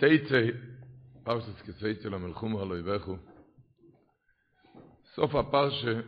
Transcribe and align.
כסייצי, 0.00 0.50
פרשת 1.22 1.60
כסייצי 1.60 2.08
למלחום 2.08 2.56
הלא 2.56 2.78
יבכו. 2.78 3.16
סוף 5.14 5.34
הפרשה 5.34 6.00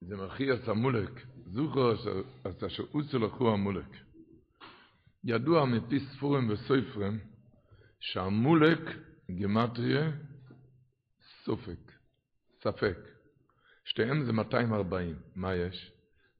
זה 0.00 0.16
מכי 0.16 0.52
את 0.52 0.68
המולק, 0.68 1.26
זוכר 1.46 1.94
את 2.46 2.62
אשר 2.62 2.82
אוצו 2.94 3.18
לקחו 3.18 3.52
המולק. 3.52 3.96
ידוע 5.24 5.64
מפי 5.64 6.00
ספורים 6.00 6.50
וסופרים 6.50 7.18
שהמולק 8.00 8.80
גמטריה 9.40 10.10
סופק, 11.44 11.92
ספק. 12.62 12.98
שתיהם 13.84 14.24
זה 14.24 14.32
240. 14.32 15.16
מה 15.34 15.54
יש? 15.54 15.92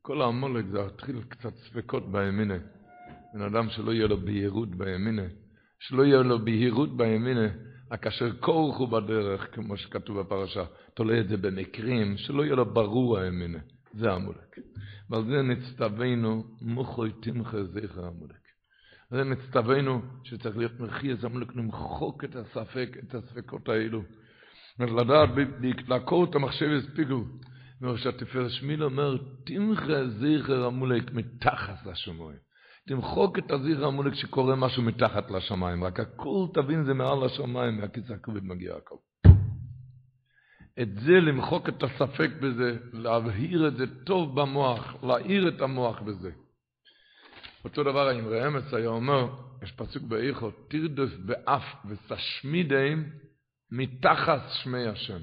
כל 0.02 0.22
המולק 0.22 0.64
זה 0.66 0.86
התחיל 0.86 1.22
קצת 1.28 1.54
ספקות 1.56 2.12
בימינה. 2.12 2.58
בן 3.34 3.42
אדם 3.42 3.68
שלא 3.70 3.92
יהיה 3.92 4.06
לו 4.06 4.16
בהירות 4.16 4.74
בימינה. 4.74 5.45
שלא 5.78 6.02
יהיה 6.02 6.22
לו 6.22 6.44
בהירות 6.44 6.96
בימינה, 6.96 7.48
כאשר 8.02 8.36
כורחו 8.40 8.86
בדרך, 8.86 9.54
כמו 9.54 9.76
שכתוב 9.76 10.20
בפרשה, 10.20 10.64
תולה 10.94 11.20
את 11.20 11.28
זה 11.28 11.36
במקרים, 11.36 12.16
שלא 12.16 12.44
יהיה 12.44 12.54
לו 12.54 12.74
ברור 12.74 13.18
הימינה. 13.18 13.58
זה 13.94 14.12
המולק. 14.12 14.58
ועל 15.10 15.24
זה 15.24 15.42
נצטווינו, 15.42 16.44
מוחוי 16.60 17.12
תמחה 17.22 17.64
זכר 17.64 18.06
המולק. 18.06 18.46
זה 19.10 19.24
נצטווינו 19.24 20.02
שצריך 20.24 20.56
להיות 20.56 20.80
מחי 20.80 21.10
איזה 21.10 21.26
המולק, 21.26 21.56
למחוק 21.56 22.24
את 22.24 22.36
הספק, 22.36 22.96
את 23.02 23.14
הספקות 23.14 23.68
האלו. 23.68 24.02
לדעת, 24.78 25.28
לעקור 25.88 26.24
את 26.24 26.34
המחשב 26.34 26.66
הספיקו. 26.66 27.24
כמו 27.78 27.98
שהתפארת 27.98 28.50
שמיל 28.50 28.84
אומר, 28.84 29.16
תמחה 29.44 30.08
זכר 30.08 30.64
המולק 30.64 31.12
מתחת 31.12 31.86
לשמיים. 31.86 32.38
תמחוק 32.86 33.38
את 33.38 33.50
הזכר 33.50 33.86
המולק 33.86 34.14
שקורה 34.14 34.56
משהו 34.56 34.82
מתחת 34.82 35.30
לשמיים. 35.30 35.84
רק 35.84 36.00
הכל 36.00 36.46
תבין 36.54 36.84
זה 36.84 36.94
מעל 36.94 37.24
לשמיים, 37.24 37.80
מהכיס 37.80 38.10
הכבד 38.10 38.44
מגיע 38.44 38.74
הכל. 38.76 38.96
את 40.82 40.88
זה 40.94 41.12
למחוק 41.12 41.68
את 41.68 41.82
הספק 41.82 42.30
בזה, 42.40 42.76
להבהיר 42.92 43.68
את 43.68 43.76
זה 43.76 44.04
טוב 44.04 44.40
במוח, 44.40 45.04
להאיר 45.04 45.48
את 45.48 45.60
המוח 45.60 46.00
בזה. 46.00 46.30
אותו 47.64 47.82
דבר 47.82 48.08
עם 48.08 48.28
רעמס 48.28 48.74
היה 48.74 48.88
אומר, 48.88 49.28
יש 49.62 49.72
פסוק 49.72 50.02
באיכו, 50.02 50.50
תרדף 50.68 51.16
באף 51.24 51.64
ותשמידם 51.88 53.04
מתחת 53.72 54.42
שמי 54.50 54.86
השם. 54.86 55.18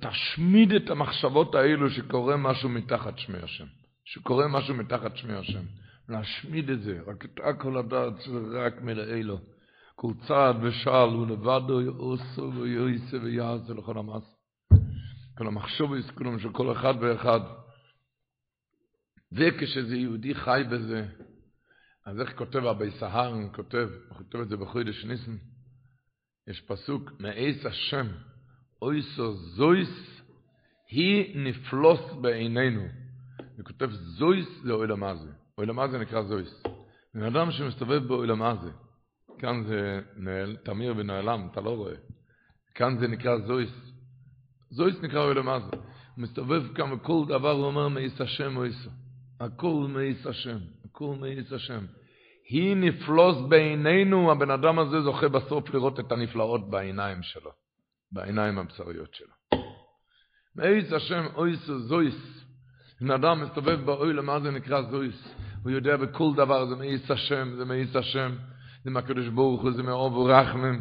תשמיד 0.00 0.72
את 0.72 0.90
המחשבות 0.90 1.54
האלו 1.54 1.90
שקורה 1.90 2.36
משהו 2.36 2.68
מתחת 2.68 3.18
שמי 3.18 3.38
השם. 3.38 3.66
שקורה 4.04 4.48
משהו 4.48 4.74
מתחת 4.74 5.16
שמי 5.16 5.34
השם. 5.34 5.62
להשמיד 6.10 6.70
את 6.70 6.82
זה, 6.82 7.00
רק 7.06 7.24
את 7.24 7.40
הכל 7.44 7.76
הדעת 7.76 8.14
רק 8.52 8.82
מלאלו. 8.82 9.38
כל 9.94 10.12
צעד 10.28 10.56
ושאל 10.62 11.08
הוא 11.08 11.26
לבדו 11.26 11.80
יעושו 11.80 12.52
ויועסה 12.54 13.16
ויעשה 13.22 13.74
לכל 13.74 13.98
המס. 13.98 14.36
כל 15.38 15.46
המחשוב 15.46 15.92
כולם 16.14 16.38
של 16.38 16.52
כל 16.52 16.72
אחד 16.72 16.94
ואחד. 17.00 17.40
וכשזה 19.32 19.96
יהודי 19.96 20.34
חי 20.34 20.62
בזה, 20.70 21.06
אז 22.06 22.20
איך 22.20 22.38
כותב 22.38 22.64
אבי 22.64 22.90
סהרן, 22.90 23.48
כותב, 23.52 23.88
כותב 24.16 24.38
את 24.38 24.48
זה 24.48 24.56
בחודש 24.56 25.04
ניסן, 25.04 25.36
יש 26.46 26.60
פסוק, 26.60 27.10
מעץ 27.18 27.66
השם, 27.66 28.06
אויסו 28.82 29.36
זויס, 29.36 30.22
היא 30.88 31.38
נפלוס 31.38 32.00
בעינינו. 32.20 32.82
הוא 33.56 33.64
כותב 33.64 33.90
זויס 33.90 34.48
אוילם 34.70 35.04
הזה. 35.04 35.39
אוילם 35.60 35.78
הזה 35.78 35.98
נקרא 35.98 36.22
זויס. 36.22 36.62
בן 37.14 37.22
אדם 37.22 37.50
שמסתובב 37.50 38.06
באוילם 38.06 38.42
הזה, 38.42 38.70
כאן 39.38 39.64
זה 39.64 40.00
נעל, 40.16 40.56
תמיר 40.56 40.94
ונעלם, 40.96 41.48
אתה 41.52 41.60
לא 41.60 41.70
רואה. 41.76 41.94
כאן 42.74 42.98
זה 42.98 43.08
נקרא 43.08 43.38
זויס. 43.38 43.70
זויס 44.70 44.96
נקרא 45.02 45.24
אוילם 45.24 45.48
הזה. 45.48 45.70
הוא 45.70 46.22
מסתובב 46.22 46.74
כאן 46.74 46.92
וכל 46.92 47.24
דבר 47.28 47.50
הוא 47.50 47.66
אומר 47.66 47.88
מעץ 47.88 48.20
השם 48.20 48.56
אויסו. 48.56 48.90
הכל 49.40 49.86
מעץ 49.88 50.26
השם, 50.26 50.58
הכל 50.84 51.14
מעץ 51.20 51.52
השם. 51.52 51.84
היא 52.48 52.76
נפלוס 52.76 53.36
בעינינו, 53.48 54.32
הבן 54.32 54.50
אדם 54.50 54.78
הזה 54.78 55.00
זוכה 55.00 55.28
בסוף 55.28 55.74
לראות 55.74 56.00
את 56.00 56.12
הנפלאות 56.12 56.70
בעיניים 56.70 57.22
שלו, 57.22 57.50
בעיניים 58.12 58.58
הבשריות 58.58 59.14
שלו. 59.14 59.60
מאיס 60.56 60.92
השם 60.92 61.26
אויס 61.34 61.66
זויס, 61.66 62.44
בן 63.00 63.10
אדם 63.10 63.40
מסתובב 63.42 63.80
באוילם, 63.84 64.26
מה 64.26 64.40
זה 64.40 64.50
נקרא 64.50 64.82
זויס? 64.82 65.34
הוא 65.62 65.70
יודע 65.70 65.96
בכל 65.96 66.30
דבר, 66.36 66.66
זה 66.66 66.76
מאיס 66.76 67.10
השם, 67.10 67.56
זה 67.56 67.64
מאיס 67.64 67.96
השם, 67.96 68.32
זה 68.84 68.90
מהקדוש 68.90 69.28
ברוך 69.28 69.62
הוא, 69.62 69.72
זה 69.72 69.82
מאוב 69.82 70.16
ורחמם. 70.16 70.80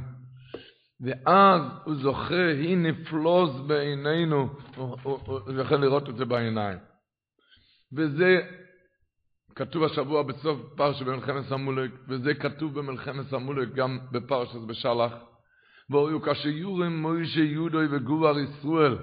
ואז 1.01 1.61
הוא 1.83 1.95
זוכה, 1.95 2.51
היא 2.51 2.77
נפלוס 2.77 3.51
בעינינו, 3.67 4.49
הוא, 4.75 5.39
זוכה 5.55 5.75
לראות 5.75 6.09
את 6.09 6.17
זה 6.17 6.25
בעיניים. 6.25 6.77
וזה 7.93 8.39
כתוב 9.55 9.83
השבוע 9.83 10.23
בסוף 10.23 10.59
פרשה 10.75 11.05
במלחמת 11.05 11.51
המולק, 11.51 11.91
וזה 12.07 12.33
כתוב 12.33 12.79
במלחמת 12.79 13.33
המולק 13.33 13.73
גם 13.73 13.99
בפרשת 14.11 14.59
בשלח. 14.67 15.13
ואויו 15.89 16.21
כאשר 16.21 16.49
יורם 16.49 17.01
מוישה 17.01 17.39
יודוי 17.39 17.87
וגובר 17.91 18.39
ישראל, 18.39 18.97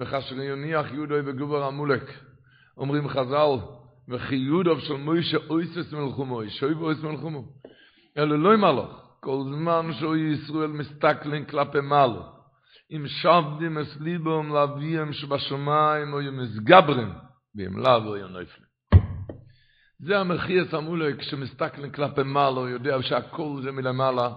וכאשר 0.00 0.34
יוניח 0.34 0.92
יודוי 0.92 1.20
וגובר 1.24 1.64
המולק. 1.64 2.12
אומרים 2.76 3.08
חז"ל, 3.08 3.58
וכי 4.08 4.34
יודוב 4.34 4.80
של 4.80 4.94
מוישה 4.94 5.38
אויסס 5.50 5.92
מלחומו, 5.92 6.40
שוי 6.48 6.74
ואויס 6.74 6.98
מלחומו. 7.02 7.44
אלו 8.18 8.36
לא 8.36 8.54
ימלוך, 8.54 9.04
כל 9.20 9.38
זמן 9.44 9.92
שאוי 9.92 10.20
ישראל 10.20 10.70
מסתכלים 10.70 11.44
כלפי 11.44 11.80
מעלו. 11.80 12.22
אם 12.90 13.04
שבדים 13.06 13.78
אס 13.78 13.96
ליבום 14.00 14.52
שבשמיים 15.12 16.12
או 16.12 16.20
ימסגברים, 16.20 17.12
ואם 17.56 17.78
לאו 17.78 18.06
או 18.06 18.16
ינופלים. 18.16 18.74
זה 19.98 20.18
המחיר 20.18 20.66
המולק 20.72 21.18
כשמסתכלים 21.20 21.90
כלפי 21.90 22.22
מעלה, 22.22 22.60
הוא 22.60 22.68
יודע 22.68 23.02
שהכל 23.02 23.60
זה 23.62 23.72
מלמעלה. 23.72 24.30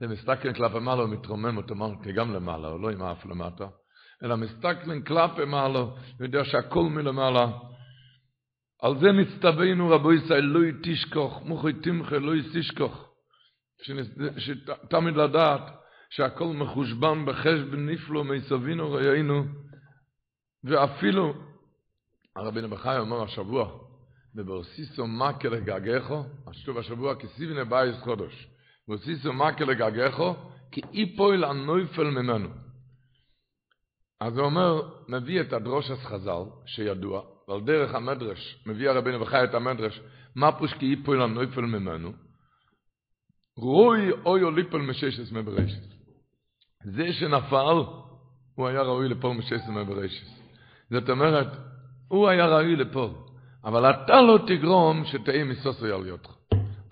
זה 0.00 0.08
מסתכלים 0.08 0.54
כלפי 0.54 0.78
מעלה, 0.78 1.02
הוא 1.02 1.10
מתרומם 1.10 1.56
אוטומטי 1.56 2.12
גם 2.12 2.34
למעלה, 2.34 2.68
הוא 2.68 2.80
לא 2.80 2.90
עם 2.90 3.02
אף 3.02 3.26
למטה. 3.26 3.66
אלא 4.22 4.36
מסתכלים 4.36 5.02
כלפי 5.02 5.44
מעלה, 5.44 5.78
הוא 5.78 5.90
יודע 6.20 6.44
שהכל 6.44 6.84
מלמעלה. 6.84 7.46
על 8.82 8.98
זה 8.98 9.12
נצטווינו 9.12 9.88
רבו 9.88 10.12
ישראל, 10.12 10.44
לא 10.44 10.60
תשכח, 10.82 11.42
מוחי 11.42 11.72
תמחה, 11.72 12.18
לא 12.18 12.32
תשכח. 12.54 13.04
שתמיד 14.38 15.16
לדעת 15.16 15.62
שהכל 16.10 16.44
מחושבן 16.44 17.26
בחשבן 17.26 17.88
נפלו 17.88 18.24
מסבינו 18.24 18.92
ראינו, 18.92 19.44
ואפילו, 20.64 21.34
הרבינו 22.36 22.68
בחי 22.68 22.98
אומר 22.98 23.22
השבוע, 23.22 23.78
וברסיסו 24.34 25.06
מקה 25.06 25.48
לגגךו, 25.48 26.24
השטוב 26.46 26.78
השבוע 26.78 27.14
כסיבנה 27.14 27.64
בייס 27.64 27.96
חודש, 28.00 28.48
ברסיסו 28.88 29.32
מקה 29.32 29.64
לגגךו, 29.64 30.36
כי 30.72 30.80
אי 30.92 31.16
פועל 31.16 31.44
הנויפל 31.44 32.04
ממנו. 32.04 32.48
אז 34.20 34.38
הוא 34.38 34.46
אומר, 34.46 34.82
מביא 35.08 35.40
את 35.40 35.52
הדרוש 35.52 35.90
חז"ל, 35.90 36.42
שידוע, 36.66 37.33
ועל 37.48 37.60
דרך 37.60 37.94
המדרש, 37.94 38.62
מביא 38.66 38.90
הרבינו 38.90 39.20
וחי 39.20 39.44
את 39.44 39.54
המדרש, 39.54 40.00
מה 40.34 40.52
פוש 40.52 40.72
כי 40.74 40.90
אי 40.90 41.02
פועל 41.04 41.22
הנויפל 41.22 41.60
ממנו? 41.60 42.12
רוי 43.56 44.10
אוי 44.24 44.42
אוליפל 44.42 44.78
מששס 44.78 45.32
מבראשס. 45.32 45.94
זה 46.84 47.12
שנפל, 47.12 47.82
הוא 48.54 48.68
היה 48.68 48.82
ראוי 48.82 49.08
לפול 49.08 49.36
מששס 49.36 49.68
מבראשס. 49.68 50.40
זאת 50.90 51.10
אומרת, 51.10 51.46
הוא 52.08 52.28
היה 52.28 52.46
ראוי 52.46 52.76
לפול. 52.76 53.10
אבל 53.64 53.90
אתה 53.90 54.22
לא 54.22 54.38
תגרום 54.46 55.04
שתהיה 55.04 55.44
מסוסי 55.44 55.90
על. 55.90 56.16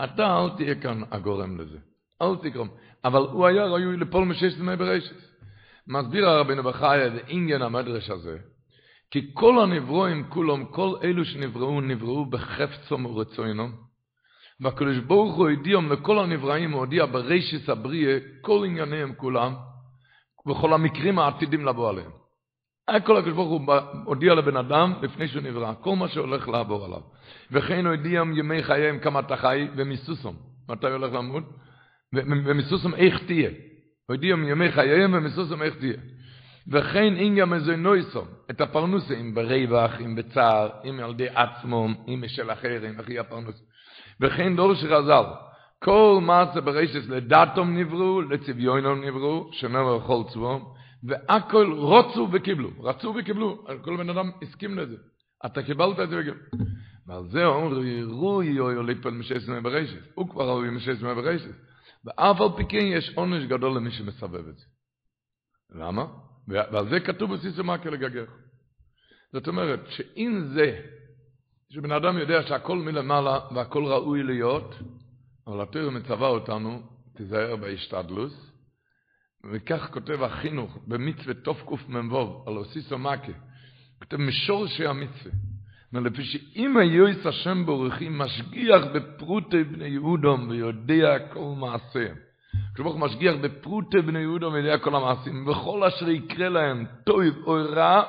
אתה 0.04 0.38
אל 0.38 0.56
תהיה 0.56 0.74
כאן 0.74 1.02
הגורם 1.10 1.60
לזה. 1.60 1.78
אל 2.22 2.36
תגרום. 2.42 2.68
אבל 3.04 3.20
הוא 3.20 3.46
היה 3.46 3.64
ראוי 3.64 3.96
לפול 3.96 4.24
משש 4.24 4.54
דמי 4.54 4.76
ברשת. 4.76 5.16
מסביר 5.86 6.28
הרבינו 6.28 6.62
בחיה 6.62 7.06
את 7.06 7.12
עניין 7.28 7.62
המדרש 7.62 8.10
הזה, 8.10 8.38
כי 9.12 9.30
כל 9.34 9.62
הנברואים 9.62 10.24
כולם, 10.28 10.64
כל 10.64 10.94
אלו 11.02 11.24
שנבראו, 11.24 11.80
נבראו 11.80 12.26
בחפצום 12.26 13.06
ורצוינום, 13.06 13.72
והקדוש 14.60 14.98
ברוך 14.98 15.34
הוא 15.34 15.50
הודיעם 15.50 15.92
לכל 15.92 16.18
הנבראים, 16.18 16.70
הוא 16.72 16.80
הודיע 16.80 17.06
ברשת 17.06 17.68
הבריאה, 17.68 18.18
כל 18.40 18.64
ענייניהם 18.66 19.14
כולם, 19.14 19.54
וכל 20.48 20.72
המקרים 20.72 21.18
העתידים 21.18 21.64
לבוא 21.64 21.90
עליהם. 21.90 22.10
כל 23.06 23.16
הקדוש 23.16 23.34
ברוך 23.34 23.50
הוא 23.50 23.74
הודיע 24.04 24.34
לבן 24.34 24.56
אדם 24.56 24.92
לפני 25.02 25.28
שהוא 25.28 25.42
נברא, 25.42 25.72
כל 25.80 25.96
מה 25.96 26.08
שהולך 26.08 26.48
לעבור 26.48 26.84
עליו. 26.84 27.00
וכן 27.50 27.86
הוא 27.86 27.94
הודיע 27.94 28.22
ימי 28.34 28.62
חייהם 28.62 28.98
כמה 28.98 29.20
אתה 29.20 29.36
חי, 29.36 29.68
ומסוסום, 29.76 30.36
מתי 30.68 30.86
הולך 30.86 31.12
למות? 31.12 31.44
ומסוסום 32.14 32.94
איך 32.94 33.24
תהיה. 33.24 33.50
הוא 33.50 33.56
הודיע 34.16 34.30
ימי 34.30 34.72
חייהם 34.72 35.14
ומסוסום 35.14 35.62
איך 35.62 35.74
תהיה. 35.74 35.96
וכן 36.68 37.16
אינגה 37.16 37.46
מזוינויסום, 37.46 38.26
את 38.50 38.60
הפרנוסה, 38.60 39.14
אם 39.14 39.34
ברווח, 39.34 40.00
אם 40.00 40.14
בצער, 40.14 40.70
אם 40.84 41.00
ילדי 41.00 41.28
עצמו, 41.28 41.88
אם 42.08 42.22
משל 42.24 42.52
אחרים, 42.52 43.00
אחי 43.00 43.18
הפרנוס. 43.18 43.62
וכן 44.20 44.56
דור 44.56 44.74
שחז"ל, 44.74 45.24
כל 45.78 46.18
מעשה 46.22 46.60
בראשית 46.60 47.06
לדתום 47.08 47.78
נבראו, 47.78 48.22
לצביונם 48.22 49.04
נבראו, 49.04 49.50
שנאמר 49.52 50.00
כל 50.06 50.22
צבום, 50.32 50.74
והכל 51.04 51.72
רוצו 51.78 52.28
וקיבלו, 52.32 52.70
רצו 52.80 53.14
וקיבלו, 53.18 53.64
כל 53.82 53.96
בן 53.96 54.10
אדם 54.10 54.30
הסכים 54.42 54.78
לזה. 54.78 54.96
אתה 55.46 55.62
קיבלת 55.62 56.00
את 56.00 56.08
זה 56.10 56.16
וקיבלו. 56.18 56.40
ועל 57.06 57.28
זה 57.28 57.44
אומרים, 57.44 57.86
יראו 57.86 58.42
יהיו 58.42 58.82
ליפל 58.82 59.10
משש 59.10 59.48
מי 59.48 59.60
בראשית. 59.60 60.02
הוא 60.14 60.28
כבר 60.28 60.48
ראוי 60.48 60.70
משש 60.70 61.02
מי 61.02 61.14
בראשית. 61.14 61.56
ואף 62.04 62.40
על 62.40 62.48
פי 62.56 62.76
יש 62.76 63.12
עונש 63.14 63.44
גדול 63.44 63.76
למי 63.76 63.90
שמסבב 63.90 64.48
את 64.48 64.56
זה. 64.58 64.64
למה? 65.70 66.06
ועל 66.48 66.88
זה 66.88 67.00
כתוב 67.00 67.34
בסיסו 67.34 67.64
מקל 67.64 67.90
לגגר. 67.90 68.24
זאת 69.32 69.48
אומרת, 69.48 69.80
שאם 69.88 70.42
זה, 70.54 70.80
שבן 71.70 71.92
אדם 71.92 72.18
יודע 72.18 72.42
שהכל 72.42 72.78
מלמעלה 72.78 73.38
והכל 73.54 73.84
ראוי 73.84 74.22
להיות, 74.22 74.74
אבל 75.46 75.62
התורה 75.62 75.90
מצווה 75.90 76.28
אותנו, 76.28 76.82
תיזהר 77.16 77.56
בהשתדלוס, 77.56 78.52
וכך 79.52 79.90
כותב 79.92 80.22
החינוך 80.22 80.78
במצווה 80.86 81.34
תקמ"ו 81.34 82.44
על 82.46 82.56
אוסיסו 82.56 82.98
מקה, 82.98 83.32
כותב 83.98 84.16
משורשי 84.16 84.86
המצווה. 84.86 85.32
לפי 85.92 86.24
שאם 86.24 86.76
היועץ 86.76 87.26
השם 87.26 87.66
בורחי 87.66 88.08
משגיח 88.08 88.82
בפרוטי 88.94 89.64
בני 89.64 89.88
יהודום 89.88 90.48
ויודע 90.48 91.18
כל 91.32 91.54
מעשיהם. 91.56 92.16
כשברוך 92.74 92.96
משגיח 92.96 93.34
בפרוטי 93.40 94.00
בני 94.00 94.18
יהודום 94.18 94.54
ויודע 94.54 94.78
כל 94.78 94.94
המעשים, 94.94 95.48
וכל 95.48 95.84
אשר 95.84 96.08
יקרה 96.08 96.48
להם 96.48 96.86
טויב 97.04 97.34
או 97.46 97.52
רע, 97.52 98.02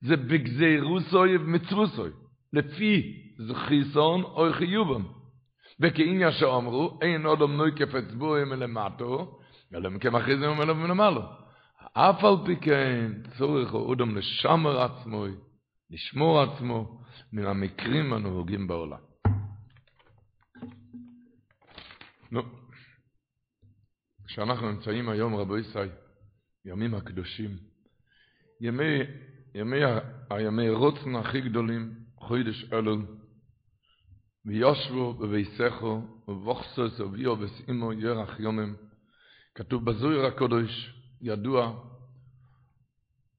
זה 0.00 0.16
בגזירוסוי 0.16 1.36
ומצווסוי, 1.36 2.10
לפי 2.52 3.22
זכיסון 3.38 4.22
או 4.22 4.46
חיובם. 4.52 5.04
וכאיניה 5.80 6.32
שאומרו, 6.32 6.98
אין 7.02 7.26
עוד 7.26 7.42
אמנוי 7.42 7.70
כפץ 7.76 8.12
בוהם 8.18 8.48
מלמטו, 8.48 9.38
אלא 9.74 9.90
זה 10.40 10.46
אומר 10.46 10.74
מלמעלו. 10.74 11.22
אף 11.92 12.24
על 12.24 12.34
פי 12.46 12.56
כן, 12.56 13.12
צורך 13.38 13.72
הוא 13.72 13.86
אודם 13.86 14.16
לשמר 14.16 14.82
עצמו, 14.82 15.24
לשמור 15.90 16.40
עצמו, 16.42 17.00
מן 17.32 17.46
המקרים 17.46 18.12
הנהוגים 18.12 18.66
בעולם. 18.66 18.98
נו, 22.32 22.42
כשאנחנו 24.28 24.72
נמצאים 24.72 25.08
היום, 25.08 25.34
רבו 25.34 25.58
ישראל, 25.58 25.88
ימים 26.64 26.94
הקדושים, 26.94 27.56
ימי, 28.60 28.98
ימי, 29.54 29.80
הימי 30.30 30.70
רוצן 30.70 31.16
הכי 31.16 31.40
גדולים, 31.40 31.94
חוידש 32.16 32.72
אלול, 32.72 33.06
ויושבו 34.46 35.14
בביסכו, 35.14 36.02
ובוכסוס 36.28 37.00
וביו 37.00 37.36
וסימו 37.40 37.92
ירח 37.92 38.40
יומם, 38.40 38.74
כתוב 39.54 39.84
בזויר 39.84 40.26
הקודש, 40.26 40.94
ידוע, 41.22 41.84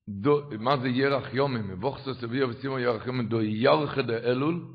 דו, 0.09 0.49
מה 0.59 0.77
זה 0.77 0.89
ירח 0.89 1.33
יומם? 1.33 1.67
מבוכסוס 1.67 2.23
אביו 2.23 2.49
וסימו 2.49 2.79
ירח 2.79 3.07
יומם, 3.07 3.27
דו 3.27 3.41
ירחה 3.41 4.01
דה 4.01 4.17
אלול, 4.17 4.65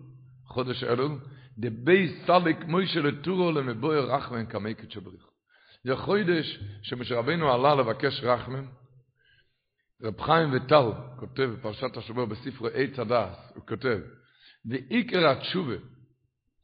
חודש 0.47 0.85
אלול, 0.85 1.19
דה 1.59 1.71
בי 1.71 2.21
סליק 2.27 2.65
מוישה 2.65 3.01
לטורו 3.01 3.53
למבוי 3.53 3.99
רחמן 3.99 4.47
כמי 4.47 4.75
קדשבריך. 4.75 5.34
זה 5.85 5.97
חודש 5.97 6.59
שמשרבנו 6.83 7.53
עלה 7.53 7.75
לבקש 7.75 8.21
רחמן, 8.23 8.65
רב 10.03 10.21
חיים 10.21 10.49
וטל 10.53 10.91
כותב 11.17 11.43
בפרשת 11.43 11.97
השבוע 11.97 12.25
בספרו 12.25 12.67
עץ 12.67 12.99
הדס, 12.99 13.53
הוא 13.55 13.67
כותב, 13.67 13.99
ועיקר 14.65 15.29
התשובה, 15.29 15.75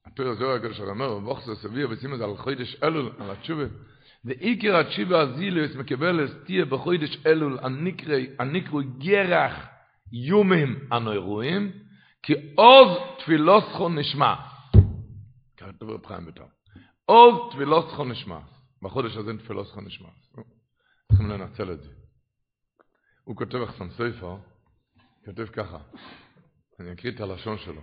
הפרק 0.07 0.39
זוהר 0.39 0.57
הקדוש 0.57 0.81
אומר, 0.81 1.13
ובוכסוס 1.13 1.65
אביו 1.65 1.91
וסימו 1.91 2.17
זה 2.17 2.25
על 2.25 2.37
חודש 2.37 2.77
אלול, 2.83 3.13
על 3.19 3.31
התשובה, 3.31 3.65
ואיקר 4.25 4.77
התשיבה 4.77 5.21
הזילוס 5.21 5.77
מקבלס 5.77 6.31
תהיה 6.45 6.65
בחודש 6.65 7.27
אלול 7.27 7.59
הנקרו 8.39 8.81
גרח 8.99 9.67
יומים 10.13 10.79
הנוירואים, 10.91 11.73
כי 12.23 12.35
עוז 12.55 12.99
תפילוסכו 13.19 13.89
נשמע. 13.89 14.35
כתוב 15.57 15.91
רב 15.91 16.07
חיים 16.07 16.27
ביטל. 16.27 16.43
עוז 17.07 17.53
תפילוסכו 17.53 18.05
נשמע. 18.05 18.39
בחודש 18.83 19.17
הזה 19.17 19.39
תפילוסכו 19.39 19.81
נשמע. 19.81 20.09
צריכים 21.09 21.31
לנצל 21.31 21.73
את 21.73 21.83
זה. 21.83 21.91
הוא 23.25 23.37
כותב 23.37 23.59
אחסן 23.59 23.91
ספר, 23.91 24.37
כותב 25.25 25.47
ככה, 25.47 25.79
אני 26.81 26.93
אקריא 26.93 27.13
את 27.13 27.21
הלשון 27.21 27.59
שלו. 27.59 27.81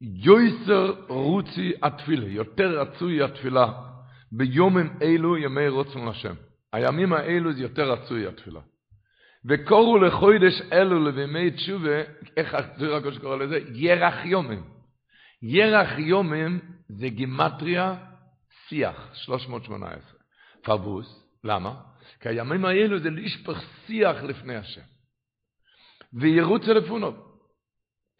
יויסר 0.00 1.04
רוצי 1.08 1.72
התפילה, 1.82 2.28
יותר 2.28 2.80
רצוי 2.80 3.22
התפילה. 3.22 3.72
ביומים 4.32 4.90
אלו 5.02 5.36
ימי 5.36 5.68
רוצן 5.68 6.08
לשם. 6.08 6.34
הימים 6.72 7.12
האלו 7.12 7.52
זה 7.52 7.62
יותר 7.62 7.92
רצוי 7.92 8.26
התפילה. 8.26 8.60
וקורו 9.44 9.98
לחוידש 9.98 10.62
אלו 10.72 11.04
לבימי 11.04 11.50
תשובה, 11.50 12.02
איך 12.36 12.54
החזיר 12.54 12.94
הקודש 12.94 13.18
קורא 13.18 13.36
לזה? 13.36 13.58
ירח 13.74 14.24
יומים. 14.24 14.62
ירח 15.42 15.98
יומים 15.98 16.60
זה 16.88 17.08
גימטריה 17.08 17.94
שיח, 18.70 19.10
318. 19.14 20.20
פרבוס, 20.62 21.26
למה? 21.44 21.74
כי 22.20 22.28
הימים 22.28 22.64
האלו 22.64 22.98
זה 22.98 23.10
לשפך 23.10 23.62
שיח 23.86 24.22
לפני 24.22 24.56
השם. 24.56 24.80
וירוץ 26.12 26.66
לפונו. 26.66 27.12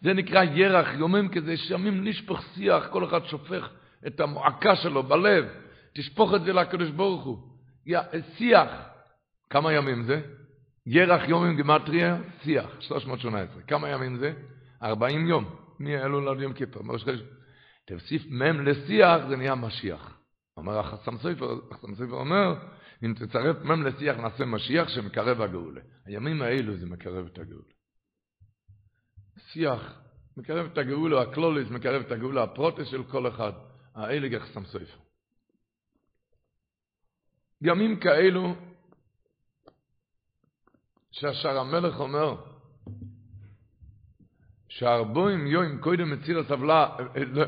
זה 0.01 0.13
נקרא 0.13 0.43
ירח 0.43 0.89
יומים, 0.99 1.29
כי 1.29 1.41
זה 1.41 1.57
שמים 1.57 2.05
לשפך 2.05 2.43
שיח, 2.55 2.87
כל 2.93 3.05
אחד 3.05 3.25
שופך 3.25 3.71
את 4.07 4.21
המועקה 4.21 4.77
שלו 4.77 5.03
בלב. 5.03 5.45
תשפוך 5.95 6.35
את 6.35 6.45
זה 6.45 6.53
לקדוש 6.53 6.91
ברוך 6.91 7.25
הוא. 7.25 7.39
שיח, 8.37 8.71
כמה 9.51 9.73
ימים 9.73 10.03
זה? 10.03 10.21
ירח 10.87 11.29
יום 11.29 11.45
עם 11.45 11.57
גמטריה, 11.57 12.19
שיח, 12.43 12.71
318. 12.81 13.63
כמה 13.63 13.89
ימים 13.89 14.17
זה? 14.17 14.33
40 14.83 15.27
יום, 15.27 15.57
מאלול 15.81 16.29
עד 16.29 16.41
יום 16.41 16.53
כיפור. 16.53 16.81
תוסיף 17.87 18.23
מם 18.31 18.67
לשיח, 18.67 19.27
זה 19.29 19.37
נהיה 19.37 19.55
משיח. 19.55 20.20
אומר 20.61 20.79
החתם 20.79 21.19
סופר, 21.19 21.59
החתם 21.71 21.95
סופר 21.95 22.15
אומר, 22.15 22.55
אם 23.05 23.15
תצרף 23.15 23.57
מם 23.63 23.87
לשיח 23.87 24.17
נעשה 24.17 24.45
משיח 24.45 24.89
שמקרב 24.89 25.41
הגאולה. 25.41 25.81
הימים 26.05 26.43
האלו 26.43 26.77
זה 26.77 26.87
מקרב 26.87 27.27
את 27.27 27.39
הגאולה. 27.39 27.73
שיח 29.53 30.01
מקרב 30.37 30.67
את 30.73 30.79
הגאולה, 30.79 31.23
הכללית 31.23 31.71
מקרב 31.71 32.03
את 32.07 32.13
הגאולה, 32.13 32.43
הפרטית 32.43 32.87
של 32.87 33.05
כל 33.05 33.29
אחד, 33.29 33.53
האלג 33.95 34.35
החתם 34.35 34.65
סופר. 34.65 34.99
ימים 37.63 38.01
כאלו 38.01 38.55
שהשאר 41.11 41.59
המלך 41.59 42.01
אומר, 42.01 42.37
שארבוים 44.69 45.47
יוים 45.47 45.81
קודם 45.81 46.11
מציר 46.11 46.39
הסבלה, 46.39 46.97
אה, 46.99 47.05
אה, 47.17 47.25
לא, 47.25 47.45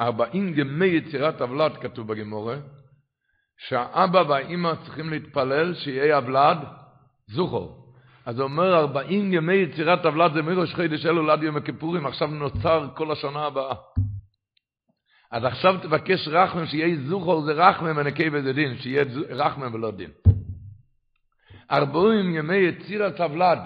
40 0.00 0.58
ימי 0.58 0.86
יצירת 0.86 1.40
הוולד 1.40 1.76
כתוב 1.76 2.08
בגמורה, 2.08 2.56
שהאבא 3.56 4.18
והאימא 4.28 4.72
צריכים 4.84 5.10
להתפלל 5.10 5.74
שיהיה 5.74 6.16
הוולד 6.16 6.58
זוכר. 7.26 7.68
אז 8.26 8.40
אומר 8.40 8.76
40 8.76 9.32
ימי 9.32 9.54
יצירת 9.54 10.04
הוולד 10.04 10.32
זה 10.34 10.42
מראש 10.42 10.74
חידש 10.74 11.06
אלו 11.06 11.30
עד 11.30 11.42
יום 11.42 11.56
הכיפורים, 11.56 12.06
עכשיו 12.06 12.28
נוצר 12.28 12.88
כל 12.94 13.12
השנה 13.12 13.46
הבאה. 13.46 13.74
אז 15.30 15.44
עכשיו 15.44 15.78
תבקש 15.82 16.28
רחמם 16.28 16.66
שיהיה 16.66 16.96
זוכר 17.08 17.40
זה 17.40 17.52
רחמם 17.52 17.96
ונקי 17.96 18.28
וזה 18.32 18.52
דין, 18.52 18.76
שיהיה 18.78 19.04
רחמם 19.28 19.74
ולא 19.74 19.90
דין. 19.90 20.10
40 21.70 22.36
ימי 22.36 22.56
יצירת 22.56 23.20
הוולד. 23.20 23.58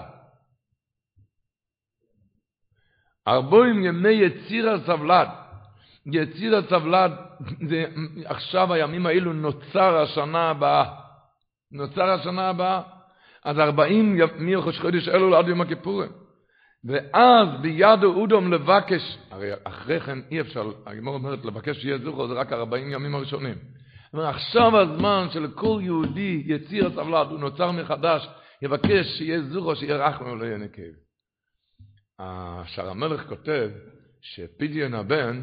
40 3.27 3.85
ימי 3.85 4.09
יצירת 4.09 4.89
הוולד. 4.89 5.27
יציר 6.05 6.57
הסבלד, 6.57 7.11
זה 7.67 7.85
עכשיו 8.25 8.73
הימים 8.73 9.05
האלו 9.05 9.33
נוצר 9.33 9.97
השנה 9.97 10.49
הבאה. 10.49 10.85
נוצר 11.71 12.09
השנה 12.09 12.49
הבאה. 12.49 12.81
אז 13.45 13.59
ארבעים 13.59 14.19
מי 14.37 14.55
חודש 14.81 15.09
אלו 15.09 15.37
עד 15.37 15.47
יום 15.47 15.61
הכיפורים. 15.61 16.09
ואז 16.83 17.47
ביד 17.61 18.03
אודום 18.03 18.53
לבקש, 18.53 19.17
הרי 19.31 19.49
אחרי 19.63 19.99
כן 19.99 20.19
אי 20.31 20.41
אפשר, 20.41 20.71
הגמור 20.85 21.13
אומרת 21.13 21.45
לבקש 21.45 21.77
שיהיה 21.81 21.97
זוכר 21.97 22.27
זה 22.27 22.33
רק 22.33 22.53
40 22.53 22.91
ימים 22.91 23.15
הראשונים. 23.15 23.55
אומר, 24.13 24.25
עכשיו 24.25 24.77
הזמן 24.79 25.27
של 25.31 25.47
כל 25.55 25.79
יהודי 25.83 26.43
יציר 26.45 26.87
הסבלת, 26.87 27.27
הוא 27.27 27.39
נוצר 27.39 27.71
מחדש, 27.71 28.29
יבקש 28.61 29.05
שיהיה 29.17 29.41
זוכר, 29.41 29.75
שיהיה 29.75 30.07
רחמם 30.07 30.31
ולא 30.31 30.45
יהיה 30.45 30.57
נקב. 30.57 30.81
שר 32.65 32.89
המלך 32.89 33.27
כותב 33.27 33.69
שפדיון 34.21 34.93
הבן 34.93 35.41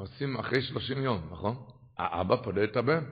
עושים 0.00 0.36
אחרי 0.36 0.62
30 0.62 1.02
יום, 1.02 1.20
נכון? 1.32 1.56
האבא 1.98 2.36
פודה 2.36 2.64
את 2.64 2.76
הבן. 2.76 3.04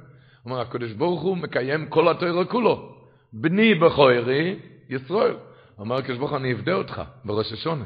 הוא 0.42 0.52
אומר, 0.52 0.61
הקדוש 0.61 0.92
ברוך 0.92 1.23
הוא 1.23 1.37
מקיים 1.37 1.88
כל 1.88 2.09
התורה 2.09 2.45
כולו. 2.45 2.99
בני 3.33 3.75
בכוירי, 3.75 4.59
ישראל. 4.88 5.37
אומר 5.78 5.97
הקדוש 5.97 6.18
ברוך 6.18 6.33
אני 6.33 6.52
אבדה 6.52 6.75
אותך 6.75 7.02
בראש 7.25 7.52
השונה, 7.52 7.85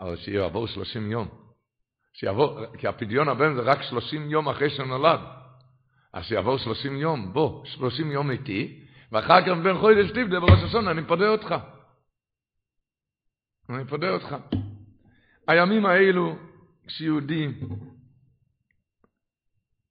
אבל 0.00 0.16
שיעבור 0.16 0.66
שלושים 0.66 1.10
יום. 1.10 1.28
שיעבור, 2.12 2.76
כי 2.78 2.88
הפדיון 2.88 3.28
הבן 3.28 3.54
זה 3.54 3.60
רק 3.60 3.82
שלושים 3.82 4.30
יום 4.30 4.48
אחרי 4.48 4.70
שנולד. 4.70 5.20
אז 6.12 6.24
שיעבור 6.24 6.58
שלושים 6.58 6.96
יום, 6.96 7.32
בוא, 7.32 7.64
שלושים 7.64 8.12
יום 8.12 8.30
איתי, 8.30 8.84
ואחר 9.12 9.40
כך 9.42 9.62
בין 9.62 9.78
חודש 9.78 10.10
תבדה 10.10 10.40
בראש 10.40 10.62
השונה, 10.62 10.90
אני 10.90 11.04
פודה 11.04 11.28
אותך. 11.28 11.54
אני 13.70 13.84
פודה 13.84 14.10
אותך. 14.10 14.36
הימים 15.48 15.86
האלו, 15.86 16.36
כשיהודי 16.86 17.48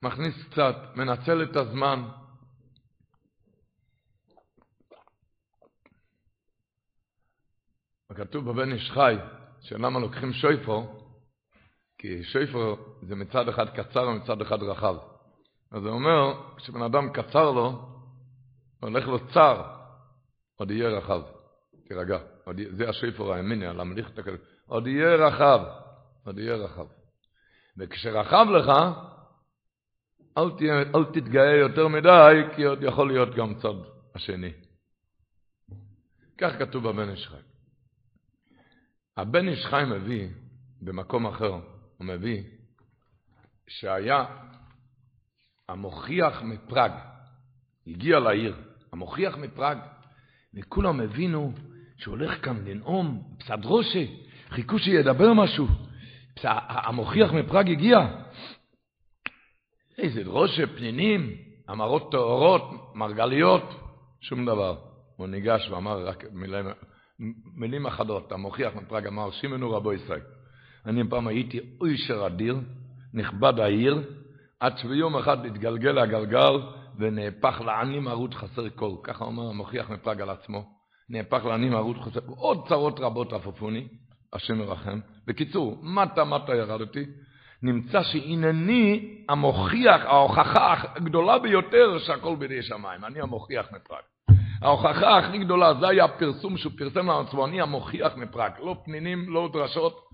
מכניס 0.02 0.36
קצת, 0.52 0.76
מנצל 0.96 1.44
את 1.44 1.56
הזמן, 1.56 2.08
כתוב 8.16 8.52
בבן 8.52 8.72
איש 8.72 8.92
חי, 8.92 9.16
שלמה 9.62 10.00
לוקחים 10.00 10.34
שויפו, 10.34 11.04
כי 11.98 12.24
שויפו 12.24 12.78
זה 13.02 13.16
מצד 13.16 13.50
אחד 13.50 13.70
קצר 13.70 14.08
ומצד 14.08 14.42
אחד 14.42 14.64
רחב. 14.64 14.96
אז 15.72 15.82
זה 15.82 15.90
אומר, 15.90 16.54
כשבן 16.58 16.82
אדם 16.82 17.14
קצר 17.14 17.52
לו, 17.52 17.98
הולך 18.80 19.08
לו 19.08 19.28
צר, 19.34 19.78
עוד 20.56 20.72
יהיה 20.72 20.90
רחב. 20.90 21.22
תירגע. 21.88 22.20
עוד, 22.46 22.56
זה 22.78 22.90
השויפו 22.90 23.34
הימיני, 23.34 23.68
על 23.68 23.80
המליך 23.80 24.10
הכלב. 24.18 24.40
עוד 24.66 24.88
יהיה 24.88 25.16
רחב. 25.16 25.60
עוד 26.26 26.38
יהיה 26.38 26.56
רחב. 26.56 26.86
וכשרחב 27.78 28.46
לך, 28.50 28.72
אל, 30.38 30.52
תהיה, 30.58 30.82
אל 30.96 31.06
תתגאה 31.14 31.56
יותר 31.56 31.88
מדי, 31.88 32.42
כי 32.56 32.64
עוד 32.64 32.84
יכול 32.84 33.08
להיות 33.08 33.36
גם 33.36 33.56
צד 33.56 33.74
השני. 34.16 34.52
כך 36.38 36.60
כתוב 36.60 36.90
בבן 36.90 37.10
איש 37.10 37.28
חי. 37.28 37.38
הבן 39.18 39.48
איש 39.48 39.66
חי 39.66 39.84
מביא, 39.88 40.28
במקום 40.82 41.28
אחר, 41.28 41.52
הוא 41.98 42.08
מביא, 42.08 42.44
שהיה 43.68 44.26
המוכיח 45.70 46.42
מפראג, 46.42 46.92
הגיע 47.88 48.20
לעיר, 48.20 48.56
המוכיח 48.94 49.38
מפראג, 49.38 49.78
וכולם 50.54 51.02
הבינו 51.02 51.54
שהולך 51.98 52.46
כאן 52.46 52.68
לנאום, 52.68 53.36
פסד 53.40 53.58
ראשי, 53.64 54.24
חיכו 54.50 54.80
שידבר 54.80 55.34
משהו. 55.34 55.68
המוכיח 56.44 57.32
מפראג 57.32 57.72
הגיע. 57.72 57.98
איזה 59.98 60.22
ראשי, 60.26 60.66
פנינים, 60.66 61.36
אמרות 61.72 62.12
טהורות, 62.12 62.62
מרגליות, 62.96 63.64
שום 64.22 64.46
דבר. 64.46 64.78
הוא 65.16 65.28
ניגש 65.28 65.70
ואמר 65.70 66.08
רק 66.08 66.24
מילים, 66.32 66.66
מילים 67.56 67.86
אחדות. 67.86 68.32
המוכיח 68.32 68.76
מפראג 68.76 69.08
אמר, 69.08 69.32
שימנו 69.32 69.72
רבו 69.72 69.94
ישראל. 69.94 70.22
אני 70.86 71.10
פעם 71.10 71.28
הייתי 71.28 71.60
אוישר 71.82 72.28
אדיר, 72.28 72.60
נכבד 73.14 73.60
העיר, 73.60 74.04
עד 74.60 74.78
שביום 74.78 75.18
אחד 75.18 75.46
התגלגל 75.46 75.98
הגלגל 75.98 76.62
ונהפך 76.98 77.62
לעני 77.66 78.10
ערוץ 78.10 78.34
חסר 78.34 78.70
כל. 78.76 78.92
ככה 79.04 79.26
אומר 79.26 79.50
המוכיח 79.50 79.90
מפראג 79.90 80.22
על 80.22 80.30
עצמו. 80.30 80.66
נהפך 81.10 81.46
לעני 81.46 81.76
ערוץ 81.76 81.98
חסר. 81.98 82.20
עוד 82.26 82.68
צרות 82.68 83.00
רבות 83.00 83.34
עפופוני, 83.34 83.88
השם 84.34 84.60
ירחם. 84.62 85.00
בקיצור, 85.28 85.80
מטה 85.84 86.24
מטה 86.24 86.56
ירדתי. 86.56 87.06
נמצא 87.62 88.04
שהנני 88.04 89.18
המוכיח, 89.30 90.02
ההוכחה 90.06 90.76
הגדולה 90.96 91.40
ביותר 91.40 92.00
שהכל 92.00 92.36
בידי 92.36 92.64
שמיים. 92.64 93.06
אני 93.06 93.22
המוכיח 93.22 93.66
מפראג. 93.72 94.02
ההוכחה 94.62 95.18
הכי 95.18 95.38
גדולה, 95.38 95.74
זה 95.74 95.88
היה 95.88 96.06
הפרסום 96.06 96.58
שהוא 96.58 96.72
פרסם 96.78 97.10
לעצמו, 97.10 97.46
אני 97.46 97.62
המוכיח 97.62 98.16
מפראג. 98.16 98.52
לא 98.60 98.76
פנינים, 98.86 99.30
לא 99.30 99.50
דרשות. 99.54 100.08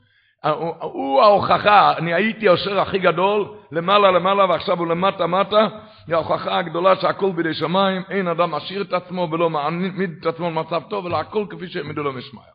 הוא 0.82 1.22
ההוכחה, 1.22 1.98
אני 1.98 2.14
הייתי 2.14 2.46
היושר 2.46 2.80
הכי 2.80 3.00
גדול, 3.00 3.58
למעלה 3.72 4.12
למעלה 4.12 4.46
ועכשיו 4.46 4.80
הוא 4.80 4.88
למטה 4.88 5.28
מטה, 5.28 5.68
היא 6.08 6.16
ההוכחה 6.16 6.58
הגדולה 6.58 6.96
שהכל 6.96 7.32
בידי 7.32 7.54
שמיים, 7.54 8.02
אין 8.10 8.28
אדם 8.28 8.52
משאיר 8.52 8.82
את 8.82 8.94
עצמו 8.94 9.28
ולא 9.32 9.50
מעמיד 9.50 10.12
את 10.22 10.26
עצמו 10.26 10.52
במצב 10.52 10.84
טוב, 10.90 11.06
אלא 11.06 11.18
הכל 11.18 11.46
כפי 11.50 11.68
שהעמידו 11.68 12.04
לו 12.04 12.14
משמעיה. 12.14 12.52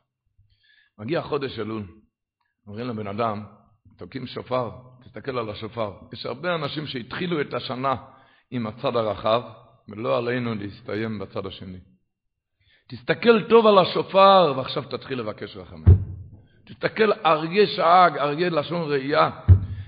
מגיע 0.98 1.22
חודש 1.22 1.58
אלול, 1.58 1.82
אומרים 2.66 2.88
לבן 2.88 3.06
אדם, 3.06 3.42
תוקעים 3.98 4.26
שופר, 4.26 4.70
תסתכל 5.04 5.38
על 5.38 5.50
השופר. 5.50 5.92
יש 6.12 6.26
הרבה 6.26 6.54
אנשים 6.54 6.86
שהתחילו 6.86 7.40
את 7.40 7.54
השנה 7.54 7.94
עם 8.50 8.66
הצד 8.66 8.96
הרחב, 8.96 9.42
ולא 9.88 10.18
עלינו 10.18 10.54
להסתיים 10.54 11.18
בצד 11.18 11.46
השני. 11.46 11.78
תסתכל 12.88 13.48
טוב 13.48 13.66
על 13.66 13.78
השופר, 13.78 14.54
ועכשיו 14.56 14.82
תתחיל 14.82 15.18
לבקש 15.18 15.56
רחמים. 15.56 15.98
תסתכל 16.64 17.12
אריה 17.26 17.66
שאג, 17.66 18.18
אריה 18.18 18.50
לשון 18.50 18.90
ראייה. 18.90 19.30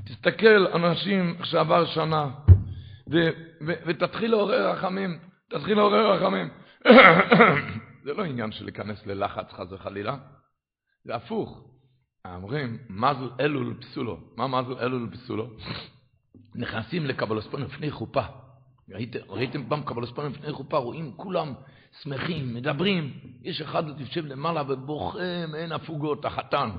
תסתכל 0.07 0.67
אנשים 0.67 1.37
שעבר 1.45 1.87
שנה, 1.87 2.31
ו- 3.13 3.31
ו- 3.67 3.81
ותתחיל 3.87 4.31
לעורר 4.31 4.71
רחמים, 4.71 5.19
תתחיל 5.51 5.77
לעורר 5.77 6.13
רחמים. 6.13 6.49
זה 8.05 8.15
לא 8.15 8.25
עניין 8.25 8.53
של 8.53 8.65
להיכנס 8.65 9.07
ללחץ 9.07 9.53
חס 9.53 9.73
וחלילה, 9.73 10.17
זה 11.05 11.15
הפוך. 11.15 11.70
אומרים, 12.27 12.79
מזל 12.91 13.31
אלול 13.41 13.75
פסולו. 13.81 14.19
מה 14.37 14.47
מזל 14.47 14.79
אלול 14.81 15.11
פסולו? 15.11 15.47
נכנסים 16.55 17.07
לקבלוספון 17.07 17.63
לפני 17.63 17.91
חופה. 17.91 18.23
ראיתם, 18.91 19.19
ראיתם 19.29 19.69
פעם 19.69 19.83
קבלוספון 19.83 20.33
לפני 20.33 20.53
חופה, 20.53 20.77
רואים 20.77 21.13
כולם 21.17 21.53
שמחים, 22.03 22.55
מדברים. 22.55 23.13
יש 23.43 23.61
אחד 23.61 24.01
יושב 24.01 24.27
למעלה 24.27 24.63
ובוכה 24.69 25.19
אין 25.55 25.73
הפוגות, 25.73 26.25
החתן. 26.25 26.71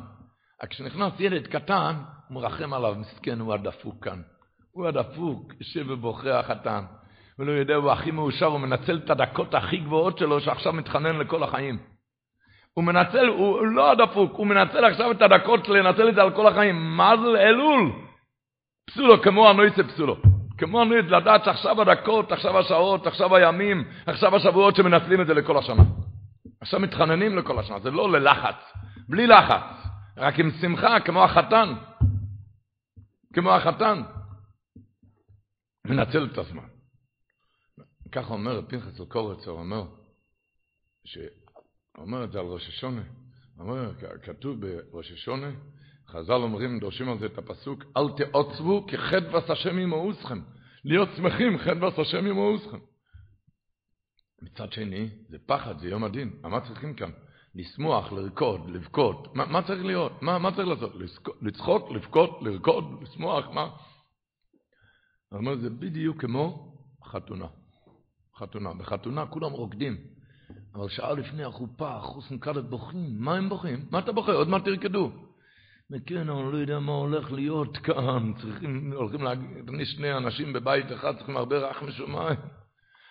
כשנכנס 0.69 1.13
ילד 1.19 1.47
קטן, 1.47 1.95
מרחם 2.29 2.73
עליו, 2.73 2.95
מסכן, 2.95 3.39
הוא 3.39 3.53
הדפוק 3.53 4.03
כאן. 4.05 4.21
הוא 4.71 4.87
הדפוק, 4.87 5.53
יושב 5.59 5.85
ובוכה 5.89 6.39
החתן. 6.39 6.83
הוא 7.37 7.45
לא 7.45 7.51
יודע, 7.51 7.75
הוא 7.75 7.91
הכי 7.91 8.11
מאושר, 8.11 8.45
הוא 8.45 8.59
מנצל 8.59 8.97
את 8.97 9.09
הדקות 9.09 9.53
הכי 9.53 9.77
גבוהות 9.77 10.17
שלו, 10.17 10.39
שעכשיו 10.39 10.73
מתחנן 10.73 11.15
לכל 11.15 11.43
החיים. 11.43 11.79
הוא 12.73 12.83
מנצל, 12.83 13.27
הוא 13.27 13.67
לא 13.67 13.91
הדפוק, 13.91 14.33
הוא 14.33 14.47
מנצל 14.47 14.85
עכשיו 14.85 15.11
את 15.11 15.21
הדקות 15.21 15.67
לנצל 15.67 16.09
את 16.09 16.15
זה 16.15 16.21
על 16.21 16.35
כל 16.35 16.47
החיים. 16.47 16.97
מזל 16.97 17.37
אלול. 17.37 17.91
פסולו 18.85 19.21
כמו 19.21 19.49
הנויסה 19.49 19.83
פסולו. 19.83 20.17
כמו 20.57 20.81
הנויסה, 20.81 21.07
לדעת 21.07 21.45
שעכשיו 21.45 21.81
הדקות, 21.81 22.31
עכשיו 22.31 22.59
השעות, 22.59 23.07
עכשיו 23.07 23.35
הימים, 23.35 23.83
עכשיו 24.05 24.35
השבועות 24.35 24.75
שמנצלים 24.75 25.21
את 25.21 25.27
זה 25.27 25.33
לכל 25.33 25.57
השנה. 25.57 25.83
עכשיו 26.61 26.79
מתחננים 26.79 27.37
לכל 27.37 27.59
השנה, 27.59 27.79
זה 27.79 27.91
לא 27.91 28.11
ללחץ, 28.11 28.55
בלי 29.09 29.27
לחץ, 29.27 29.87
רק 30.17 30.39
עם 30.39 30.51
שמחה, 30.61 30.99
כמו 30.99 31.23
החתן. 31.23 31.73
כמו 33.33 33.51
החתן. 33.51 34.01
מנצל 35.87 36.25
את 36.31 36.37
הזמן. 36.37 36.67
ככה 38.11 38.33
אומר 38.33 38.61
פנחס 38.67 38.99
אלקורץ, 38.99 39.47
הוא 39.47 39.59
אומר, 39.59 39.83
ש... 41.05 41.17
אומר 41.97 42.23
את 42.23 42.31
זה 42.31 42.39
על 42.39 42.45
ראש 42.45 42.67
השונה. 42.67 43.03
אומר, 43.59 43.93
כתוב 44.23 44.65
בראש 44.65 45.11
השונה, 45.11 45.51
חז"ל 46.07 46.33
אומרים, 46.33 46.79
דורשים 46.79 47.09
על 47.09 47.19
זה 47.19 47.25
את 47.25 47.37
הפסוק, 47.37 47.83
אל 47.97 48.03
תעוצבו 48.17 48.87
כי 48.87 48.97
חדבס 48.97 49.49
השם 49.49 49.79
ימאוסכם. 49.79 50.41
להיות 50.85 51.09
שמחים, 51.15 51.57
חדבס 51.57 51.99
השם 51.99 52.27
ימאוסכם. 52.27 52.79
מצד 54.41 54.71
שני, 54.71 55.09
זה 55.29 55.37
פחד, 55.45 55.79
זה 55.79 55.89
יום 55.89 56.03
הדין. 56.03 56.39
מה 56.43 56.61
צריכים 56.61 56.93
כאן? 56.93 57.11
לשמוח, 57.55 58.11
לרקוד, 58.11 58.69
לבכות. 58.69 59.35
מה, 59.35 59.45
מה 59.45 59.61
צריך 59.67 59.85
להיות? 59.85 60.21
מה, 60.21 60.39
מה 60.39 60.55
צריך 60.55 60.67
לעשות? 60.67 60.93
לצחוק, 61.41 61.91
לבכות, 61.91 62.41
לרקוד, 62.41 62.83
לשמוח, 63.01 63.45
מה? 63.47 63.63
הוא 65.29 65.39
אומר, 65.39 65.57
זה 65.57 65.69
בדיוק 65.69 66.21
כמו 66.21 66.75
חתונה. 67.05 67.47
חתונה. 68.37 68.73
בחתונה 68.73 69.25
כולם 69.25 69.51
רוקדים. 69.51 69.97
אבל 70.75 70.89
שעה 70.89 71.13
לפני 71.13 71.43
החופה, 71.43 71.99
חוס 71.99 72.31
נקלת 72.31 72.65
בוכים. 72.69 73.15
מה 73.17 73.35
הם 73.35 73.49
בוכים? 73.49 73.85
מה 73.91 73.99
אתה 73.99 74.11
בוכה? 74.11 74.31
עוד 74.31 74.49
מעט 74.49 74.65
תרקדו. 74.65 75.11
וכן, 75.91 76.29
אני 76.29 76.51
לא 76.51 76.57
יודע 76.57 76.79
מה 76.79 76.91
הולך 76.91 77.31
להיות 77.31 77.77
כאן. 77.77 78.33
צריכים, 78.41 78.93
הולכים 78.95 79.23
להכניס 79.23 79.89
שני 79.89 80.13
אנשים 80.17 80.53
בבית 80.53 80.91
אחד, 80.91 81.17
צריכים 81.17 81.37
הרבה 81.37 81.57
רח 81.57 81.83
משמיים. 81.83 82.39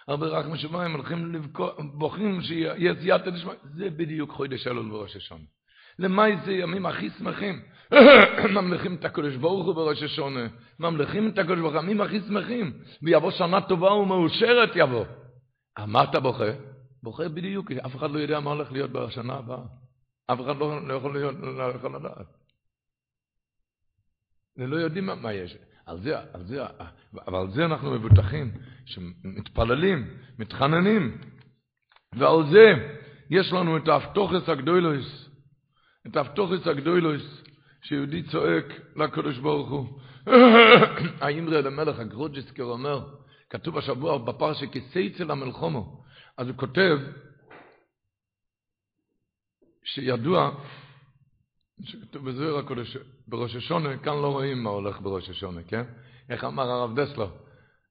הרבה 0.09 0.26
רח 0.26 0.47
משמיים, 0.47 0.93
הולכים 0.93 1.35
לבכות, 1.35 1.76
בוכים 1.95 2.43
שיהיה 2.43 2.95
סייעתא 3.00 3.31
דשמיא. 3.31 3.55
זה 3.75 3.90
בדיוק 3.90 4.33
חודש 4.33 4.67
אלול 4.67 4.90
בראש 4.90 5.17
השונה. 5.17 5.45
למאי 5.99 6.37
זה 6.45 6.52
ימים 6.52 6.87
הכי 6.87 7.11
שמחים. 7.11 7.62
ממלכים 8.55 8.95
את 8.95 9.05
הקדוש 9.05 9.37
ברוך 9.37 9.67
הוא 9.67 9.75
בראש 9.75 10.02
השונה. 10.02 10.47
ממלכים 10.81 11.29
את 11.29 11.38
הקדוש 11.38 11.59
ברוך 11.59 11.73
הוא, 11.73 11.83
ימים 11.83 12.00
הכי 12.00 12.21
שמחים. 12.21 12.73
ויבוא 13.02 13.31
שנה 13.31 13.61
טובה 13.61 13.93
ומאושרת 13.93 14.71
יבוא. 14.75 15.05
מה 15.87 16.05
אתה 16.05 16.21
בוכה? 16.21 16.50
בוכה 17.02 17.28
בדיוק, 17.28 17.69
כי 17.69 17.78
אף 17.78 17.97
אחד 17.97 18.11
לא 18.11 18.19
יודע 18.19 18.40
מה 18.40 18.50
הולך 18.50 18.73
להיות 18.73 18.90
בשנה 18.90 19.35
הבאה. 19.35 19.62
אף 20.26 20.40
אחד 20.40 20.57
לא, 20.57 20.88
לא 20.88 20.95
יכול 20.95 21.12
להיות, 21.12 21.35
לא 21.40 21.62
יכול 21.62 21.97
לדעת. 21.97 22.26
ולא 24.57 24.76
יודעים 24.76 25.07
מה, 25.07 25.14
מה 25.14 25.33
יש. 25.33 25.57
על 25.87 26.00
זה, 26.00 26.19
על 26.19 26.45
זה, 26.45 26.62
אבל 27.26 27.38
על 27.38 27.50
זה 27.50 27.64
אנחנו 27.64 27.90
מבוטחים, 27.90 28.52
שמתפללים, 28.85 30.11
מתחננים, 30.38 31.19
ועל 32.14 32.50
זה 32.50 32.66
יש 33.30 33.52
לנו 33.52 33.76
את 33.76 33.88
האפתוחס 33.88 34.49
הגדולוס, 34.49 35.30
את 36.07 36.16
האפתוחס 36.16 36.66
הגדולוס, 36.66 37.42
שיהודי 37.83 38.23
צועק 38.23 38.64
לקדוש 38.97 39.38
ברוך 39.38 39.71
הוא. 39.71 40.00
האמרי 41.21 41.62
למלך 41.62 41.99
הגרוג'סקר 41.99 42.62
אומר, 42.62 43.09
כתוב 43.50 43.78
השבוע 43.78 44.19
בפרשה 44.19 44.66
כסייצל 44.66 45.30
המלחומו. 45.30 46.00
אז 46.40 46.49
הוא 46.49 46.56
כותב 46.56 46.99
שידוע, 49.85 50.50
שכתוב 51.82 52.30
בזוהר 52.30 52.59
הקודש, 52.59 52.97
בראש 53.28 53.56
השונה, 53.56 53.97
כאן 53.97 54.12
לא 54.12 54.32
רואים 54.32 54.62
מה 54.62 54.70
הולך 54.70 55.00
בראש 55.00 55.30
השונה, 55.30 55.62
כן? 55.62 55.82
איך 56.30 56.44
אמר 56.44 56.70
הרב 56.70 57.00
דסלר? 57.00 57.30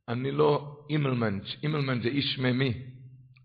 אני 0.08 0.32
לא 0.32 0.78
אימלמנט, 0.90 1.44
אימלמנט 1.64 2.04
זה 2.04 2.10
איש 2.10 2.26
שממי. 2.36 2.74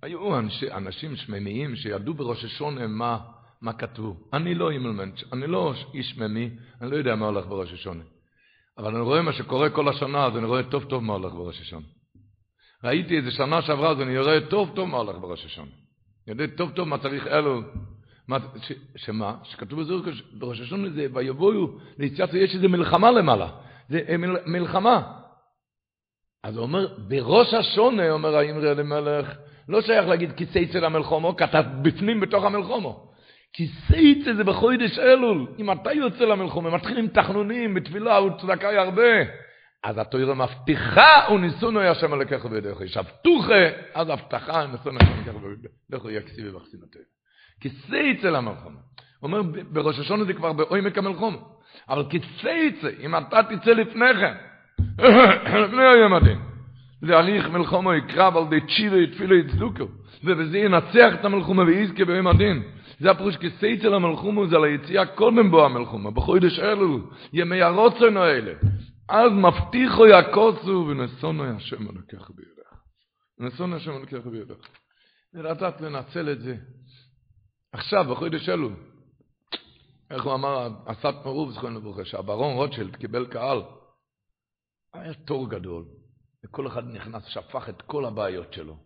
היו 0.03 0.39
אנשי, 0.39 0.73
אנשים 0.73 1.17
שממיים 1.17 1.77
שידעו 1.77 2.15
בראש 2.15 2.45
השונה 2.45 2.87
מה, 2.87 3.19
מה 3.61 3.73
כתבו. 3.73 4.17
אני 4.33 4.55
לא 4.55 4.71
אימלמנט, 4.71 5.21
אני 5.33 5.47
לא 5.47 5.75
איש 5.95 6.11
שממי, 6.11 6.51
אני 6.81 6.91
לא 6.91 6.97
יודע 6.97 7.15
מה 7.15 7.27
הולך 7.27 7.47
בראש 7.47 7.73
השונה. 7.73 8.05
אבל 8.79 8.95
אני 8.95 9.05
רואה 9.05 9.23
מה 9.23 9.33
שקורה 9.33 9.71
כל 9.71 9.89
השנה, 9.89 10.27
אז 10.27 10.37
אני 10.37 10.47
רואה 10.47 10.63
טוב 10.63 10.85
טוב 10.85 11.03
מה 11.03 11.13
הולך 11.13 11.33
בראש 11.33 11.61
השונה. 11.61 11.87
ראיתי 12.85 13.17
איזה 13.17 13.31
שנה 13.31 13.63
שעברה, 13.63 13.91
אז 13.91 14.01
אני 14.01 14.19
רואה 14.19 14.41
טוב 14.41 14.71
טוב 14.75 14.89
מה 14.89 14.97
הולך 14.97 15.17
בראש 15.17 15.45
השונה. 15.45 15.71
יודע 16.27 16.47
טוב 16.47 16.71
טוב 16.71 16.89
מה 16.89 16.99
צריך 16.99 17.27
אלו, 17.27 17.61
מה, 18.29 18.39
ש, 18.63 18.73
שמה? 18.97 19.37
שכתוב 19.43 19.81
בזור 19.81 20.01
בראש 20.33 20.61
השונה 20.61 20.91
זה, 20.91 21.07
ויבואו 21.13 21.79
ליציאת, 21.99 22.35
יש 22.35 22.55
איזה 22.55 22.69
מלחמה 22.69 23.11
למעלה. 23.11 23.49
זה 23.89 24.17
מל, 24.19 24.37
מלחמה. 24.47 25.03
אז 26.43 26.57
הוא 26.57 26.63
אומר, 26.63 26.95
בראש 27.09 27.55
השונה, 27.55 28.11
אומר 28.11 28.37
האמרי 28.37 28.71
אלימלך, 28.71 29.35
לא 29.69 29.83
שייך 29.83 30.07
להגיד 30.07 30.33
כיסי 30.33 30.65
אצל 30.65 30.85
המלחומו, 30.85 31.37
כי 31.37 31.45
אתה 31.45 31.63
בפנים 31.63 32.21
בתוך 32.21 32.45
המלחומו. 32.45 33.11
כיסי 33.53 34.21
אצל 34.23 34.37
זה 34.37 34.45
בחוידש 34.45 34.99
אלול. 34.99 35.47
אם 35.59 35.73
אתה 35.73 35.93
יוצא 35.93 36.25
למלחומו, 36.25 36.71
מתחיל 36.71 36.99
עם 36.99 37.09
תחנונים, 37.09 37.75
בתפילה 37.75 38.23
וצדקה 38.23 38.73
ירבה. 38.73 39.44
אז 39.85 39.99
התוירה 39.99 40.35
מבטיחה 40.35 41.33
וניסונו 41.35 41.81
השם 41.81 42.13
הלקח 42.13 42.47
בידיך. 42.47 42.79
שבתוכה, 42.87 43.65
אז 43.95 44.09
הבטחה 44.09 44.67
ניסונו 44.67 44.99
השם 45.01 45.13
הלקח 45.13 45.33
בידיך 45.91 46.05
יקסי 46.11 46.49
ובחסינתו. 46.49 46.99
כיסי 47.61 48.13
אצל 48.13 48.37
המלחומו. 48.37 48.79
הוא 49.21 49.29
אומר, 49.29 49.43
בראש 49.71 49.99
השונה 49.99 50.25
זה 50.25 50.33
כבר 50.33 50.53
בעומק 50.53 50.99
המלחומו. 50.99 51.39
אבל 51.89 52.05
כיסי 52.11 52.69
אצל, 52.69 52.91
אם 53.01 53.17
אתה 53.17 53.41
תצא 53.43 53.71
לפניכם, 53.71 54.33
לפני 55.65 55.85
היום 55.85 56.15
הדין. 56.15 56.39
להליך 57.03 57.49
מלחומו 57.49 57.95
יקרב 57.95 58.37
על 58.37 58.45
די 58.51 58.61
צ'ילה 58.61 58.97
יתפילו 58.97 59.37
יצדוקו, 59.37 59.85
ובזה 60.25 60.59
ינצח 60.59 61.15
את 61.15 61.25
המלחומה 61.25 61.63
ויזכה 61.63 62.05
ביום 62.05 62.27
הדין. 62.27 62.63
זה 62.99 63.11
הפירוש 63.11 63.37
כסי 63.37 63.81
של 63.81 63.95
המלחומו, 63.95 64.47
זה 64.47 64.57
על 64.57 64.65
היציאה 64.65 65.07
קודם 65.07 65.51
בו 65.51 65.65
המלחומה, 65.65 66.11
בחודש 66.11 66.59
אלו, 66.59 66.99
ימי 67.33 67.63
הרוצנו 67.63 68.23
האלה. 68.23 68.53
אז 69.09 69.33
מבטיחו 69.33 70.07
יקוסו 70.07 70.87
ונסונו 70.91 71.45
השם 71.45 71.89
הלקח 71.89 72.31
בידך. 72.31 72.75
נסונו 73.39 73.77
השם 73.77 73.93
הלקח 73.93 74.27
בידך. 74.27 74.69
לדעת 75.35 75.81
לנצל 75.81 76.33
את 76.33 76.41
זה. 76.41 76.57
עכשיו, 77.73 78.05
בחודש 78.05 78.49
אלו, 78.49 78.71
איך 80.11 80.25
הוא 80.25 80.35
אמר, 80.35 80.69
אסת 80.87 81.15
מרוב 81.25 81.51
זכרנו 81.51 81.81
ברוך, 81.81 81.99
שהברון 82.05 82.55
רוטשילד 82.55 82.97
קיבל 82.97 83.27
קהל, 83.27 83.63
היה 84.93 85.15
תור 85.15 85.51
גדול, 85.51 85.85
וכל 86.45 86.67
אחד 86.67 86.85
נכנס, 86.85 87.25
שפך 87.25 87.69
את 87.69 87.83
כל 87.83 88.05
הבעיות 88.05 88.53
שלו. 88.53 88.77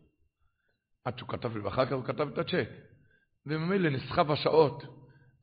עד 1.05 1.19
שהוא 1.19 1.29
כתב 1.29 1.57
לי, 1.57 1.61
ואחר 1.61 1.87
כך 1.87 1.93
הוא 1.93 2.05
כתב 2.05 2.29
את 2.33 2.39
הצ'ק. 2.39 2.69
וממילא 3.47 3.91
נסחב 3.91 4.31
השעות, 4.31 4.83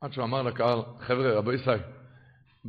עד 0.00 0.12
שהוא 0.12 0.24
אמר 0.24 0.42
לקהל, 0.42 0.78
חבר'ה, 1.00 1.32
רבי 1.32 1.54
ישראל, 1.54 1.80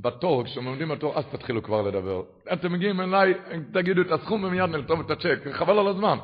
בתור, 0.02 0.44
כשאתם 0.44 0.66
עומדים 0.66 0.90
בתור, 0.90 1.18
אז 1.18 1.26
תתחילו 1.26 1.64
כבר 1.64 1.82
לדבר. 1.82 2.22
אתם 2.54 2.74
מגיעים 2.74 3.02
אליי, 3.02 3.34
תגידו 3.74 4.02
את 4.02 4.12
הסכום 4.12 4.44
ומיד 4.44 4.70
נלטום 4.70 5.02
את 5.02 5.12
הצ'ק, 5.12 5.40
חבל 5.52 5.80
על 5.80 5.88
הזמן. 5.88 6.18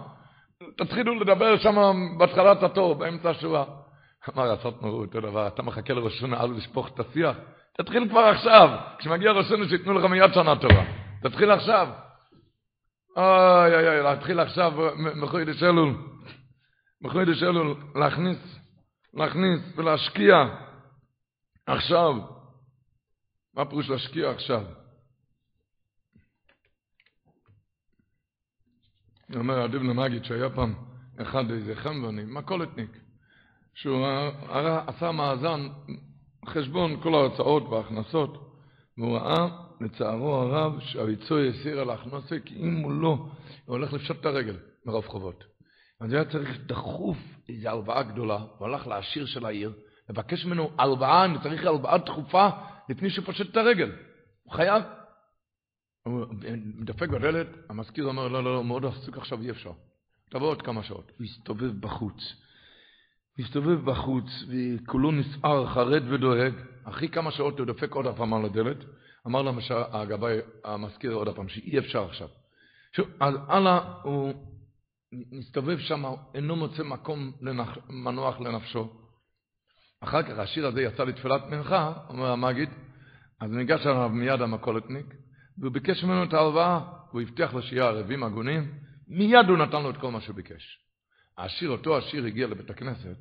תתחילו 0.77 1.20
לדבר 1.20 1.58
שם 1.58 1.75
בהתחלת 2.18 2.63
התור, 2.63 2.96
באמצע 2.96 3.30
השבוע. 3.30 3.65
אמר 4.30 4.56
נורו 4.82 5.02
אותו 5.02 5.21
דבר, 5.21 5.48
אתה 5.48 5.63
מחכה 5.63 5.93
לראש 5.93 6.19
שונה 6.19 6.38
אז 6.38 6.50
לשפוך 6.52 6.88
את 6.88 7.00
השיח? 7.00 7.36
תתחיל 7.78 8.10
כבר 8.10 8.19
עכשיו, 8.19 8.69
כשמגיע 9.00 9.32
ראש 9.32 9.45
שונה 9.50 9.67
שייתנו 9.67 9.93
לך 9.93 10.06
מיד 10.06 10.34
שנה 10.34 10.56
טובה. 10.56 10.84
תתחיל 11.24 11.52
עכשיו. 11.52 11.88
אוי 13.17 13.76
אוי 13.76 13.88
אוי, 13.88 14.04
להתחיל 14.04 14.39
עכשיו 14.39 14.74
מחוידש 14.95 15.63
אלול. 15.63 15.95
מחוידש 17.02 17.43
אלול, 17.43 17.76
להכניס, 17.95 18.60
להכניס 19.13 19.60
ולהשקיע 19.78 20.45
עכשיו. 21.67 22.13
מה 23.54 23.66
פירוש 23.66 23.89
להשקיע 23.89 24.30
עכשיו? 24.30 24.66
אומר, 29.36 29.62
הדיב 29.62 29.82
למגיד 29.82 30.26
שהיה 30.26 30.50
פעם 30.50 30.74
אחד 31.22 31.52
איזה 31.52 31.76
חמבני, 31.76 32.24
מכולתניק, 32.26 32.98
שהוא 33.74 34.06
עשה 34.88 35.12
מאזן, 35.12 35.68
חשבון 36.48 37.02
כל 37.02 37.13
ההוצאות 37.13 37.63
וההכנסות, 37.63 38.60
והוא 38.98 39.18
ראה 39.18 39.48
לצערו 39.82 40.36
הרב, 40.36 40.80
שהביצוע 40.80 41.42
יסיר 41.42 41.80
על 41.80 41.89
ההכנסה, 41.89 42.39
כי 42.46 42.56
אם 42.56 42.82
הוא 42.84 42.92
לא, 42.92 43.10
הוא 43.10 43.30
הולך 43.66 43.94
לפשוט 43.94 44.20
את 44.20 44.26
הרגל 44.26 44.58
מרוב 44.86 45.06
חובות. 45.06 45.44
אז 46.02 46.13
היה 46.13 46.26
צריך 46.26 46.60
דחוף 46.66 47.18
איזו 47.50 47.70
הלוואה 47.70 48.04
גדולה, 48.04 48.39
הוא 48.58 48.68
הלך 48.68 48.88
לעשיר 48.88 49.26
של 49.26 49.46
העיר, 49.46 49.74
לבקש 50.10 50.46
ממנו 50.46 50.72
הלוואה, 50.78 51.26
אני 51.26 51.38
צריך 51.44 51.66
הלוואה 51.66 51.98
דחופה 51.98 52.50
לפני 52.89 53.10
שהוא 53.10 53.26
פושט 53.26 53.52
את 53.52 53.58
הרגל. 53.58 53.91
הוא 54.43 54.54
חייב. 54.54 54.84
הוא 56.04 56.26
דפק 56.86 57.10
בדלת, 57.10 57.48
המזכיר 57.69 58.06
אומר, 58.06 58.28
לא, 58.28 58.43
לא, 58.43 58.56
לא, 58.56 58.63
מאוד 58.63 58.86
עסוק 58.86 59.17
עכשיו, 59.17 59.41
אי 59.41 59.52
אפשר. 59.52 59.72
תבוא 60.30 60.48
עוד 60.48 60.62
כמה 60.62 60.84
שעות. 60.84 61.12
הוא 61.17 61.26
הסתובב 61.26 61.72
בחוץ. 61.80 62.36
הוא 63.38 63.46
הסתובב 63.46 63.86
בחוץ, 63.86 64.26
וכולו 64.50 65.12
נסער, 65.12 65.67
חרד 65.67 66.12
ודואג. 66.12 66.54
אחרי 66.84 67.10
כמה 67.10 67.32
שעות 67.32 67.60
הוא 67.60 67.67
דופק 67.67 67.91
עוד 67.91 68.06
הפעם 68.06 68.34
על 68.34 68.46
הדלת. 68.46 68.78
אמר 69.28 69.41
להם 69.41 69.58
הגבאי, 69.72 70.38
המזכיר 70.63 71.13
עוד 71.13 71.36
פעם, 71.36 71.50
שאי 71.50 71.80
אפשר 71.80 72.04
עכשיו. 72.04 72.28
שוב, 72.96 73.08
אז 73.19 73.34
הלאה 73.48 73.80
הוא 74.04 74.34
מסתובב 75.32 75.80
שם, 75.80 76.04
אינו 76.36 76.56
מוצא 76.56 76.84
מקום 76.84 77.32
לנח, 77.41 77.78
מנוח 77.89 78.39
לנפשו. 78.39 79.03
אחר 80.04 80.24
כך 80.24 80.39
השיר 80.39 80.68
הזה 80.68 80.82
יצא 80.82 81.04
לתפילת 81.04 81.42
מנחה, 81.50 81.94
אומר 82.10 82.32
המגיד, 82.32 82.70
אז 83.42 83.52
ניגש 83.52 83.88
אליו 83.88 84.10
מיד 84.10 84.42
המקולתניק, 84.42 85.06
והוא 85.58 85.72
ביקש 85.72 86.04
ממנו 86.04 86.24
את 86.24 86.34
ההלוואה, 86.34 86.80
הוא 87.12 87.22
הבטיח 87.22 87.54
לו 87.54 87.62
שיהיה 87.62 87.86
ערבים 87.86 88.24
הגונים, 88.24 88.72
מיד 89.08 89.46
הוא 89.50 89.58
נתן 89.58 89.84
לו 89.84 89.89
את 89.89 89.98
כל 89.98 90.12
מה 90.12 90.22
שהוא 90.22 90.36
ביקש. 90.36 90.80
העשיר, 91.38 91.70
אותו 91.70 91.98
עשיר 91.98 92.26
הגיע 92.26 92.48
לבית 92.48 92.70
הכנסת, 92.70 93.18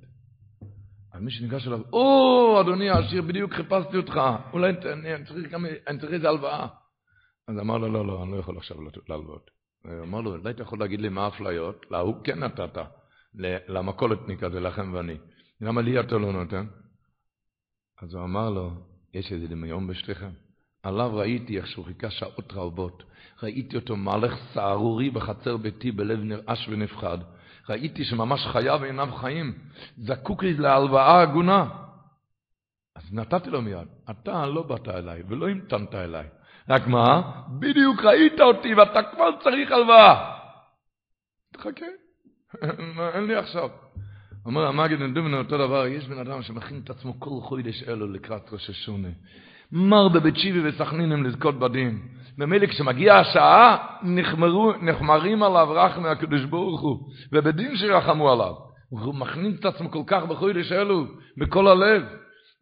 אז 1.13 1.23
מי 1.23 1.31
שניגש 1.31 1.67
אליו, 1.67 1.81
או, 1.93 2.61
אדוני 2.61 2.91
העשיר, 2.91 3.23
בדיוק 3.23 3.53
חיפשתי 3.53 3.97
אותך, 3.97 4.21
אולי 4.53 4.73
אני 4.93 5.25
צריך 5.25 5.51
גם, 5.51 5.67
אני 5.89 5.99
צריך 5.99 6.13
איזה 6.13 6.29
הלוואה. 6.29 6.67
אז 7.49 7.59
אמר 7.59 7.79
לו, 7.79 7.93
לא, 7.93 8.07
לא, 8.07 8.23
אני 8.23 8.33
לא 8.33 8.37
יכול 8.37 8.57
עכשיו 8.57 8.77
להלוות. 9.09 9.51
אמר 10.03 10.21
לו, 10.21 10.37
אולי 10.37 10.51
אתה 10.51 10.63
יכול 10.63 10.81
להגיד 10.81 11.01
לי 11.01 11.09
מה 11.09 11.25
האפליות? 11.25 11.87
להוא 11.91 12.25
כן 12.25 12.39
נתת, 12.39 12.79
למכולתניק 13.69 14.43
הזה, 14.43 14.61
לכם 14.61 14.95
ואני. 14.95 15.17
למה 15.63 15.83
לי 15.83 16.01
אתה 16.01 16.19
לא 16.19 16.33
נותן? 16.33 16.67
אז 18.03 18.15
הוא 18.15 18.25
אמר 18.25 18.51
לו, 18.51 18.71
יש 19.15 19.33
איזה 19.33 19.47
דמיון 19.49 19.87
בשתיכם. 19.87 20.31
עליו 20.83 21.17
ראיתי 21.17 21.57
איך 21.59 21.67
שהוא 21.67 21.85
חיכה 21.85 22.11
שעות 22.11 22.53
רבות. 22.53 23.03
ראיתי 23.43 23.77
אותו 23.77 23.97
מהלך 23.97 24.35
סהרורי 24.55 25.11
בחצר 25.11 25.57
ביתי 25.57 25.93
בלב 25.93 26.19
נרעש 26.23 26.69
ונפחד. 26.69 27.19
ראיתי 27.69 28.05
שממש 28.05 28.47
חייו 28.47 28.85
אינם 28.85 29.17
חיים, 29.17 29.59
זקוק 29.97 30.43
לי 30.43 30.55
להלוואה 30.55 31.23
הגונה. 31.23 31.69
אז 32.97 33.15
נתתי 33.15 33.51
לו 33.51 33.63
מיד, 33.63 33.89
אתה 34.11 34.47
לא 34.47 34.63
באת 34.63 34.89
אליי 34.89 35.23
ולא 35.29 35.49
המתנת 35.49 35.95
אליי. 35.95 36.29
רק 36.69 36.87
מה? 36.87 37.43
בדיוק 37.59 38.01
ראית 38.01 38.41
אותי 38.41 38.75
ואתה 38.75 39.03
כבר 39.03 39.29
צריך 39.43 39.73
הלוואה. 39.73 40.39
תחכה, 41.53 41.87
אין 43.15 43.27
לי 43.27 43.35
עכשיו. 43.35 43.69
אומר 44.47 44.67
המגיד 44.67 45.03
נדומנו 45.03 45.39
אותו 45.39 45.59
דבר, 45.59 45.87
יש 45.87 46.09
בן 46.09 46.19
אדם 46.19 46.43
שמכין 46.43 46.81
את 46.85 46.91
עצמו 46.91 47.21
כל 47.21 47.41
חודש 47.43 47.83
אלו 47.89 48.13
לקראת 48.13 48.53
ראש 48.53 48.71
השונה. 48.71 49.09
מר 49.73 50.09
בבית 50.09 50.37
שיבי 50.37 50.69
וסכנינים 50.69 51.25
לזכות 51.25 51.59
בדין. 51.59 51.99
ממילא 52.39 52.67
כשמגיעה 52.67 53.21
השעה, 53.21 53.77
נחמרו, 54.03 54.73
נחמרים 54.83 55.43
עליו 55.43 55.69
רחמי 55.71 56.09
הקדוש 56.09 56.45
ברוך 56.45 56.81
הוא, 56.81 57.09
ובדין 57.33 57.77
שרחמו 57.77 58.33
עליו. 58.33 58.55
הוא 58.89 59.15
מכניס 59.15 59.61
את 59.61 59.65
עצמו 59.65 59.91
כל 59.91 60.03
כך 60.07 60.23
בחודש 60.23 60.73
אלו, 60.73 61.05
בכל 61.37 61.69
הלב. 61.69 62.03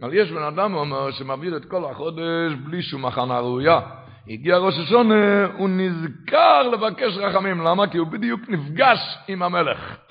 אבל 0.02 0.14
יש 0.14 0.30
בן 0.30 0.42
אדם, 0.42 0.72
הוא 0.72 0.80
אומר, 0.80 1.10
שמעביר 1.10 1.56
את 1.56 1.64
כל 1.64 1.84
החודש 1.84 2.52
בלי 2.64 2.82
שום 2.82 3.06
הכנה 3.06 3.40
ראויה. 3.40 3.80
הגיע 4.28 4.56
ראש 4.56 4.74
השונה, 4.78 5.46
הוא 5.58 5.68
נזכר 5.68 6.62
לבקש 6.62 7.16
רחמים. 7.16 7.60
למה? 7.60 7.86
כי 7.86 7.98
הוא 7.98 8.06
בדיוק 8.06 8.40
נפגש 8.48 9.18
עם 9.28 9.42
המלך. 9.42 10.09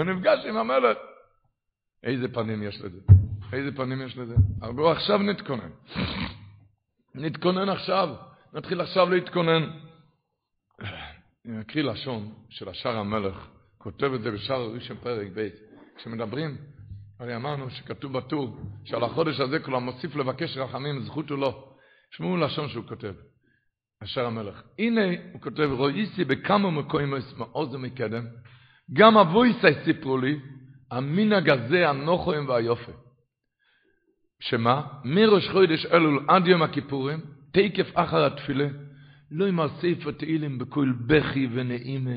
הוא 0.00 0.06
נפגש 0.06 0.44
עם 0.46 0.56
המלך. 0.56 0.98
איזה 2.02 2.28
פנים 2.28 2.62
יש 2.62 2.80
לזה? 2.80 2.98
איזה 3.52 3.76
פנים 3.76 4.02
יש 4.02 4.16
לזה? 4.16 4.34
אבל 4.62 4.92
עכשיו 4.92 5.18
נתכונן. 5.18 5.70
נתכונן 7.14 7.68
עכשיו. 7.68 8.16
נתחיל 8.52 8.80
עכשיו 8.80 9.10
להתכונן. 9.10 9.70
אני 11.46 11.60
אקריא 11.60 11.84
לשון 11.84 12.32
של 12.48 12.68
השאר 12.68 12.96
המלך, 12.96 13.48
כותב 13.78 14.12
את 14.14 14.22
זה 14.22 14.30
בשער 14.30 14.60
הראשון 14.60 14.96
פרק 14.96 15.28
ב', 15.34 15.48
כשמדברים, 15.96 16.56
הרי 17.20 17.36
אמרנו 17.36 17.70
שכתוב 17.70 18.12
בטור, 18.12 18.56
שעל 18.84 19.04
החודש 19.04 19.40
הזה 19.40 19.58
כל 19.58 19.74
המוסיף 19.74 20.16
לבקש 20.16 20.56
רחמים, 20.56 21.02
זכות 21.02 21.30
הוא 21.30 21.38
לא. 21.38 21.74
שמעו 22.10 22.36
לשון 22.36 22.68
שהוא 22.68 22.84
כותב, 22.88 23.14
השאר 24.00 24.26
המלך. 24.26 24.62
הנה, 24.78 25.00
הוא 25.32 25.40
כותב, 25.40 25.68
רואיסי 25.72 26.24
בכמה 26.24 26.70
מקוים 26.70 27.14
מעוז 27.36 27.74
ומקדם, 27.74 28.24
גם 28.92 29.18
אבויסי 29.18 29.84
סיפרו 29.84 30.18
לי, 30.18 30.38
המנהג 30.90 31.50
הזה 31.50 31.88
הנוחוים 31.88 32.48
והיופי. 32.48 32.92
שמה? 34.40 34.82
מראש 35.04 35.48
חודש 35.48 35.86
אלול 35.86 36.24
עד 36.28 36.46
יום 36.46 36.62
הכיפורים, 36.62 37.20
תקף 37.52 37.90
אחר 37.94 38.24
התפילה, 38.24 38.66
לא 39.30 39.46
עם 39.46 39.60
הספר 39.60 40.10
תהילים 40.10 40.58
בכל 40.58 40.92
בכי 41.06 41.48
ונעימה. 41.52 42.16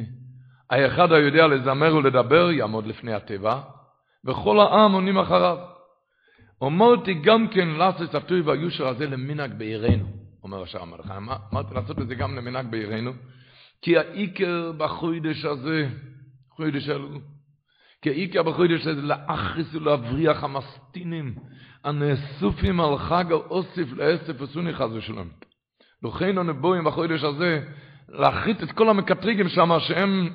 האחד 0.69 1.11
היודע 1.11 1.47
לזמר 1.47 1.95
ולדבר 1.95 2.51
יעמוד 2.51 2.87
לפני 2.87 3.13
הטבע, 3.13 3.61
וכל 4.25 4.59
העם 4.59 4.91
עונים 4.91 5.17
אחריו. 5.17 5.57
אמרתי 6.63 7.13
גם 7.13 7.47
כן 7.47 7.67
לעשות 7.67 8.15
הטוי 8.15 8.41
והיושר 8.41 8.87
הזה 8.87 9.07
למנהג 9.07 9.53
בעירנו, 9.53 10.05
אומר 10.43 10.63
השאר 10.63 10.81
המלך. 10.81 11.13
אמרתי 11.53 11.73
לעשות 11.75 11.99
את 11.99 12.07
זה 12.07 12.15
גם 12.15 12.35
למנהג 12.35 12.71
בעירנו, 12.71 13.11
כי 13.81 13.97
העיקר 13.97 14.71
בחודש 14.77 15.45
הזה, 15.45 15.89
חודש 16.55 16.89
אלו, 16.89 17.07
כי 18.01 18.09
העיקר 18.09 18.43
בחודש 18.43 18.87
הזה 18.87 19.01
לאחריס 19.01 19.75
ולהבריח 19.75 20.43
המסטינים 20.43 21.35
הנאסופים 21.83 22.81
על 22.81 22.97
חג 22.97 23.31
האוסיף 23.31 23.93
לאסף 23.93 24.41
וסוני 24.41 24.73
חס 24.73 24.89
ושלום. 24.93 25.27
לכן 26.03 26.37
הנבואים 26.37 26.83
בחודש 26.83 27.23
הזה, 27.23 27.61
להחריט 28.09 28.63
את 28.63 28.71
כל 28.71 28.89
המקטריגים 28.89 29.49
שם, 29.49 29.69
שהם 29.79 30.29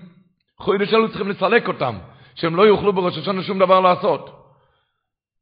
חודש 0.59 0.95
אלו 0.95 1.09
צריכים 1.09 1.29
לסלק 1.29 1.69
אותם, 1.69 1.99
שהם 2.35 2.57
לא 2.57 2.63
יוכלו 2.63 2.93
בראש 2.93 3.19
השנה 3.19 3.43
שום 3.43 3.59
דבר 3.59 3.81
לעשות. 3.81 4.39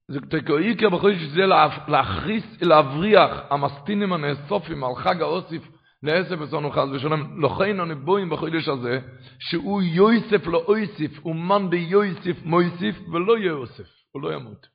זה 0.09 0.21
תקעיקר 0.21 0.89
בחודש 0.89 1.23
הזה 1.23 1.47
להכריס, 1.89 2.45
להבריח 2.63 3.31
המסטינים 3.51 4.13
הנאסופים 4.13 4.85
על 4.85 4.95
חג 4.97 5.23
האוסיף 5.23 5.69
לאסף 6.07 6.37
וסונו 6.41 6.71
חס 6.71 6.89
ושלום. 6.93 7.45
לכן 7.45 7.81
הנבואים 7.81 8.31
בחודש 8.31 8.69
הזה, 8.69 9.01
שהוא 9.39 9.83
יויסף 9.83 10.47
לא 10.47 10.65
אויסיף, 10.69 11.19
הוא 11.23 11.35
מן 11.35 11.71
ביויסיף 11.71 12.37
מויסיף 12.45 12.97
ולא 13.13 13.39
יאוסף, 13.39 13.89
הוא 14.13 14.23
לא 14.23 14.35
ימות. 14.35 14.67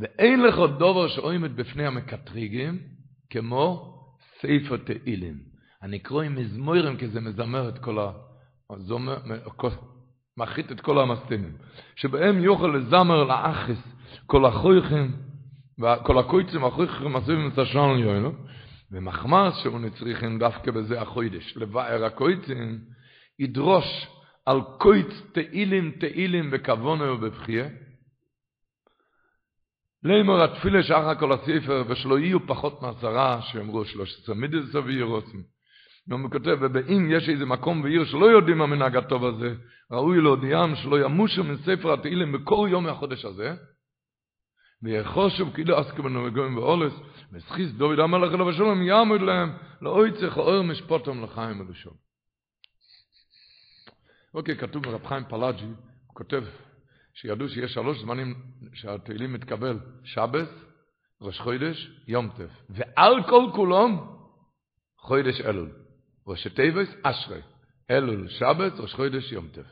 ואין 0.00 0.42
לך 0.42 0.54
דובר 0.78 1.08
שעומד 1.08 1.56
בפני 1.56 1.86
המקטריגים, 1.86 2.78
כמו 3.30 3.94
ספר 4.38 4.76
תהילים. 4.76 5.34
אני 5.82 5.98
קורא 5.98 6.24
עם 6.24 6.34
מזמורים, 6.34 6.96
כי 6.96 7.08
זה 7.08 7.20
מזמר 7.20 7.68
את 7.68 7.78
כל 7.78 7.98
ה... 7.98 8.12
מחית 10.38 10.72
את 10.72 10.80
כל 10.80 10.98
המסתינים. 10.98 11.52
שבהם 11.96 12.38
יוכל 12.38 12.66
לזמר 12.66 13.24
לאחס 13.24 13.96
כל 14.26 14.46
החויכים, 14.46 15.12
כל 16.02 16.18
הקויצים, 16.18 16.64
החויכים, 16.64 17.16
הסביבים 17.16 17.50
את 17.52 17.58
השעון 17.58 17.98
יוינו, 17.98 18.32
ומחמס 18.92 19.56
שהוא 19.62 19.80
נצריכים 19.80 20.38
דווקא 20.38 20.70
בזה 20.70 21.00
החוידש. 21.00 21.56
לבאר 21.56 22.04
הקויצים, 22.04 22.78
ידרוש 23.38 24.06
על 24.46 24.60
קויץ 24.78 25.22
תהילים 25.32 25.90
תהילים 25.90 26.50
בכוונה 26.50 27.12
ובבחייה, 27.12 27.68
לימור 30.04 30.42
התפילה 30.42 30.82
שאחר 30.82 31.14
כל 31.14 31.32
הספר, 31.32 31.84
ושלא 31.88 32.18
יהיו 32.18 32.46
פחות 32.46 32.82
מעשרה, 32.82 33.42
שאמרו 33.42 33.84
שלושת 33.84 34.22
עשרה 34.22 34.36
סבי 34.72 35.02
רוצים. 35.02 35.42
הוא 36.10 36.30
כותב, 36.30 36.58
ואם 36.60 37.10
יש 37.10 37.28
איזה 37.28 37.46
מקום 37.46 37.80
ועיר 37.80 38.04
שלא 38.04 38.26
יודעים 38.26 38.62
המנהג 38.62 38.96
הטוב 38.96 39.24
הזה, 39.24 39.54
ראוי 39.90 40.20
להודיעם 40.20 40.76
שלא 40.76 41.04
ימושו 41.04 41.44
מספר 41.44 41.92
התהילים 41.92 42.32
בכל 42.32 42.68
יום 42.70 42.84
מהחודש 42.84 43.24
הזה, 43.24 43.54
ויחושו 44.82 45.52
כאילו 45.54 45.78
עסקו 45.78 46.02
בנוגעים 46.02 46.56
ואולס, 46.56 46.92
וסחיס 47.32 47.70
דוד 47.70 47.98
המלך 47.98 48.34
אלו 48.34 48.46
ושלום 48.46 48.82
יעמוד 48.82 49.20
להם, 49.20 49.56
לאוי 49.82 50.12
צריך 50.12 50.36
אור 50.36 50.62
משפוטם 50.62 51.24
לחיים 51.24 51.60
ולשום. 51.60 51.94
אוקיי, 54.34 54.56
כתוב 54.56 54.82
ברב 54.82 55.06
חיים 55.06 55.24
פלאג'י, 55.28 55.64
הוא 56.06 56.14
כותב, 56.14 56.44
שידעו 57.14 57.48
שיש 57.48 57.74
שלוש 57.74 58.00
זמנים 58.00 58.34
שהתהילים 58.74 59.32
מתקבל, 59.32 59.78
שבס, 60.04 60.48
ראש 61.20 61.40
חודש, 61.40 61.90
יום 62.08 62.28
טף. 62.28 62.50
ועל 62.68 63.22
כל 63.28 63.50
כולם, 63.54 63.96
חודש 64.98 65.40
אלול. 65.40 65.72
ראש 66.26 66.46
טבס, 66.46 66.88
אשרי. 67.02 67.40
אלול, 67.90 68.28
שבס, 68.28 68.80
ראש 68.80 68.94
חודש, 68.94 69.32
יום 69.32 69.48
טף. 69.48 69.66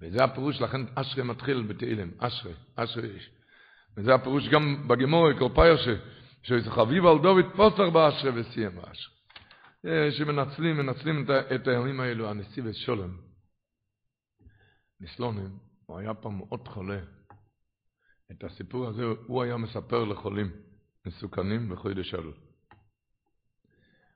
וזה 0.00 0.24
הפירוש, 0.24 0.60
לכן 0.60 0.80
אשרי 0.94 1.22
מתחיל 1.22 1.62
בתהילים, 1.62 2.10
אשרי, 2.18 2.52
אשרי 2.76 3.10
איש. 3.10 3.30
וזה 3.96 4.14
הפירוש 4.14 4.48
גם 4.48 4.88
בגמור, 4.88 5.32
קורפייר, 5.38 5.76
שזה 6.42 6.70
חביב 6.70 7.06
על 7.06 7.18
דוד 7.18 7.44
פוסר 7.56 7.90
באשרי 7.90 8.40
וסיים 8.40 8.70
באשרי. 8.76 9.12
שמנצלים, 10.10 10.76
מנצלים 10.76 11.26
את 11.54 11.66
הימים 11.66 12.00
האלו, 12.00 12.30
הנשיא 12.30 12.62
ושולם. 12.66 13.16
נסלונים, 15.00 15.58
הוא 15.86 15.98
היה 15.98 16.14
פעם 16.14 16.38
מאוד 16.38 16.68
חולה. 16.68 17.00
את 18.32 18.44
הסיפור 18.44 18.86
הזה 18.86 19.04
הוא 19.26 19.42
היה 19.42 19.56
מספר 19.56 20.04
לחולים 20.04 20.50
מסוכנים 21.06 21.68
בחודש 21.68 22.14
אלול. 22.14 22.34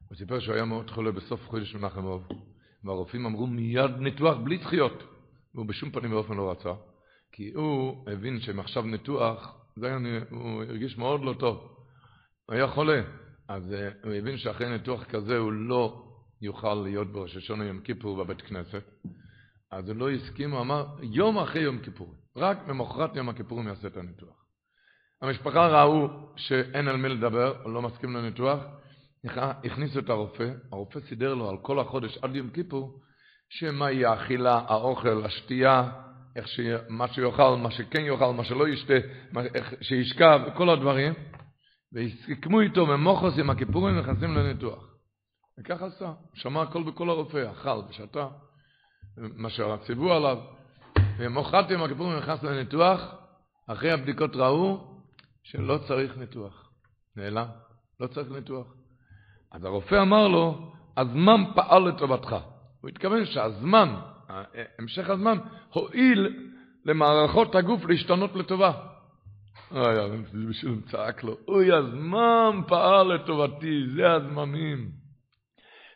הוא 0.09 0.17
סיפר 0.17 0.41
שהוא 0.41 0.55
היה 0.55 0.65
מאוד 0.65 0.91
חולה 0.91 1.13
בסוף 1.13 1.49
חודש 1.49 1.75
מנחם 1.75 2.05
אוב, 2.05 2.29
והרופאים 2.85 3.27
אמרו 3.27 3.47
מיד 3.47 3.91
ניתוח 3.99 4.37
בלי 4.45 4.57
דחיות, 4.57 5.03
והוא 5.55 5.67
בשום 5.67 5.91
פנים 5.91 6.13
ואופן 6.13 6.35
לא 6.35 6.51
רצה, 6.51 6.73
כי 7.33 7.53
הוא 7.55 8.11
הבין 8.11 8.41
שהם 8.41 8.61
עכשיו 8.61 8.83
ניתוח, 8.83 9.66
זה 9.77 9.87
היה, 9.87 9.99
הוא 10.31 10.63
הרגיש 10.63 10.99
מאוד 10.99 11.25
לא 11.25 11.33
טוב. 11.33 11.57
הוא 12.47 12.55
היה 12.55 12.69
חולה, 12.69 13.03
אז 13.49 13.75
הוא 14.05 14.13
הבין 14.13 14.37
שאחרי 14.37 14.69
ניתוח 14.69 15.05
כזה 15.05 15.39
הוא 15.39 15.53
לא 15.53 16.03
יוכל 16.43 16.75
להיות 16.75 17.13
בראש 17.13 17.37
השונה 17.37 17.65
יום 17.65 17.81
כיפור 17.81 18.25
בבית 18.25 18.43
כנסת, 18.43 18.83
אז 19.73 19.89
הוא 19.89 19.97
לא 19.97 20.11
הסכים, 20.11 20.51
הוא 20.51 20.61
אמר, 20.61 20.87
יום 21.03 21.39
אחרי 21.39 21.63
יום 21.63 21.79
כיפור, 21.79 22.15
רק 22.37 22.69
ממחרת 22.69 23.17
יום 23.17 23.29
הכיפורים 23.29 23.69
יעשה 23.69 23.89
את 23.89 23.97
הניתוח. 23.97 24.45
המשפחה 25.23 25.67
ראו 25.67 26.09
שאין 26.37 26.89
על 26.89 26.97
מי 26.97 27.09
לדבר, 27.09 27.63
הוא 27.63 27.73
לא 27.73 27.83
מסכים 27.83 28.17
לניתוח, 28.17 28.61
הכניסו 29.65 29.99
את 29.99 30.11
הרופא, 30.11 30.51
הרופא 30.73 31.01
סידר 31.01 31.35
לו 31.35 31.51
על 31.51 31.57
כל 31.63 31.81
החודש 31.81 32.19
עד 32.23 32.37
יום 32.37 32.51
כיפור, 32.51 33.01
שמה 33.49 33.91
יהיה 33.91 34.11
האכילה, 34.11 34.59
האוכל, 34.69 35.25
השתייה, 35.25 35.91
איך 36.37 36.49
ש... 36.49 36.61
מה 36.89 37.09
שיאכל, 37.09 37.57
מה 37.57 37.71
שכן 37.71 38.05
יאכל, 38.05 38.33
מה 38.33 38.45
שלא 38.45 38.69
ישתה, 38.69 38.95
מה... 39.33 39.43
איך... 39.55 39.75
שישכב, 39.81 40.41
כל 40.57 40.71
הדברים, 40.71 41.13
והסכמו 41.93 42.61
איתו 42.61 42.87
ממוחוס 42.87 43.39
עם 43.39 43.51
הכיפורים 43.51 43.99
נכנסים 43.99 44.35
לניתוח. 44.35 44.95
וככה 45.61 45.87
עשה, 45.87 46.13
שמע 46.35 46.63
הכל 46.63 46.83
בכל 46.83 47.11
הרופא, 47.11 47.51
אכל 47.53 47.81
ושתה. 47.89 48.29
מה 49.17 49.51
שציוו 49.51 50.13
עליו. 50.13 50.39
ומוחרת 51.19 51.71
יום 51.71 51.83
הכיפורים 51.83 52.19
נכנס 52.19 52.43
לניתוח, 52.43 53.01
אחרי 53.67 53.91
הבדיקות 53.91 54.37
ראו 54.37 55.01
שלא 55.43 55.79
צריך 55.89 56.17
ניתוח. 56.17 56.71
נעלם, 57.17 57.47
לא 58.01 58.07
צריך 58.07 58.31
ניתוח. 58.31 58.67
אז 59.53 59.65
הרופא 59.65 60.03
אמר 60.03 60.29
לו, 60.29 60.73
הזמן 60.97 61.45
פעל 61.55 61.89
לטובתך. 61.89 62.37
הוא 62.81 62.89
התכוון 62.89 63.25
שהזמן, 63.25 63.95
המשך 64.79 65.11
הזמן, 65.11 65.39
הועיל 65.73 66.37
למערכות 66.85 67.55
הגוף 67.55 67.85
להשתנות 67.85 68.37
לטובה. 68.37 68.73
בשביל 70.49 70.81
צעק 70.91 71.25
לו, 71.25 71.37
אוי, 71.49 71.73
הזמן 71.73 72.61
פעל 72.67 73.15
לטובתי, 73.15 73.87
זה 73.95 74.13
הזמנים. 74.13 74.89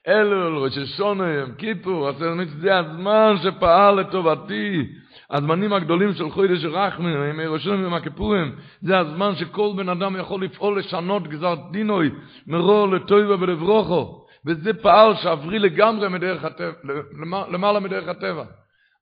אלול, 0.09 0.59
ראש 0.59 0.79
השונה, 0.79 1.29
יום 1.29 1.55
כיפור, 1.55 2.13
זה 2.61 2.79
הזמן 2.79 3.35
שפעל 3.43 4.01
לטובתי. 4.01 4.87
הזמנים 5.31 5.73
הגדולים 5.73 6.13
של 6.13 6.31
חודש 6.31 6.65
רחמן, 6.65 7.29
ימי 7.31 7.47
ראשון 7.47 7.81
ויום 7.81 7.95
הכיפורים, 7.95 8.57
זה 8.81 8.99
הזמן 8.99 9.35
שכל 9.35 9.73
בן 9.77 9.89
אדם 9.89 10.17
יכול 10.17 10.45
לפעול 10.45 10.79
לשנות 10.79 11.29
גזר 11.29 11.55
דינוי, 11.71 12.11
מרור 12.47 12.89
לטויבה 12.89 13.35
ולברוכו. 13.41 14.20
וזה 14.47 14.75
פעל 14.83 15.17
שעברי 15.17 15.59
לגמרי 15.59 16.09
מדרך 16.09 16.45
הטבע, 16.45 16.73
למעלה 17.53 17.81
מדרך 17.81 18.09
הטבע. 18.09 18.45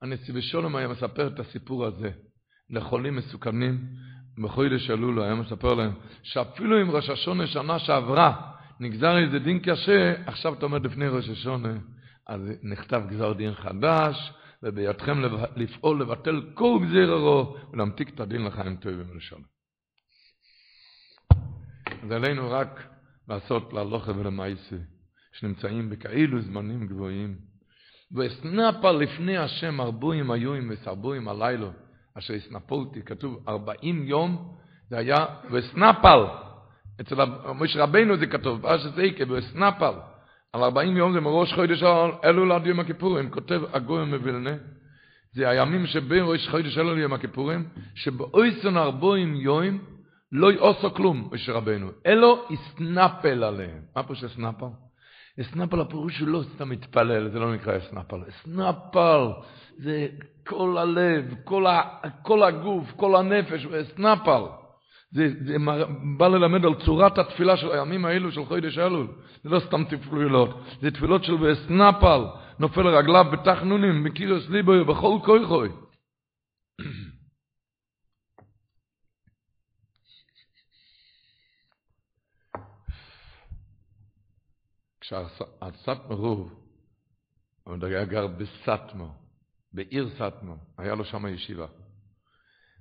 הנשיא 0.03 0.35
בשולם 0.35 0.77
היה 0.77 0.89
מספר 0.89 1.27
את 1.27 1.39
הסיפור 1.39 1.87
הזה 1.87 2.11
לחולים 2.71 3.17
מסוכנים, 3.17 3.79
בחודש 4.43 4.91
אלול 4.91 5.23
היה 5.23 5.35
מספר 5.35 5.75
להם, 5.75 5.93
שאפילו 6.23 6.83
אם 6.83 6.91
ראש 6.91 7.11
השונה 7.11 7.47
שנה 7.47 7.79
שעברה, 7.79 8.53
נגזר 8.81 9.19
איזה 9.19 9.39
דין 9.39 9.59
קשה, 9.59 10.15
עכשיו 10.27 10.55
אתה 10.55 10.67
עומד 10.67 10.87
לפני 10.87 11.09
ראש 11.09 11.29
השונה, 11.29 11.73
אז 12.27 12.41
נכתב 12.63 13.03
גזר 13.09 13.33
דין 13.33 13.55
חדש, 13.55 14.33
ובידכם 14.63 15.23
לפעול 15.57 16.03
לבטל 16.03 16.43
כל 16.55 16.79
גזיר 16.83 17.13
הרו, 17.13 17.57
ולהמתיק 17.73 18.09
את 18.09 18.21
הדין 18.21 18.45
לחיים 18.45 18.77
טובים 18.77 19.11
ולשון. 19.11 19.43
אז 22.03 22.11
עלינו 22.11 22.51
רק 22.51 22.89
לעשות 23.29 23.73
להלוכה 23.73 24.13
ולמעשה, 24.13 24.77
שנמצאים 25.41 25.91
בכאילו 25.91 26.41
זמנים 26.41 26.87
גבוהים, 26.87 27.35
ואסנפה 28.13 28.91
לפני 28.91 29.39
השם 29.39 29.81
ארבועים 29.81 30.31
היועים 30.31 30.71
וסרבועים 30.71 31.29
הלילו, 31.29 31.71
אשר 32.15 32.35
הסנפולתי, 32.35 33.03
כתוב 33.03 33.45
ארבעים 33.49 34.07
יום, 34.07 34.55
זה 34.91 34.99
היה 34.99 35.27
וסנפל, 35.51 36.25
אצל 37.01 37.17
משה 37.55 37.83
רבנו 37.83 38.17
זה 38.17 38.27
כתוב, 38.27 38.67
אז 38.67 38.81
זה 38.95 39.03
יקה, 39.03 39.25
וסנפל, 39.33 39.95
על 40.53 40.63
ארבעים 40.63 40.97
יום 40.97 41.13
זה 41.13 41.21
מראש 41.21 41.53
חודש 41.53 41.83
אלול 42.25 42.53
עד 42.53 42.67
יום 42.67 42.81
הכיפורים, 42.81 43.31
כותב 43.31 43.61
הגוי 43.73 44.05
מבילנה, 44.05 44.57
זה 45.33 45.49
הימים 45.49 45.87
שבין 45.87 46.25
ראש 46.27 46.49
חודש 46.49 46.79
אלול 46.79 46.99
יום 46.99 47.13
הכיפורים, 47.13 47.69
שבאויסון 47.95 48.77
ארבועים 48.77 49.35
יום, 49.35 49.79
לא 50.33 50.53
יעשו 50.53 50.95
כלום, 50.95 51.29
משה 51.33 51.53
רבנו, 51.53 51.91
אלו 52.07 52.45
יסנפל 52.51 53.45
עליהם. 53.45 53.81
מה 53.97 54.03
פה 54.03 54.15
שסנפל? 54.15 54.88
אסנפל 55.41 55.81
הפירוש 55.81 56.21
הוא 56.21 56.29
לא 56.29 56.43
סתם 56.55 56.69
מתפלל, 56.69 57.29
זה 57.29 57.39
לא 57.39 57.55
נקרא 57.55 57.77
אסנפל. 57.77 58.17
אסנפל 58.29 59.29
זה 59.79 60.07
כל 60.47 60.79
הלב, 60.79 61.35
כל, 61.45 61.67
ה, 61.67 61.83
כל 62.23 62.43
הגוף, 62.43 62.93
כל 62.97 63.17
הנפש, 63.17 63.67
אסנפל. 63.67 64.43
זה, 65.11 65.29
זה 65.45 65.57
בא 66.19 66.29
ללמד 66.29 66.65
על 66.65 66.75
צורת 66.75 67.19
התפילה 67.19 67.57
של 67.57 67.71
הימים 67.71 68.05
האלו 68.05 68.33
של 68.33 68.45
חודש 68.45 68.79
אלול. 68.79 69.07
זה 69.45 69.51
לא 69.51 69.61
סתם 69.61 69.85
תפילות, 69.85 70.61
זה 70.81 70.91
תפילות 70.91 71.25
של 71.25 71.35
ואסנפל, 71.35 72.25
נופל 72.59 72.87
רגליו 72.87 73.25
בתחנונים, 73.33 74.05
בקירוס 74.05 74.49
ליבו 74.49 74.73
ובכל 74.73 75.19
כוי 75.25 75.69
כשהסטמו 85.09 86.17
רוב, 86.17 86.55
הוא 87.65 87.77
היה 87.83 88.05
גר 88.05 88.27
בסטמו, 88.27 89.15
בעיר 89.73 90.11
סטמו, 90.15 90.57
היה 90.79 90.95
לו 90.95 91.05
שם 91.05 91.27
ישיבה. 91.27 91.67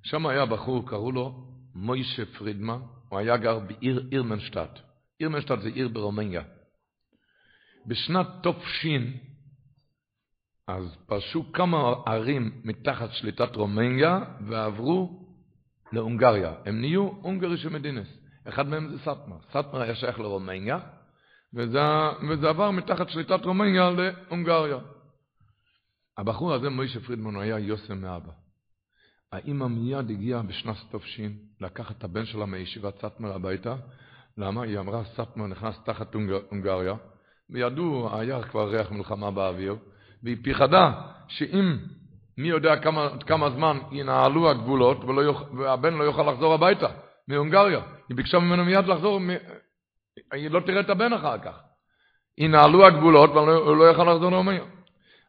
שם 0.04 0.28
היה 0.28 0.46
בחור, 0.46 0.90
קראו 0.90 1.12
לו 1.12 1.48
מוישה 1.76 2.26
פרידמן, 2.26 2.80
הוא 3.10 3.20
היה 3.20 3.38
גר 3.38 3.60
בעיר 3.60 4.08
אירמנשטט. 4.12 4.80
אירמנשטט 5.20 5.60
זה 5.62 5.70
עיר 5.70 5.88
ברומניה. 5.88 6.42
בשנת 7.86 8.28
תופשין, 8.44 9.18
אז 10.68 10.98
פרשו 11.06 11.52
כמה 11.52 11.78
ערים 12.06 12.62
מתחת 12.64 13.12
שליטת 13.12 13.56
רומניה 13.56 14.20
ועברו 14.48 15.28
להונגריה. 15.94 16.54
הם 16.66 16.82
נהיו 16.82 17.02
הונגרי 17.02 17.58
של 17.58 17.70
מדינס. 17.70 18.08
אחד 18.44 18.68
מהם 18.68 18.90
זה 18.90 19.00
סטמר. 19.00 19.38
סטמר 19.50 19.82
היה 19.82 19.96
שייך 19.96 20.20
לרומניה, 20.20 20.80
וזה, 21.54 21.80
וזה 22.30 22.50
עבר 22.50 22.72
מתחת 22.72 23.10
שליטת 23.10 23.46
רומניה 23.46 23.90
להונגריה. 23.90 24.78
הבחור 26.18 26.54
הזה, 26.54 26.70
מוישה 26.70 27.00
פרידמן, 27.00 27.36
הוא 27.36 27.44
היה 27.44 27.60
יוסם 27.60 28.02
מאבא. 28.02 28.32
האימא 29.32 29.68
מיד 29.68 30.10
הגיעה 30.10 30.42
בשנת 30.42 30.76
תופשין 30.92 31.38
לקחת 31.62 31.98
את 31.98 32.04
הבן 32.04 32.26
שלה 32.26 32.46
מישיבת 32.46 32.98
סטמר 32.98 33.36
הביתה. 33.36 33.76
למה? 34.38 34.64
היא 34.64 34.80
אמרה, 34.80 35.04
סטמר 35.04 35.48
נכנס 35.48 35.76
תחת 35.86 36.14
הונגריה, 36.50 36.96
וידעו, 37.50 38.10
היה 38.20 38.44
כבר 38.44 38.70
ריח 38.70 38.92
מלחמה 38.92 39.32
באוויר, 39.32 39.76
והיא 40.24 40.38
פיחדה 40.44 40.92
שאם 41.28 41.78
מי 42.38 42.48
יודע 42.48 42.82
כמה, 42.82 43.10
כמה 43.20 43.50
זמן 43.50 43.78
ינהלו 43.92 44.50
הגבולות 44.50 45.04
ולא, 45.04 45.46
והבן 45.58 45.94
לא 45.94 46.04
יוכל 46.04 46.32
לחזור 46.32 46.54
הביתה 46.54 46.88
מהונגריה. 47.28 47.82
היא 48.10 48.18
ביקשה 48.18 48.40
ממנו 48.40 48.66
מיד 48.66 48.86
לחזור 48.86 49.20
לא 50.50 50.60
תראה 50.60 50.80
את 50.80 50.90
הבן 50.90 51.14
אחר 51.14 51.38
כך. 51.38 51.60
ינעלו 52.38 52.88
הגבולות 52.88 53.30
והוא 53.30 53.78
לא 53.78 53.84
יוכל 53.84 54.14
לחזור 54.14 54.32
לאומיה. 54.32 54.64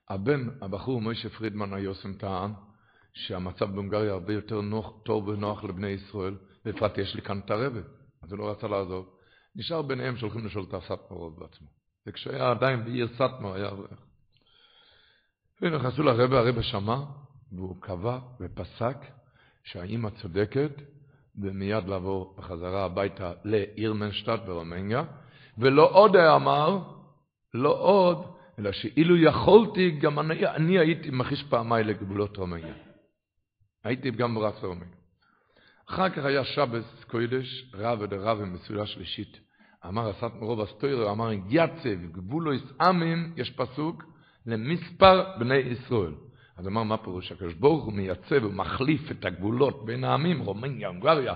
הבן, 0.08 0.48
הבחור 0.62 1.00
מוישה 1.00 1.28
פרידמן 1.28 1.74
היוסם 1.74 2.14
טען 2.14 2.52
שהמצב 3.14 3.64
בהונגריה 3.74 4.12
הרבה 4.12 4.32
יותר 4.32 4.60
נוח, 4.60 4.92
טוב 5.04 5.28
ונוח 5.28 5.64
לבני 5.64 5.88
ישראל, 5.88 6.34
בפרט 6.64 6.98
יש 6.98 7.14
לי 7.14 7.22
כאן 7.22 7.40
את 7.44 7.50
הרבא, 7.50 7.80
אז 8.22 8.32
הוא 8.32 8.38
לא 8.38 8.50
רצה 8.50 8.68
לעזוב. 8.68 9.08
נשאר 9.56 9.82
ביניהם 9.82 10.16
שהולכים 10.16 10.46
לשאול 10.46 10.64
את 10.68 10.74
הסטמרות 10.74 11.38
בעצמו. 11.38 11.68
וכשהיה 12.06 12.50
עדיין 12.50 12.84
בעיר 12.84 13.08
סטמר 13.14 13.54
היה. 13.54 13.70
ונכנסו 15.62 16.02
לרבא, 16.02 16.36
הרבא 16.36 16.62
שמע, 16.62 16.96
והוא 17.52 17.76
קבע 17.80 18.18
ופסק 18.40 18.96
שהאימא 19.64 20.10
צודקת, 20.10 20.70
ומיד 21.42 21.88
לעבור 21.88 22.34
בחזרה 22.38 22.84
הביתה 22.84 23.32
לאירמנשטט 23.44 24.40
ברומניה, 24.46 25.04
ולא 25.58 25.90
עוד 25.90 26.16
אמר, 26.16 26.78
לא 27.54 27.78
עוד, 27.80 28.26
אלא 28.58 28.72
שאילו 28.72 29.16
יכולתי, 29.16 29.90
גם 29.90 30.18
אני, 30.18 30.46
אני 30.46 30.78
הייתי 30.78 31.10
מכיש 31.10 31.42
פעמיי 31.42 31.84
לגבולות 31.84 32.36
רומניה. 32.36 32.74
הייתי 33.84 34.10
גם 34.10 34.34
ברס 34.34 34.64
רומניה. 34.64 34.98
אחר 35.90 36.08
כך 36.10 36.24
היה 36.24 36.44
שבס 36.44 37.04
קוידש, 37.04 37.72
רב 37.74 38.00
ודרב 38.00 38.44
מסעודה 38.44 38.86
שלישית. 38.86 39.40
אמר 39.86 40.10
אסת 40.10 40.32
מרוב 40.40 40.60
הסטוירו, 40.60 41.10
אמר 41.10 41.30
יצב 41.48 42.12
גבולו 42.12 42.52
יסעמים, 42.52 43.32
יש 43.36 43.50
פסוק, 43.50 44.04
למספר 44.46 45.38
בני 45.38 45.56
ישראל. 45.56 46.12
אז 46.58 46.66
אמר, 46.66 46.82
מה 46.82 46.96
פירוש? 46.96 47.32
הקדוש 47.32 47.54
ברוך 47.54 47.84
הוא 47.84 47.92
מייצב 47.92 48.44
ומחליף 48.44 49.10
את 49.10 49.24
הגבולות 49.24 49.84
בין 49.84 50.04
העמים, 50.04 50.40
רומניה, 50.40 50.88
הונגריה. 50.88 51.34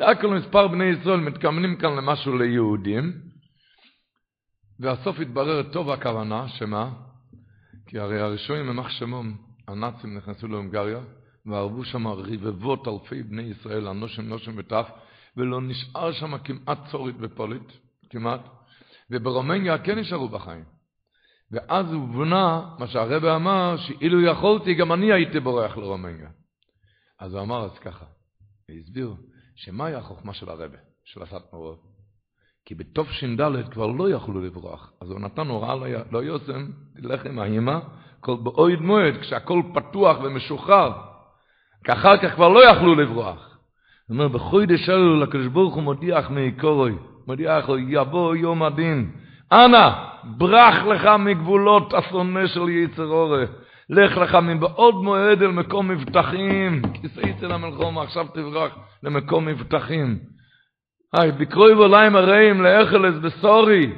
על 0.00 0.26
מספר 0.26 0.68
בני 0.68 0.84
ישראל 0.84 1.20
מתכוונים 1.20 1.76
כאן 1.76 1.96
למשהו 1.96 2.38
ליהודים. 2.38 3.12
והסוף 4.80 5.20
התברר 5.20 5.62
טוב 5.62 5.90
הכוונה, 5.90 6.48
שמה? 6.48 6.90
כי 7.86 7.98
הרי 7.98 8.20
הראשונים 8.20 8.66
ממח 8.66 8.88
שמום, 8.88 9.36
הנאצים 9.68 10.16
נכנסו 10.16 10.48
להונגריה, 10.48 11.00
וערבו 11.46 11.84
שם 11.84 12.06
רבבות 12.06 12.88
אלפי 12.88 13.22
בני 13.22 13.42
ישראל, 13.42 13.88
אנושים 13.88 14.28
נושים 14.28 14.54
וטף, 14.56 14.88
ולא 15.36 15.60
נשאר 15.60 16.12
שם 16.12 16.38
כמעט 16.38 16.78
צורית 16.90 17.16
ופולית, 17.20 17.72
כמעט. 18.10 18.40
וברומניה 19.10 19.78
כן 19.78 19.98
נשארו 19.98 20.28
בחיים. 20.28 20.64
ואז 21.50 21.92
הוא 21.92 22.08
בונה 22.08 22.62
מה 22.78 22.86
שהרבא 22.86 23.36
אמר, 23.36 23.76
שאילו 23.76 24.22
יכולתי, 24.22 24.74
גם 24.74 24.92
אני 24.92 25.12
הייתי 25.12 25.40
בורח 25.40 25.76
לרומניה. 25.76 26.28
אז 27.20 27.34
הוא 27.34 27.42
אמר 27.42 27.64
אז 27.64 27.78
ככה, 27.78 28.04
והסביר, 28.68 29.14
שמהי 29.56 29.94
החוכמה 29.94 30.34
של 30.34 30.48
הרבא, 30.48 30.78
של 31.04 31.22
הסטמרות? 31.22 31.94
כי 32.64 32.74
בתוף 32.74 33.10
ש"ד 33.10 33.70
כבר 33.70 33.86
לא 33.86 34.10
יכלו 34.10 34.40
לברוח. 34.40 34.92
אז 35.00 35.10
הוא 35.10 35.20
נתן 35.20 35.46
הוראה 35.46 35.74
לא 36.10 36.18
יוסם, 36.18 36.66
תלך 36.96 37.26
עם 37.26 37.38
האמא, 37.38 37.78
כל 38.20 38.36
באויד 38.42 38.80
מועד, 38.80 39.16
כשהכל 39.20 39.62
פתוח 39.74 40.16
ומשוחרר. 40.22 40.92
כי 41.84 41.92
אחר 41.92 42.16
כך 42.16 42.34
כבר 42.34 42.48
לא 42.48 42.70
יכלו 42.70 42.94
לברוח. 42.94 43.58
הוא 44.08 44.14
אומר, 44.14 44.28
בחוידש 44.28 44.88
אלו 44.88 45.20
לקדוש 45.20 45.46
ברוך 45.46 45.74
הוא 45.74 45.82
מודיח 45.82 46.30
מעיקורוי, 46.30 46.94
מודיח 47.26 47.68
לו, 47.68 47.78
יבוא 47.78 48.36
יום 48.36 48.62
הדין. 48.62 49.12
אנא, 49.52 50.13
ברח 50.26 50.84
לך 50.84 51.08
מגבולות 51.18 51.94
אסונה 51.94 52.48
של 52.48 52.68
יצר 52.68 53.06
אורך. 53.06 53.50
לך 53.90 54.16
לך 54.16 54.34
מבעוד 54.34 54.94
מועד 54.94 55.42
אל 55.42 55.50
מקום 55.50 55.88
מבטחים. 55.88 56.82
כיסא 56.94 57.20
אצל 57.30 57.52
המלחומה, 57.52 58.02
עכשיו 58.02 58.26
תברח 58.34 58.78
למקום 59.02 59.46
מבטחים. 59.46 60.18
היי, 61.12 61.32
בקרוי 61.32 61.74
בוליים 61.74 62.16
הרעים 62.16 62.62
לאכלס 62.62 63.14
בסורי 63.14 63.92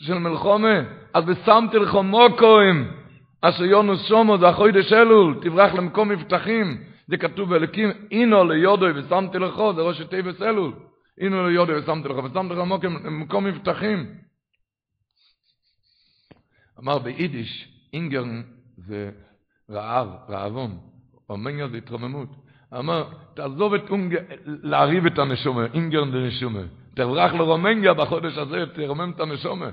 של 0.00 0.18
מלחומה, 0.18 0.80
אז 1.14 1.24
ושמתי 1.26 1.78
לך 1.78 1.94
מוקוים, 1.94 2.88
אשר 3.42 3.64
יונוס 3.64 4.08
שומו, 4.08 4.38
זה 4.38 4.48
החוידש 4.48 4.92
אלול, 4.92 5.38
תברח 5.42 5.74
למקום 5.74 6.08
מבטחים. 6.08 6.76
זה 7.08 7.16
כתוב 7.16 7.50
באלוקים, 7.50 7.90
אינו 8.10 8.44
ליודוי 8.44 8.92
ושמתי 8.94 9.38
לך, 9.38 9.54
זה 9.76 9.82
ראש 9.82 10.00
תיבס 10.00 10.42
אלול. 10.42 10.72
אינו 11.20 11.48
ליודוי 11.48 11.78
ושמתי 11.78 12.08
לך, 12.08 12.16
ושמתי 12.24 12.54
מוקוים 12.54 12.96
למקום 13.04 13.44
מבטחים. 13.44 14.06
אמר 16.82 16.98
ביידיש, 16.98 17.68
אינגרן 17.92 18.42
זה 18.76 19.10
רעב, 19.70 20.08
רעבון, 20.28 20.80
אומניה 21.28 21.68
זה 21.68 21.76
התרוממות. 21.76 22.28
אמר, 22.78 23.12
תעזוב 23.34 23.74
את 23.74 23.90
אונגר, 23.90 24.20
להריב 24.44 25.06
את 25.06 25.18
הנשומה, 25.18 25.66
אינגרן 25.74 26.10
זה 26.10 26.18
נשומה. 26.18 26.62
תברח 26.94 27.32
לרומניה 27.32 27.94
בחודש 27.94 28.38
הזה, 28.38 28.64
תרומם 28.74 29.12
את 29.14 29.20
הנשומה. 29.20 29.70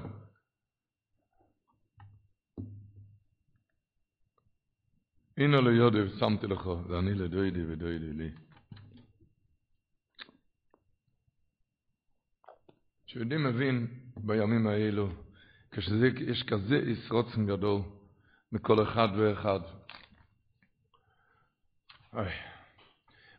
הנה 5.37 5.61
לא 5.61 5.69
יודי, 5.69 5.97
שמתי 6.19 6.47
לך, 6.47 6.69
ואני 6.87 7.13
לדוידי 7.13 7.65
ודוידי 7.65 8.13
לי. 8.13 8.29
שיהודי 13.05 13.37
מבין 13.37 13.87
בימים 14.17 14.67
האלו, 14.67 15.09
כשיש 15.79 16.43
כזה 16.43 16.75
ישרוצן 16.75 17.45
גדול 17.45 17.81
מכל 18.51 18.83
אחד 18.83 19.07
ואחד. 19.17 19.59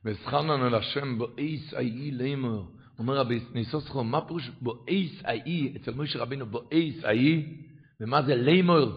וזכרנו 0.05 0.67
אל 0.67 0.75
השם 0.75 1.19
בואיס 1.19 1.75
האי 1.75 2.11
לימור. 2.11 2.67
אומר 2.99 3.17
רבי 3.17 3.41
ניסוסכו, 3.55 4.05
מה 4.05 4.27
פירוש 4.27 4.51
בואיס 4.61 5.23
האי, 5.25 5.75
אצל 5.77 5.95
מוישה 5.95 6.19
רבינו 6.19 6.47
בואיס 6.47 7.05
האי, 7.05 7.57
ומה 8.01 8.23
זה 8.23 8.35
לימור? 8.35 8.93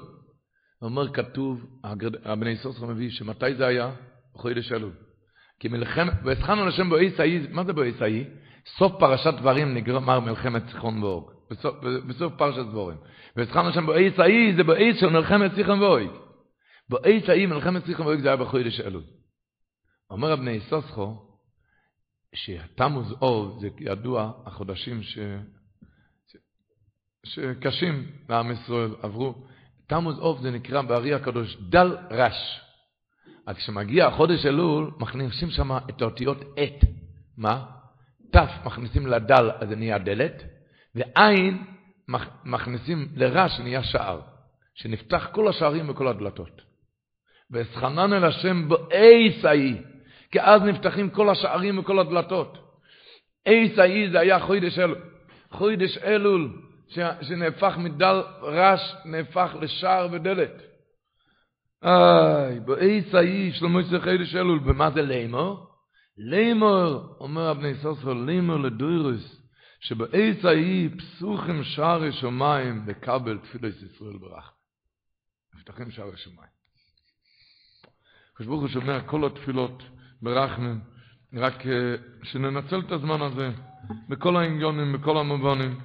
אומר 0.81 1.13
כתוב, 1.13 1.65
הבני 2.23 2.57
סוסר 2.57 2.85
מביא, 2.85 3.09
שמתי 3.09 3.55
זה 3.55 3.67
היה? 3.67 3.91
בחודש 4.35 4.71
אלול. 4.71 4.91
כי 5.59 5.67
מלחמת, 5.67 6.13
והסחנו 6.23 6.65
לשם 6.65 6.89
בואי 6.89 7.11
סאי, 7.17 7.47
מה 7.51 7.63
זה 7.63 7.73
בואי 7.73 7.93
סאי? 7.99 8.25
סוף 8.77 8.91
פרשת 8.99 9.33
דברים 9.33 9.73
נגמר 9.73 10.19
מלחמת 10.19 10.63
סיחון 10.69 11.03
ואוג. 11.03 11.32
בסוף, 11.53 11.75
בסוף 12.07 12.33
פרשת 12.37 12.65
דבורים. 12.65 12.97
והסחנו 13.35 13.69
לשם 13.69 13.85
בואי 13.85 14.11
סאי, 14.15 14.53
זה 14.55 14.63
בואי 14.63 14.93
של 14.99 15.09
מלחמת 15.09 15.55
סיחון 15.55 15.81
ואוג. 15.81 16.11
בואי 16.89 17.21
סאי, 17.25 17.45
מלחמת 17.45 17.85
סיחון 17.85 18.07
ואוג 18.07 18.19
זה 18.19 18.27
היה 18.27 18.37
בחודש 18.37 18.79
אלול. 18.79 19.03
אומר 20.09 20.31
הבני 20.31 20.59
סוסחו, 20.59 21.15
שתמוז 22.35 23.15
אוב 23.21 23.59
זה 23.61 23.69
ידוע 23.79 24.31
החודשים 24.45 25.03
ש... 25.03 25.17
שקשים 27.25 28.07
לעם 28.29 28.51
ישראל 28.51 28.95
עברו. 29.01 29.35
תמוז 29.87 30.19
אוב 30.19 30.41
זה 30.41 30.51
נקרא 30.51 30.81
בארי 30.81 31.13
הקדוש 31.13 31.57
דל 31.69 31.97
רש. 32.11 32.61
אז 33.47 33.55
כשמגיע 33.55 34.07
החודש 34.07 34.45
אלול, 34.45 34.91
מכניסים 34.99 35.49
שם 35.49 35.71
את 35.89 36.01
האותיות 36.01 36.37
את. 36.41 36.87
מה? 37.37 37.65
תף 38.31 38.49
מכניסים 38.65 39.07
לדל, 39.07 39.51
אז 39.59 39.69
זה 39.69 39.75
נהיה 39.75 39.97
דלת, 39.97 40.43
ועין 40.95 41.63
מכניסים 42.45 43.07
לרש, 43.15 43.59
נהיה 43.59 43.83
שער. 43.83 44.21
שנפתח 44.75 45.27
כל 45.31 45.47
השערים 45.47 45.89
וכל 45.89 46.07
הדלתות. 46.07 46.61
ואסחנן 47.51 48.13
אל 48.13 48.25
השם 48.25 48.69
באייס 48.69 49.45
ההיא, 49.45 49.75
כי 50.31 50.41
אז 50.41 50.61
נפתחים 50.61 51.09
כל 51.09 51.29
השערים 51.29 51.79
וכל 51.79 51.99
הדלתות. 51.99 52.57
אייס 53.47 53.79
ההיא 53.79 54.11
זה 54.11 54.19
היה 54.19 54.39
חודש 54.39 54.79
אלול. 54.79 55.01
חודש 55.51 55.97
אלול, 55.97 56.61
שנהפך 57.21 57.73
מדל 57.77 58.21
רש, 58.41 58.95
נהפך 59.05 59.55
לשער 59.61 60.07
ודלת. 60.11 60.61
איי, 61.83 62.59
באיס 62.59 63.15
האיש, 63.15 63.61
לא 63.61 63.69
מויסר 63.69 63.99
חידש 63.99 64.35
אלול, 64.35 64.59
במה 64.59 64.91
זה 64.91 65.01
לימור? 65.01 65.67
לימור, 66.17 67.15
אומר 67.19 67.51
אבני 67.51 67.75
סוסר, 67.75 68.13
לימור 68.13 68.59
לדוירוס, 68.59 69.42
שבאיס 69.83 70.45
האי 70.45 70.89
פסוחים 70.97 71.63
שערי 71.63 72.11
שמיים 72.11 72.83
לקבל 72.87 73.37
תפילת 73.37 73.73
ישראל 73.75 74.17
ברח. 74.17 74.53
נפתחים 75.55 75.91
שערי 75.91 76.17
שמיים. 76.17 76.49
הקדוש 78.33 78.47
ברוך 78.47 78.61
הוא 78.61 78.69
שומע 78.69 79.01
כל 79.01 79.25
התפילות 79.25 79.83
ברחמים, 80.21 80.79
רק 81.33 81.53
שננצל 82.23 82.79
את 82.79 82.91
הזמן 82.91 83.21
הזה 83.21 83.51
בכל 84.09 84.35
העניונים, 84.35 84.93
בכל 84.93 85.17
המובנים. 85.17 85.79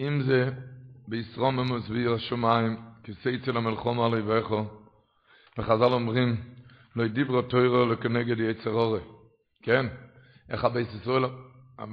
אם 0.00 0.22
זה 0.22 0.50
בישרוממוס 1.08 1.88
ויר 1.88 2.14
השמיים, 2.14 2.76
כיסא 3.02 3.30
אצל 3.42 3.56
המלחום 3.56 4.00
עלי 4.00 4.20
ואיכו, 4.20 4.79
וחז"ל 5.58 5.92
אומרים, 5.92 6.36
לא 6.96 7.06
דיברו 7.06 7.42
תוירו 7.42 7.86
לכנגד 7.86 8.40
יצר 8.40 8.70
אורי. 8.70 9.00
כן? 9.62 9.86
איך 10.50 10.64
הבייס 10.64 10.88
ישראל, 10.94 11.24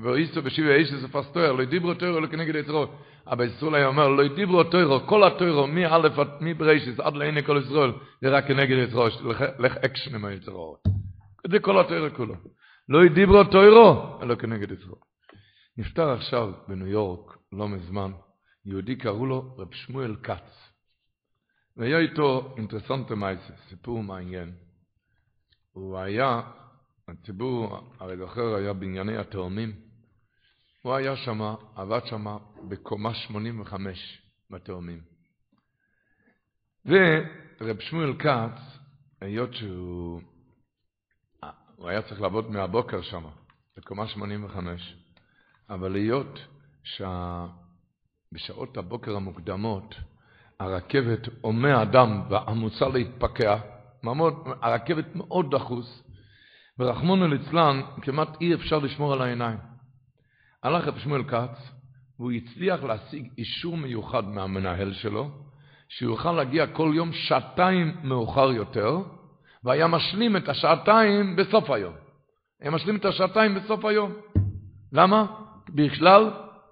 ואיסו 0.04 0.42
בשיבי 0.42 0.74
האיש 0.74 0.94
זה 0.94 1.08
פסטויר, 1.08 1.52
לא 1.52 1.66
דיברו 1.66 1.94
תוירו 1.94 2.20
לכנגד 2.20 2.56
יצר 2.56 2.74
אורי. 2.74 2.88
הבייס 3.28 3.54
ישראל 3.58 3.76
היה 3.76 3.88
אומר, 3.88 4.08
לא 4.08 4.36
דיברו 4.36 4.64
תוירו, 4.64 5.00
כל 5.06 5.28
התוירו, 5.28 5.68
מא' 5.68 5.96
עד 5.96 6.06
מברישיס 6.42 7.00
עד 7.00 7.16
לעיני 7.16 7.44
כל 7.44 7.62
ישראל, 7.66 7.92
זה 8.22 8.30
רק 8.30 8.48
כנגד 8.48 8.78
יצר 8.78 8.98
אורי, 8.98 9.12
לך 9.60 9.78
אקשן 9.78 10.16
עם 10.16 10.26
היצר 10.26 10.52
אורי. 10.52 10.80
זה 11.52 11.60
כל 11.60 11.80
התוירו 11.80 12.16
כולו. 12.16 12.36
לא 12.90 13.08
דיברו 13.14 13.44
תוירו, 13.44 14.20
אלא 14.22 14.36
כנגד 14.36 14.72
יצר. 14.72 14.94
נפטר 15.78 16.10
עכשיו 16.10 16.52
בניו 16.68 16.88
יורק, 16.88 17.38
לא 17.54 17.70
מזמן, 17.70 18.12
יהודי 18.66 18.96
קראו 18.96 19.26
לו 19.26 19.56
רב 19.58 19.74
שמואל 19.74 20.16
כץ. 20.24 20.67
והיה 21.78 22.00
איתו 22.00 22.54
אינטרסנטה 22.58 23.16
מייסה, 23.16 23.54
סיפור 23.70 24.04
מעניין. 24.04 24.54
הוא 25.74 25.98
היה, 25.98 26.42
הציבור, 27.08 27.78
הרי 28.00 28.18
זוכר, 28.18 28.56
היה 28.56 28.74
בענייני 28.74 29.18
התאומים. 29.18 29.72
הוא 30.82 30.94
היה 30.94 31.18
שם, 31.18 31.42
עבד 31.76 32.06
שם 32.06 32.38
בקומה 32.68 33.16
85 33.16 34.22
בתאומים. 34.50 35.02
ורב 36.86 37.80
שמואל 37.80 38.14
כץ, 38.20 38.80
היות 39.22 39.54
שהוא 39.54 40.22
הוא 41.76 41.90
היה 41.90 42.02
צריך 42.02 42.22
לעבוד 42.22 42.52
מהבוקר 42.52 43.02
שם, 43.02 43.26
בקומה 43.78 44.08
85, 44.08 44.96
אבל 45.70 45.96
היות 45.96 46.40
שבשעות 46.84 48.78
הבוקר 48.78 49.16
המוקדמות 49.16 49.96
הרכבת 50.60 51.28
הומה 51.42 51.82
אדם 51.82 52.22
ועמוסה 52.30 52.88
להתפקע, 52.88 53.58
הרכבת 54.62 55.16
מאוד 55.16 55.56
דחוס, 55.56 56.04
ורחמונו 56.80 57.28
ליצלן 57.28 57.82
כמעט 58.02 58.42
אי 58.42 58.54
אפשר 58.54 58.80
לשמור 58.80 59.14
על 59.14 59.22
העיניים. 59.22 59.58
הלך 60.64 60.88
רב 60.88 60.98
שמואל 60.98 61.24
כץ, 61.24 61.72
והוא 62.20 62.32
הצליח 62.32 62.84
להשיג 62.84 63.30
אישור 63.38 63.78
מיוחד 63.78 64.26
מהמנהל 64.26 64.94
שלו, 64.94 65.30
שהוא 65.90 66.12
יוכל 66.12 66.32
להגיע 66.32 66.68
כל 66.68 66.92
יום 66.96 67.14
שעתיים 67.14 67.98
מאוחר 68.04 68.52
יותר, 68.52 68.98
והיה 69.64 69.88
משלים 69.88 70.38
את 70.38 70.50
השעתיים 70.50 71.36
בסוף 71.36 71.70
היום. 71.70 71.94
היה 72.62 72.72
משלים 72.72 72.96
את 72.96 73.06
השעתיים 73.06 73.56
בסוף 73.56 73.86
היום. 73.86 74.14
למה? 74.92 75.26
בכלל 75.70 76.32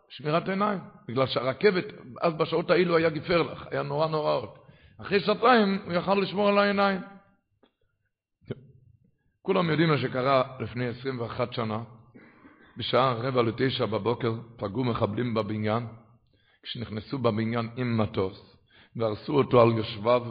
שמירת 0.10 0.50
עיניים. 0.50 0.80
בגלל 1.08 1.28
שהרכבת, 1.28 1.86
אז 2.22 2.34
בשעות 2.34 2.70
האלו 2.70 2.98
היה 2.98 3.10
גפרלך, 3.10 3.68
היה 3.72 3.84
נורא 3.84 4.08
נוראות. 4.08 4.66
אחרי 5.02 5.20
שעתיים 5.20 5.80
הוא 5.86 5.94
יכל 5.94 6.16
לשמור 6.16 6.50
על 6.50 6.58
העיניים. 6.58 7.02
כולם 9.42 9.70
יודעים 9.70 9.90
מה 9.90 9.98
שקרה 9.98 10.44
לפני 10.60 10.88
21 10.88 11.54
שנה. 11.54 11.84
בשעה 12.78 13.14
רבע 13.14 13.42
לתשע 13.42 13.86
בבוקר 13.86 14.34
פגעו 14.58 14.84
מחבלים 14.84 15.34
בבניין, 15.34 15.88
כשנכנסו 16.64 17.18
בבניין 17.18 17.70
עם 17.78 17.98
מטוס, 17.98 18.56
והרסו 18.96 19.34
אותו 19.34 19.62
על 19.62 19.78
יושביו, 19.78 20.22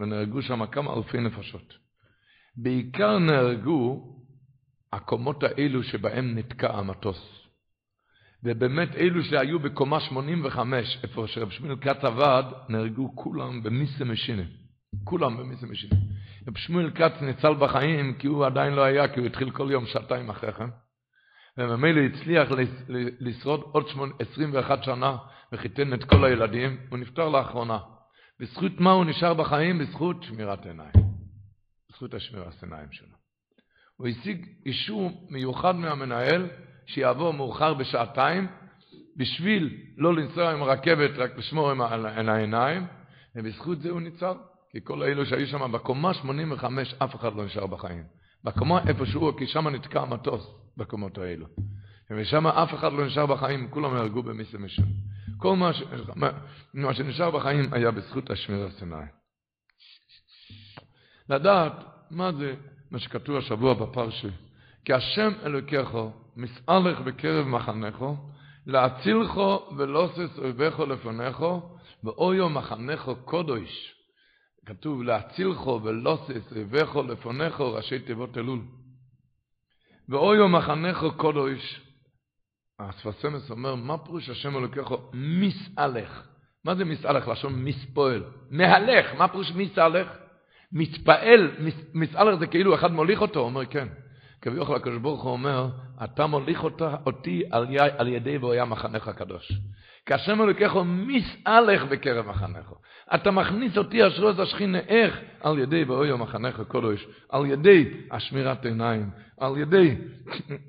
ונהרגו 0.00 0.42
שם 0.42 0.66
כמה 0.66 0.94
אלפי 0.94 1.20
נפשות. 1.20 1.74
בעיקר 2.56 3.18
נהרגו 3.18 4.16
הקומות 4.92 5.42
האלו 5.42 5.82
שבהם 5.82 6.38
נתקע 6.38 6.74
המטוס. 6.74 7.47
ובאמת 8.44 8.94
אלו 8.94 9.24
שהיו 9.24 9.58
בקומה 9.58 10.00
85, 10.00 10.98
איפה 11.02 11.26
שרב 11.26 11.50
שמואל 11.50 11.76
כץ 11.76 12.04
עבד, 12.04 12.44
נהרגו 12.68 13.16
כולם 13.16 13.62
במיסה 13.62 14.04
משינה. 14.04 14.42
כולם 15.04 15.36
במיסה 15.36 15.66
משינה. 15.66 15.96
רב 16.48 16.56
שמואל 16.56 16.90
כץ 16.90 17.22
ניצל 17.22 17.54
בחיים 17.54 18.14
כי 18.18 18.26
הוא 18.26 18.46
עדיין 18.46 18.72
לא 18.72 18.82
היה, 18.82 19.08
כי 19.08 19.20
הוא 19.20 19.26
התחיל 19.26 19.50
כל 19.50 19.68
יום 19.70 19.86
שעתיים 19.86 20.30
אחרי 20.30 20.52
כן. 20.52 20.68
וממילא 21.58 22.00
הצליח 22.00 22.48
לשרוד 23.20 23.60
עוד 23.60 23.84
21 24.18 24.84
שנה 24.84 25.16
וחיתן 25.52 25.94
את 25.94 26.04
כל 26.04 26.24
הילדים, 26.24 26.76
הוא 26.88 26.98
נפטר 26.98 27.28
לאחרונה. 27.28 27.78
בזכות 28.40 28.80
מה 28.80 28.92
הוא 28.92 29.04
נשאר 29.04 29.34
בחיים? 29.34 29.78
בזכות 29.78 30.22
שמירת 30.22 30.66
עיניים. 30.66 30.92
בזכות 31.90 32.14
השמירת 32.14 32.62
עיניים 32.62 32.88
שלו. 32.92 33.16
הוא 33.96 34.08
השיג 34.08 34.46
אישור 34.66 35.26
מיוחד 35.30 35.76
מהמנהל, 35.76 36.48
שיעבור 36.88 37.32
מאוחר 37.32 37.74
בשעתיים, 37.74 38.46
בשביל 39.16 39.76
לא 39.96 40.14
לנסוע 40.14 40.52
עם 40.52 40.62
הרכבת, 40.62 41.10
רק 41.16 41.38
לשמור 41.38 41.70
עם 41.70 41.80
העיניים, 42.28 42.86
ובזכות 43.36 43.80
זה 43.80 43.90
הוא 43.90 44.00
ניצל. 44.00 44.32
כי 44.70 44.78
כל 44.84 45.02
אלו 45.02 45.26
שהיו 45.26 45.46
שם 45.46 45.72
בקומה 45.72 46.14
85, 46.14 46.94
אף 46.94 47.14
אחד 47.14 47.36
לא 47.36 47.44
נשאר 47.44 47.66
בחיים. 47.66 48.04
בקומה 48.44 48.80
איפה 48.88 49.06
שהוא, 49.06 49.32
כי 49.38 49.46
שם 49.46 49.68
נתקע 49.68 50.00
המטוס, 50.00 50.54
בקומות 50.76 51.18
האלו. 51.18 51.46
ושם 52.10 52.46
אף 52.46 52.74
אחד 52.74 52.92
לא 52.92 53.06
נשאר 53.06 53.26
בחיים, 53.26 53.70
כולם 53.70 53.94
נהרגו 53.94 54.22
במיסה 54.22 54.58
משם. 54.58 54.82
כל 55.36 55.56
מה, 55.56 55.72
ש... 55.72 55.82
מה 56.74 56.94
שנשאר 56.94 57.30
בחיים 57.30 57.72
היה 57.72 57.90
בזכות 57.90 58.30
השמיר 58.30 58.66
הסיני. 58.66 58.96
לדעת 61.28 61.84
מה 62.10 62.32
זה 62.32 62.54
מה 62.90 62.98
שכתוב 62.98 63.36
השבוע 63.36 63.74
בפרשה, 63.74 64.28
כי 64.84 64.92
השם 64.92 65.32
אלוקיך 65.44 65.96
מסעלך 66.38 67.00
בקרב 67.00 67.46
מחנךו, 67.46 68.16
להצילכו 68.66 69.70
ולוסס 69.76 70.38
אויביכו 70.38 70.86
לפניכו, 70.86 71.78
ואויו 72.04 72.48
מחנךו 72.48 73.16
קודש. 73.16 73.94
כתוב 74.66 75.02
להצילכו 75.02 75.80
ולוסס 75.84 76.52
אויביכו 76.52 77.02
לפניכו, 77.02 77.72
ראשי 77.72 77.98
תיבות 77.98 78.38
אלול. 78.38 78.60
ואויו 80.08 80.48
מחנךו 80.48 81.12
קודש. 81.12 81.80
הספסמס 82.80 83.50
אומר, 83.50 83.74
מה 83.74 83.98
פירוש 83.98 84.28
השם 84.28 84.56
אלוקיך 84.56 84.88
מסעלך? 85.12 86.26
מה 86.64 86.74
זה 86.74 86.84
מסעלך? 86.84 87.28
לשון 87.28 87.64
מספועל. 87.64 88.24
מהלך, 88.50 89.14
מה 89.14 89.28
פירוש 89.28 89.52
מסעלך? 89.52 90.08
מתפעל, 90.72 91.50
מסעלך 91.94 92.38
זה 92.38 92.46
כאילו 92.46 92.74
אחד 92.74 92.92
מוליך 92.92 93.20
אותו, 93.20 93.40
אומר 93.40 93.66
כן. 93.66 93.88
כביכול 94.40 94.76
הקדוש 94.76 94.98
ברוך 94.98 95.22
הוא 95.22 95.32
אומר, 95.32 95.68
אתה 96.04 96.26
מוליך 96.26 96.64
אותה, 96.64 96.96
אותי 97.06 97.42
על, 97.50 97.66
י, 97.70 97.78
על 97.98 98.08
ידי 98.08 98.38
ואויה 98.38 98.64
מחנך 98.64 99.08
הקדוש. 99.08 99.52
כי 100.06 100.14
השם 100.14 100.42
אלוקיך 100.42 100.72
מסעלך 100.84 101.82
בקרב 101.82 102.26
מחנך. 102.26 102.72
אתה 103.14 103.30
מכניס 103.30 103.78
אותי 103.78 104.06
אשרות 104.06 104.38
השכינה, 104.38 104.78
איך? 104.78 105.20
על 105.40 105.58
ידי 105.58 105.84
ואויה 105.84 106.16
מחנך 106.16 106.60
הקדוש, 106.60 107.06
על 107.28 107.46
ידי 107.46 108.06
השמירת 108.10 108.64
עיניים, 108.64 109.10
על 109.40 109.58
ידי 109.58 109.96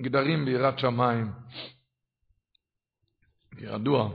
גדרים 0.01 0.45
ביראת 0.45 0.79
שמיים. 0.79 1.31
ידוע, 3.57 4.09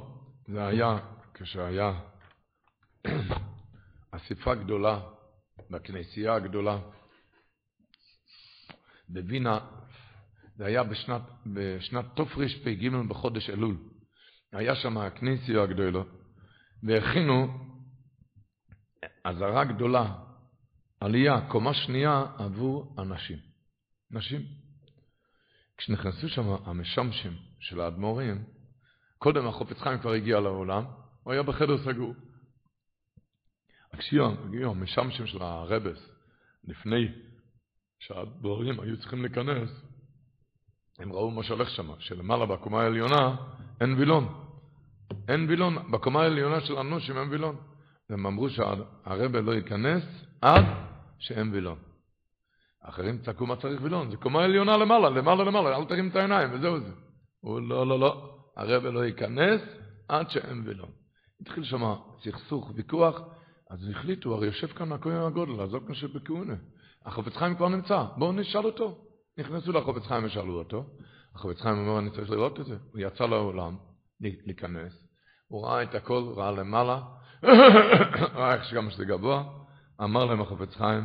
זה 0.47 0.67
היה 0.67 0.99
כשהיה 1.35 1.93
אספה 4.11 4.55
גדולה 4.55 5.01
בכנסייה 5.71 6.35
הגדולה 6.35 6.79
בווינה, 9.09 9.59
זה 10.57 10.67
היה 10.67 10.83
בשנת, 10.83 11.23
בשנת 11.47 12.05
תרפ"ג 12.17 12.89
בחודש 13.09 13.51
אלול. 13.51 13.77
היה 14.53 14.75
שם 14.75 14.99
הכנסייה 14.99 15.63
הגדולה, 15.63 16.03
והכינו 16.83 17.59
אזהרה 19.25 19.65
גדולה, 19.65 20.15
עלייה, 21.01 21.49
קומה 21.49 21.75
שנייה 21.75 22.27
עבור 22.39 22.95
אנשים. 22.99 23.39
נשים. 24.11 24.43
כשנכנסו 25.77 26.29
שם 26.29 26.49
המשמשים 26.65 27.33
של 27.61 27.81
האדמו"רים, 27.81 28.45
קודם 29.19 29.47
החופץ 29.47 29.79
חיים 29.81 29.99
כבר 29.99 30.13
הגיע 30.13 30.41
לעולם, 30.41 30.85
הוא 31.23 31.33
היה 31.33 31.43
בחדר 31.43 31.79
סגור. 31.85 32.15
כשהגיעו 33.99 34.71
המשמשים 34.71 35.27
של 35.27 35.43
הרבס, 35.43 36.09
לפני 36.65 37.09
שהדבורים 38.07 38.81
היו 38.81 38.97
צריכים 38.97 39.23
להיכנס, 39.23 39.71
הם 40.99 41.13
ראו 41.13 41.31
מה 41.31 41.43
שהולך 41.43 41.71
שם, 41.71 41.91
שלמעלה 41.99 42.47
בקומה 42.47 42.83
העליונה 42.83 43.37
אין 43.81 43.95
וילון. 43.95 44.45
אין 45.29 45.47
וילון, 45.49 45.93
בקומה 45.93 46.23
העליונה 46.23 46.61
של 46.61 46.79
הנושים 46.79 47.19
אין 47.19 47.29
וילון. 47.31 47.57
הם 48.11 48.27
אמרו 48.27 48.51
שהרבה 48.51 49.41
לא 49.41 49.53
ייכנס 49.53 50.03
עד 50.41 50.65
שאין 51.19 51.53
וילון. 51.53 51.79
אחרים 52.81 53.19
צעקו 53.19 53.47
מה 53.47 53.57
צריך 53.57 53.83
וילון, 53.83 54.11
זה 54.11 54.17
קומה 54.17 54.45
עליונה 54.45 54.77
למעלה, 54.77 55.11
למעלה 55.11 55.45
למעלה, 55.45 55.77
אל 55.77 55.85
תרים 55.85 56.09
את 56.09 56.17
העיניים, 56.17 56.51
וזהו 56.53 56.81
זה. 56.81 56.93
הוא 57.41 57.61
לא, 57.61 57.87
לא, 57.87 58.01
לא, 58.01 58.39
הרבה 58.57 58.91
לא 58.91 59.05
ייכנס 59.05 59.61
עד 60.09 60.31
שאין 60.31 60.63
וילון. 60.67 60.91
התחיל 61.41 61.65
שם 61.65 61.95
סכסוך, 62.23 62.73
ויכוח, 62.75 63.21
אז 63.71 63.89
החליטו, 63.91 64.35
הרי 64.35 64.47
יושב 64.47 64.67
כאן 64.67 64.93
הכהן 64.93 65.23
הגודל, 65.23 65.61
עזוב 65.61 65.87
כאן 65.87 65.95
שבכהונה. 65.95 66.55
החופץ 67.07 67.37
חיים 67.37 67.55
כבר 67.55 67.69
נמצא, 67.69 68.05
בואו 68.17 68.33
נשאל 68.33 68.65
אותו. 68.65 68.99
נכנסו 69.39 69.73
לחופץ 69.73 70.07
חיים 70.07 70.25
ושאלו 70.25 70.59
אותו. 70.59 70.85
החופץ 71.35 71.61
חיים 71.61 71.79
אומר, 71.79 71.99
אני 71.99 72.11
צריך 72.11 72.31
לראות 72.31 72.61
את 72.61 72.67
זה. 72.67 72.77
הוא 72.93 73.01
יצא 73.01 73.27
לעולם 73.27 73.77
להיכנס, 74.21 75.07
הוא 75.49 75.67
ראה 75.67 75.83
את 75.83 75.95
הכל, 75.95 76.23
ראה 76.37 76.51
למעלה, 76.51 77.01
ראה 78.35 78.55
איך 78.55 78.65
שגם 78.65 78.91
שזה 78.91 79.05
גבוה, 79.05 79.45
אמר 80.03 80.25
להם 80.25 80.41
החופץ 80.41 80.77
חיים, 80.77 81.05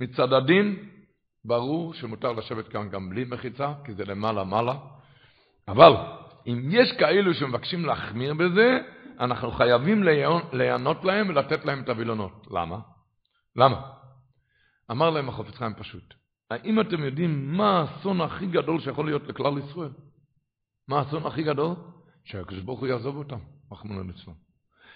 מצד 0.00 0.32
הדין, 0.32 0.88
ברור 1.44 1.94
שמותר 1.94 2.32
לשבת 2.32 2.68
כאן 2.68 2.88
גם 2.88 3.10
בלי 3.10 3.24
מחיצה, 3.24 3.72
כי 3.84 3.94
זה 3.94 4.04
למעלה-מעלה, 4.04 4.74
אבל 5.68 5.92
אם 6.46 6.68
יש 6.70 6.92
כאלו 6.98 7.34
שמבקשים 7.34 7.84
להחמיר 7.84 8.34
בזה, 8.34 8.78
אנחנו 9.20 9.50
חייבים 9.50 10.02
להיענות 10.52 11.04
להם 11.04 11.28
ולתת 11.28 11.64
להם 11.64 11.82
את 11.82 11.88
הווילונות. 11.88 12.46
למה? 12.50 12.78
למה? 13.56 13.80
אמר 14.90 15.10
להם 15.10 15.28
החופץ 15.28 15.54
חיים 15.54 15.74
פשוט, 15.74 16.14
האם 16.50 16.80
אתם 16.80 17.04
יודעים 17.04 17.56
מה 17.56 17.80
האסון 17.80 18.20
הכי 18.20 18.46
גדול 18.46 18.80
שיכול 18.80 19.06
להיות 19.06 19.22
לכלל 19.28 19.58
ישראל? 19.58 19.90
מה 20.88 20.98
האסון 20.98 21.26
הכי 21.26 21.42
גדול? 21.42 21.74
שהקדוש 22.24 22.60
ברוך 22.60 22.80
הוא 22.80 22.88
יעזוב 22.88 23.16
אותם, 23.16 23.38
רחמנא 23.72 24.02
ליצלן. 24.06 24.32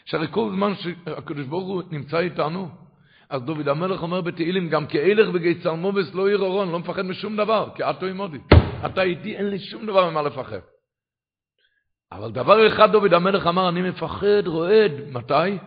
שהרי 0.04 0.26
כל 0.30 0.50
זמן 0.54 0.72
שהקדוש 0.74 1.46
ברוך 1.46 1.66
הוא 1.68 1.82
נמצא 1.90 2.18
איתנו, 2.18 2.68
אז 3.30 3.42
דוד 3.42 3.68
המלך 3.68 4.02
אומר 4.02 4.20
בתהילים, 4.20 4.68
גם 4.68 4.86
כאילך 4.86 5.34
וגי 5.34 5.62
צלמובס 5.62 6.14
לא 6.14 6.28
עיר 6.28 6.38
אורון, 6.38 6.70
לא 6.70 6.78
מפחד 6.78 7.02
משום 7.02 7.36
דבר, 7.36 7.70
כי 7.74 7.82
עתו 7.82 8.06
עמודי. 8.06 8.38
אתה 8.86 9.02
איתי, 9.02 9.36
אין 9.36 9.48
לי 9.50 9.58
שום 9.58 9.86
דבר 9.86 10.10
ממה 10.10 10.22
לפחד. 10.22 10.58
אבל 12.12 12.32
דבר 12.32 12.68
אחד 12.68 12.92
דוד 12.92 13.14
המלך 13.14 13.46
אמר, 13.46 13.68
אני 13.68 13.82
מפחד, 13.82 14.46
רועד. 14.46 14.92
מתי? 15.12 15.58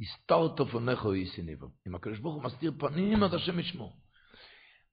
הסתרת 0.00 0.60
או 1.04 1.14
יסיניבו. 1.14 1.66
אם 1.88 1.94
הקדוש 1.94 2.18
ברוך 2.18 2.34
הוא 2.34 2.42
מסתיר 2.42 2.72
פנים, 2.78 3.22
אז 3.22 3.34
השם 3.34 3.58
ישמור. 3.58 3.92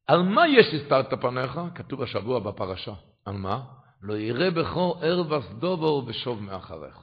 על 0.07 0.23
מה 0.23 0.47
יש 0.47 0.73
הסתרת 0.73 1.13
פניך? 1.21 1.59
כתוב 1.75 2.01
השבוע 2.01 2.39
בפרשה. 2.39 2.93
על 3.25 3.33
מה? 3.33 3.63
לא 4.01 4.17
יראה 4.17 4.51
בכו 4.51 4.95
ערב 5.01 5.31
וסדובו 5.31 6.03
ושוב 6.07 6.43
מאחריך. 6.43 6.97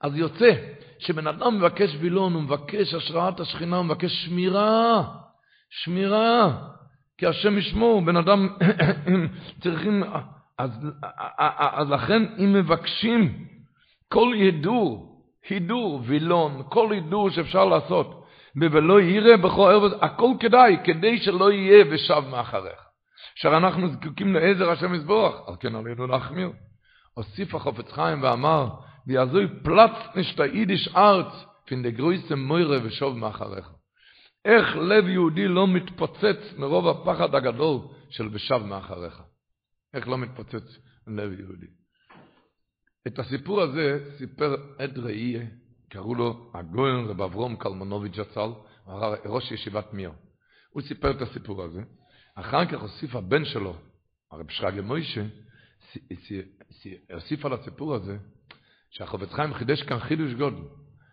אז 0.00 0.16
יוצא 0.16 0.50
שבן 0.98 1.26
אדם 1.26 1.58
מבקש 1.58 1.96
וילון, 2.00 2.34
הוא 2.34 2.42
מבקש 2.42 2.94
השראת 2.94 3.40
השכינה, 3.40 3.76
הוא 3.76 3.84
מבקש 3.84 4.24
שמירה, 4.24 5.04
שמירה, 5.70 6.58
כי 7.18 7.26
השם 7.26 7.58
ישמור, 7.58 8.00
בן 8.00 8.16
אדם 8.16 8.48
צריכים, 9.62 10.02
אז, 10.58 10.70
אז 11.74 11.90
לכן 11.90 12.22
אם 12.38 12.52
מבקשים 12.52 13.46
כל 14.08 14.32
ידור, 14.36 15.09
הידור, 15.48 16.00
וילון, 16.04 16.62
כל 16.68 16.92
הידור 16.92 17.30
שאפשר 17.30 17.64
לעשות, 17.64 18.24
ולא 18.56 19.00
יראה 19.00 19.36
בכל 19.36 19.70
ערב, 19.70 19.92
הכל 20.00 20.30
כדאי, 20.40 20.76
כדי 20.84 21.18
שלא 21.18 21.52
יהיה 21.52 21.84
ושב 21.90 22.22
מאחריך. 22.30 22.80
אשר 23.38 23.56
אנחנו 23.56 23.88
זקוקים 23.88 24.34
לעזר 24.34 24.70
השם 24.70 24.94
יזבוח, 24.94 25.48
על 25.48 25.54
כן 25.60 25.74
עלינו 25.74 26.06
להחמיר. 26.06 26.50
הוסיף 27.14 27.54
החופץ 27.54 27.92
חיים 27.92 28.22
ואמר, 28.22 28.68
ויעזוי 29.06 29.46
פלץ 29.62 29.90
נשת 30.14 30.40
היידיש 30.40 30.88
ארץ, 30.96 31.44
פין 31.64 31.82
דגרויסם 31.82 32.38
מוירה 32.38 32.78
ושוב 32.82 33.16
מאחריך. 33.18 33.70
איך 34.44 34.76
לב 34.76 35.08
יהודי 35.08 35.48
לא 35.48 35.66
מתפוצץ 35.66 36.58
מרוב 36.58 36.88
הפחד 36.88 37.34
הגדול 37.34 37.78
של 38.10 38.28
ושב 38.32 38.62
מאחריך? 38.64 39.22
איך 39.94 40.08
לא 40.08 40.18
מתפוצץ 40.18 40.78
לב 41.06 41.40
יהודי? 41.40 41.79
את 43.06 43.18
הסיפור 43.18 43.60
הזה 43.60 43.98
סיפר 44.18 44.56
עד 44.78 44.98
ראייה, 44.98 45.46
קראו 45.88 46.14
לו 46.14 46.50
הגויין 46.54 47.06
רב 47.06 47.22
אברום 47.22 47.56
קלמנוביץ' 47.56 48.16
זצ"ל, 48.16 48.50
ראש 49.26 49.52
ישיבת 49.52 49.92
מיר. 49.92 50.12
הוא 50.70 50.82
סיפר 50.82 51.10
את 51.10 51.22
הסיפור 51.22 51.62
הזה. 51.62 51.82
אחר 52.34 52.66
כך 52.66 52.80
הוסיף 52.80 53.14
הבן 53.14 53.44
שלו, 53.44 53.76
הרב 54.30 54.50
שרגא 54.50 54.80
מוישה, 54.80 55.24
הוסיף 57.12 57.44
על 57.44 57.52
הסיפור 57.52 57.94
הזה, 57.94 58.16
שהחובץ 58.90 59.32
חיים 59.32 59.54
חידש 59.54 59.82
כאן 59.82 59.98
חידוש 59.98 60.34
גודל. 60.34 60.62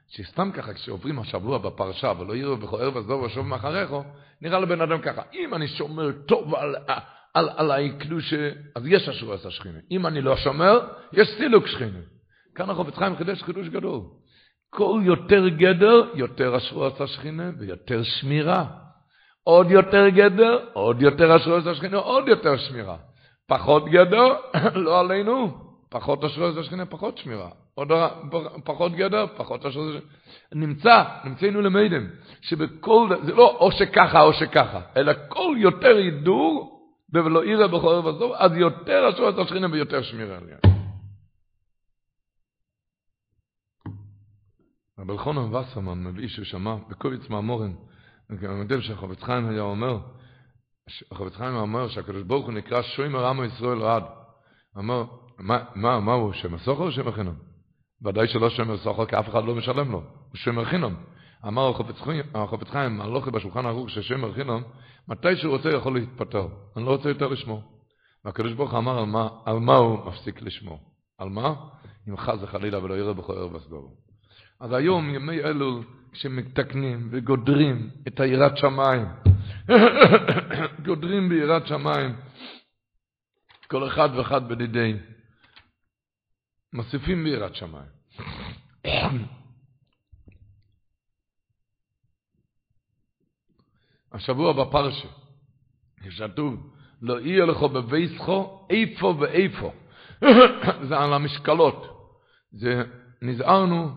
שסתם 0.07 0.51
ככה, 0.51 0.73
כשעוברים 0.73 1.19
השבוע 1.19 1.57
בפרשה, 1.57 2.11
ולא 2.19 2.35
יראו 2.35 2.57
בכל 2.57 2.81
ערב 2.81 2.97
עזוב 2.97 3.21
ושוב 3.23 3.47
מאחריך, 3.47 3.91
נראה 4.41 4.59
לבן 4.59 4.81
אדם 4.81 5.01
ככה, 5.01 5.21
אם 5.33 5.53
אני 5.53 5.67
שומר 5.67 6.11
טוב 6.11 6.55
על, 6.55 6.75
על, 7.37 7.49
על 7.55 7.71
הקדוש, 7.71 8.33
אז 8.75 8.87
יש 8.87 9.09
אשרועס 9.09 9.45
השכינה. 9.45 9.79
אם 9.91 10.07
אני 10.07 10.21
לא 10.21 10.35
שומר, 10.37 10.79
יש 11.13 11.27
סילוק 11.37 11.67
שכינה. 11.67 11.99
כאן 12.55 12.69
החובץ 12.69 12.95
חיים 12.95 13.15
חידש 13.15 13.43
חידוש 13.43 13.67
גדול. 13.67 14.01
כל 14.69 15.01
יותר 15.03 15.47
גדר, 15.47 16.09
יותר 16.15 16.57
אשרועס 16.57 17.01
השכינה 17.01 17.51
ויותר 17.59 18.03
שמירה. 18.03 18.65
עוד 19.43 19.71
יותר 19.71 20.09
גדר, 20.09 20.59
עוד 20.73 21.01
יותר 21.01 21.35
אשרועס 21.35 21.67
השכינה, 21.67 21.97
עוד 21.97 22.27
יותר 22.27 22.57
שמירה. 22.57 22.97
פחות 23.47 23.85
גדר, 23.89 24.35
לא 24.85 24.99
עלינו, 24.99 25.57
פחות 25.89 26.23
אשרועס 26.23 26.57
השכינה, 26.57 26.85
פחות 26.85 27.17
שמירה. 27.17 27.49
עוד 27.75 27.91
פחות 28.63 28.91
גדר, 28.91 29.25
פחות 29.37 29.65
אשרועס 29.65 29.95
השכינה. 29.95 30.11
נמצא, 30.53 31.03
נמצאנו 31.25 31.61
למדם, 31.61 32.07
שבכל, 32.41 33.09
זה 33.23 33.33
לא 33.33 33.57
או 33.59 33.71
שככה 33.71 34.21
או 34.21 34.33
שככה, 34.33 34.81
אלא 34.97 35.13
כל 35.29 35.55
יותר 35.57 35.95
הידור, 35.97 36.76
ולא 37.13 37.67
בכל 37.67 37.87
ערב 37.87 38.07
הזו, 38.07 38.35
אז 38.37 38.51
יותר 38.55 39.09
אשרו 39.09 39.29
את 39.29 39.37
השכינה 39.37 39.67
ויותר 39.71 40.01
שמירה 40.01 40.37
עליה. 40.37 40.57
רבי 44.99 45.11
אלחונן 45.11 45.55
וסרמן 45.55 46.03
מביא 46.03 46.27
ששמע 46.27 46.75
בקוביץ 46.89 47.29
מאמורן, 47.29 47.73
אני 48.29 48.59
יודע 48.59 48.81
שהחובץ 48.81 49.23
חיים 49.23 49.49
היה 49.49 49.61
אומר, 49.61 49.99
החובץ 51.11 51.35
חיים 51.35 51.55
אומר 51.55 51.87
שהקדוש 51.87 52.23
ברוך 52.23 52.45
הוא 52.45 52.53
נקרא 52.53 52.81
שוימר 52.81 53.25
עמו 53.25 53.43
ישראל 53.43 53.77
רעד. 53.77 54.03
אמר, 54.77 55.03
מה, 55.37 55.63
מה, 55.75 55.99
מה 55.99 56.13
הוא, 56.13 56.33
שם 56.33 56.53
הסוחר 56.53 56.83
או 56.83 56.91
שם 56.91 57.07
החינם? 57.07 57.35
ודאי 58.01 58.27
שלא 58.27 58.49
שם 58.49 58.71
הסוחר, 58.71 59.05
כי 59.05 59.19
אף 59.19 59.29
אחד 59.29 59.43
לא 59.43 59.55
משלם 59.55 59.91
לו, 59.91 59.97
הוא 59.99 60.35
שם 60.35 60.59
החינם. 60.59 60.95
אמר 61.47 61.69
החופץ 61.69 62.01
חיים, 62.67 63.01
הלוכי 63.01 63.31
בשולחן 63.31 63.65
ערוך 63.65 63.89
ששם 63.89 64.33
חינם, 64.33 64.61
מתי 65.07 65.35
שהוא 65.35 65.55
רוצה 65.55 65.69
יכול 65.69 65.93
להתפטר. 65.93 66.47
אני 66.77 66.85
לא 66.85 66.89
רוצה 66.89 67.09
יותר 67.09 67.27
לשמור. 67.27 67.63
והקדוש 68.25 68.53
ברוך 68.53 68.73
אמר 68.73 68.99
על 68.99 69.05
מה, 69.05 69.29
על 69.45 69.59
מה 69.59 69.75
הוא 69.75 70.05
מפסיק 70.05 70.41
לשמור. 70.41 70.79
על 71.17 71.29
מה? 71.29 71.53
אם 72.09 72.17
חס 72.17 72.37
וחלילה 72.41 72.83
ולא 72.83 72.93
יראה 72.93 73.13
ערב 73.29 73.55
הסדור. 73.55 73.97
אז 74.59 74.73
היום, 74.73 75.09
ימי 75.09 75.39
אלול, 75.39 75.83
כשמתקנים 76.11 77.07
וגודרים 77.11 77.89
את 78.07 78.19
היראת 78.19 78.57
שמיים, 78.57 79.05
גודרים 80.85 81.29
ביראת 81.29 81.67
שמיים, 81.67 82.15
כל 83.67 83.87
אחד 83.87 84.09
ואחד 84.15 84.49
בדידי, 84.49 84.93
מוסיפים 86.73 87.23
ביראת 87.23 87.55
שמיים. 87.55 87.89
השבוע 94.17 94.53
בפרשה, 94.53 95.07
כשכתוב, 96.03 96.55
לא 97.01 97.19
יהיה 97.19 97.45
לך 97.45 97.63
בביסחו 97.63 98.67
איפה 98.69 99.15
ואיפה. 99.19 99.71
זה 100.87 100.97
על 100.97 101.13
המשקלות. 101.13 101.87
זה, 102.51 102.83
נזהרנו 103.21 103.89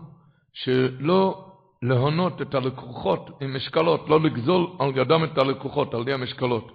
שלא 0.53 1.45
להונות 1.81 2.41
את 2.41 2.55
הלקוחות 2.55 3.29
עם 3.41 3.55
משקלות, 3.55 4.09
לא 4.09 4.21
לגזול 4.21 4.67
על 4.79 4.97
ידם 4.97 5.23
את 5.23 5.37
הלקוחות, 5.37 5.93
על 5.93 6.01
ידי 6.01 6.13
המשקלות. 6.13 6.71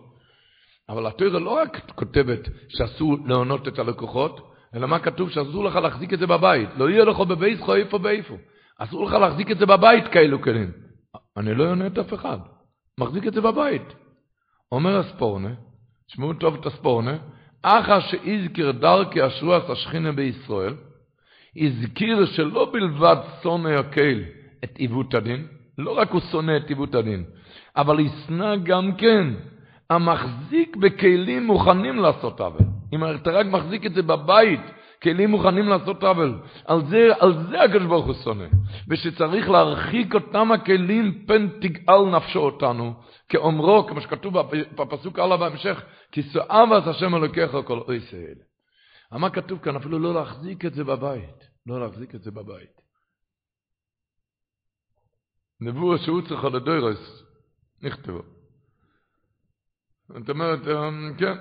אבל 0.88 1.06
התורה 1.06 1.38
לא 1.38 1.50
רק 1.50 1.90
כותבת 1.94 2.48
שאסור 2.68 3.16
להונות 3.26 3.68
את 3.68 3.78
הלקוחות, 3.78 4.52
אלא 4.74 4.88
מה 4.88 4.98
כתוב? 4.98 5.30
שאסור 5.30 5.64
לך 5.64 5.76
להחזיק 5.76 6.12
את 6.12 6.18
זה 6.18 6.26
בבית. 6.26 6.68
לא 6.76 6.90
יהיה 6.90 7.04
לך 7.04 7.20
בביסחו 7.20 7.74
איפה 7.74 7.98
ואיפה. 8.02 8.34
אסור 8.78 9.06
לך 9.06 9.12
להחזיק 9.12 9.50
את 9.50 9.58
זה 9.58 9.66
בבית 9.66 10.08
כאלו 10.08 10.42
כלים. 10.42 10.70
אני 11.36 11.54
לא 11.54 11.64
יונה 11.64 11.86
את 11.86 11.98
אף 11.98 12.14
אחד. 12.14 12.38
מחזיק 13.00 13.26
את 13.26 13.34
זה 13.34 13.40
בבית. 13.40 13.94
אומר 14.72 14.98
הספורנה, 14.98 15.50
תשמעו 16.06 16.34
טוב 16.34 16.54
את 16.60 16.66
הספורנה, 16.66 17.16
אחר 17.62 18.00
שהזכיר 18.00 18.70
דרכי 18.70 19.26
אשרועס 19.26 19.70
השכינה 19.70 20.12
בישראל, 20.12 20.74
הזכיר 21.56 22.26
שלא 22.26 22.70
בלבד 22.72 23.16
שונא 23.42 23.68
הקהל 23.68 24.24
את 24.64 24.76
עיוות 24.78 25.14
הדין, 25.14 25.46
לא 25.78 25.98
רק 25.98 26.10
הוא 26.10 26.20
שונא 26.20 26.56
את 26.56 26.68
עיוות 26.68 26.94
הדין, 26.94 27.24
אבל 27.76 28.00
ישנא 28.00 28.56
גם 28.56 28.92
כן 28.92 29.26
המחזיק 29.90 30.76
בכלים 30.76 31.46
מוכנים 31.46 31.96
לעשות 31.96 32.40
עוול. 32.40 32.66
אם 32.92 33.04
אתה 33.04 33.30
רק 33.30 33.46
מחזיק 33.46 33.86
את 33.86 33.94
זה 33.94 34.02
בבית, 34.02 34.60
כלים 35.02 35.30
מוכנים 35.30 35.68
לעשות 35.68 36.02
עוול. 36.02 36.40
על 36.64 36.86
זה, 36.86 37.08
על 37.20 37.48
זה 37.48 37.62
הקדוש 37.62 37.86
ברוך 37.86 38.06
הוא 38.06 38.14
שונא. 38.14 38.46
ושצריך 38.88 39.50
להרחיק 39.50 40.14
אותם 40.14 40.52
הכלים, 40.52 41.24
פן 41.26 41.48
תגאל 41.60 42.10
נפשו 42.16 42.38
אותנו. 42.38 42.94
כאומרו, 43.28 43.86
כמו 43.86 44.00
שכתוב 44.00 44.34
בפסוק 44.76 45.18
הלאה 45.18 45.36
בהמשך, 45.36 45.82
כי 46.12 46.22
שואב 46.22 46.68
השם 46.72 47.14
אלוקיך 47.14 47.56
כל 47.64 47.78
אוי 47.78 48.00
סהל. 48.00 48.38
מה 49.12 49.30
כתוב 49.30 49.58
כאן? 49.58 49.76
אפילו 49.76 49.98
לא 49.98 50.14
להחזיק 50.14 50.64
את 50.64 50.74
זה 50.74 50.84
בבית. 50.84 51.44
לא 51.66 51.80
להחזיק 51.80 52.14
את 52.14 52.22
זה 52.22 52.30
בבית. 52.30 52.80
נבואה 55.60 55.98
שהוא 55.98 56.22
צריך 56.28 56.44
על 56.44 56.56
הדוירס, 56.56 57.22
נכתבו. 57.82 58.22
זאת 60.08 60.30
אומרת, 60.30 60.60
כן, 61.18 61.34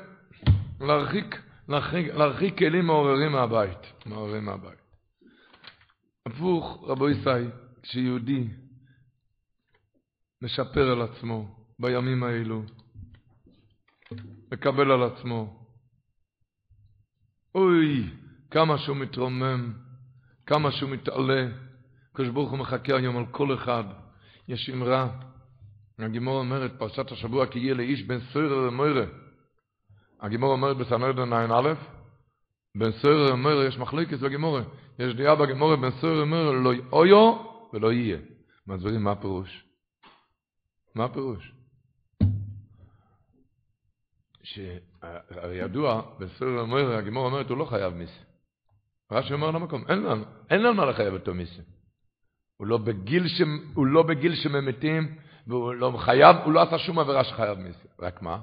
להרחיק, 0.81 1.41
להרחיק, 1.67 2.07
להרחיק 2.13 2.57
כלים 2.57 2.85
מעוררים 2.85 3.31
מהבית, 3.31 3.77
מעוררים 4.05 4.45
מהבית. 4.45 4.79
הפוך, 6.25 6.83
רבו 6.87 7.09
ישי, 7.09 7.49
כשיהודי 7.83 8.47
משפר 10.41 10.91
על 10.91 11.01
עצמו 11.01 11.55
בימים 11.79 12.23
האלו, 12.23 12.63
מקבל 14.51 14.91
על 14.91 15.03
עצמו, 15.03 15.65
אוי, 17.55 18.09
כמה 18.51 18.77
שהוא 18.77 18.97
מתרומם, 18.97 19.73
כמה 20.45 20.71
שהוא 20.71 20.89
מתעלה, 20.89 21.47
הקדוש 22.11 22.29
ברוך 22.29 22.51
הוא 22.51 22.59
מחכה 22.59 22.95
היום 22.95 23.17
על 23.17 23.25
כל 23.31 23.55
אחד. 23.55 23.83
יש 24.47 24.69
אמרה, 24.69 25.09
הגימור 25.99 26.39
אומרת, 26.39 26.71
פרשת 26.79 27.11
השבוע, 27.11 27.47
כי 27.47 27.59
יהיה 27.59 27.73
לאיש 27.73 28.03
בן 28.03 28.19
סוירר 28.19 28.67
למוירה. 28.67 29.05
הגימור 30.21 30.51
אומרת 30.51 30.77
בסנרדן 30.77 31.33
ע"א, 31.33 31.73
בן 32.75 32.91
סוירר 32.91 33.31
למוירה, 33.31 33.65
יש 33.65 33.77
מחלוקת 33.77 34.19
בגימורה. 34.19 34.61
יש 34.99 35.15
דעה 35.15 35.35
בגימורה, 35.35 35.75
בן 35.75 35.91
סוירר 35.91 36.21
למוירה, 36.21 36.51
לא 36.51 36.71
אויו 36.91 37.37
ולא 37.73 37.93
יהיה. 37.93 38.17
מסבירים 38.67 39.03
מה 39.03 39.11
הפירוש. 39.11 39.65
מה 40.95 41.05
הפירוש? 41.05 41.51
שהרי 44.43 45.55
ידוע, 45.55 46.01
סוירר 46.37 46.61
למוירה, 46.61 46.97
הגימור 46.97 47.25
אומרת, 47.25 47.49
הוא 47.49 47.57
לא 47.57 47.65
חייב 47.65 47.93
מיסה. 47.93 48.23
רש"י 49.11 49.33
אומר 49.33 49.51
למקום, 49.51 49.83
אין 49.87 50.03
לנו, 50.03 50.25
אין 50.49 50.63
לנו 50.63 50.73
מה 50.73 50.85
לחייב 50.85 51.13
אותו 51.13 51.33
מיסה. 51.33 51.61
הוא 52.57 52.67
לא 52.67 52.77
בגיל, 52.77 53.27
ש... 53.27 53.41
הוא 53.73 53.85
לא 53.85 54.03
בגיל 54.03 54.35
שממיתים, 54.35 55.15
והוא 55.47 55.73
לא 55.73 55.97
חייב, 55.97 56.35
הוא 56.45 56.53
לא 56.53 56.61
עשה 56.61 56.79
שום 56.79 56.99
עבירה 56.99 57.23
שחייב 57.23 57.59
מיסה. 57.59 57.87
רק 57.99 58.21
מה? 58.21 58.39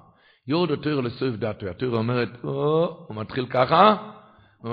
יורד 0.46 0.70
יותר 0.70 1.00
לסויף 1.00 1.36
דעתו. 1.36 1.66
התורה 1.68 1.98
אומרת, 1.98 2.28
או, 2.44 3.04
הוא 3.08 3.16
מתחיל 3.16 3.46
ככה, 3.46 3.96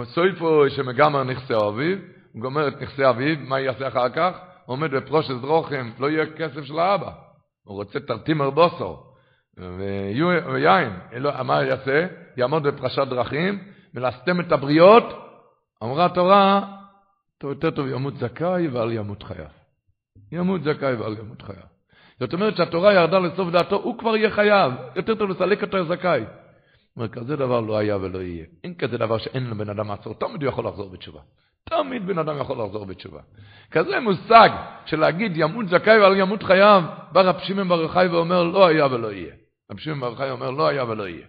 סויפו 0.03 0.69
שמגמר 0.69 1.23
נכסי 1.23 1.53
אביו, 1.53 1.97
הוא 2.33 2.41
גומר 2.41 2.67
את 2.67 2.81
נכסי 2.81 3.09
אביו, 3.09 3.37
מה 3.39 3.59
יעשה 3.59 3.87
אחר 3.87 4.09
כך? 4.09 4.37
הוא 4.65 4.73
עומד 4.73 4.91
בפרושס 4.91 5.41
דרוכם, 5.41 5.89
לא 5.99 6.09
יהיה 6.09 6.25
כסף 6.37 6.63
של 6.63 6.79
האבא. 6.79 7.11
הוא 7.63 7.75
רוצה 7.75 7.99
תרתימר 7.99 8.49
בוסו, 8.49 9.03
ויין. 10.53 10.99
מה 11.43 11.63
יעשה? 11.63 12.07
יעמוד 12.37 12.63
בפרשת 12.63 13.07
דרכים, 13.07 13.59
מלסתם 13.93 14.39
את 14.39 14.51
הבריות, 14.51 15.03
אמרה 15.83 16.05
התורה, 16.05 16.75
יותר 17.43 17.71
טוב 17.71 17.87
ימות 17.87 18.17
זכאי 18.17 18.67
ואל 18.67 18.91
ימות 18.91 19.23
חייו. 19.23 19.49
ימות 20.31 20.63
זכאי 20.63 20.93
ואל 20.93 21.17
ימות 21.17 21.41
חייו. 21.41 21.78
זאת 22.19 22.33
אומרת 22.33 22.57
שהתורה 22.57 22.93
ירדה 22.93 23.19
לסוף 23.19 23.49
דעתו, 23.49 23.75
הוא 23.75 23.97
כבר 23.97 24.15
יהיה 24.15 24.29
חייב. 24.29 24.73
יותר 24.95 25.15
טוב 25.15 25.29
לסלק 25.29 25.63
אותו 25.63 25.85
זכאי. 25.85 26.23
אומר, 26.97 27.07
כזה 27.07 27.35
דבר 27.35 27.61
לא 27.61 27.77
היה 27.77 27.97
ולא 27.97 28.19
יהיה. 28.19 28.45
אין 28.63 28.73
כזה 28.73 28.97
דבר 28.97 29.17
שאין 29.17 29.49
לבן 29.49 29.69
אדם 29.69 29.87
מעצור, 29.87 30.13
תמיד 30.13 30.43
הוא 30.43 30.49
יכול 30.49 30.67
לחזור 30.67 30.89
בתשובה. 30.89 31.19
תמיד 31.69 32.07
בן 32.07 32.17
אדם 32.17 32.37
יכול 32.39 32.61
לחזור 32.65 32.85
בתשובה. 32.85 33.19
כזה 33.71 33.99
מושג 33.99 34.49
של 34.85 34.99
להגיד 34.99 35.31
ימות 35.35 35.67
זכאי 35.67 35.99
ואל 35.99 36.17
ימות 36.17 36.43
חייו, 36.43 36.83
בא 37.11 37.21
רב 37.21 37.39
שמעון 37.39 37.69
בר 37.69 37.81
יוחאי 37.81 38.07
ואומר 38.07 38.43
לא 38.43 38.67
היה 38.67 38.85
ולא 38.85 39.11
יהיה. 39.13 39.33
רב 39.71 39.77
שמעון 39.77 39.99
בר 39.99 40.07
יוחאי 40.09 40.31
אומר 40.31 40.51
לא 40.51 40.67
היה 40.67 40.83
ולא 40.83 41.07
יהיה. 41.07 41.25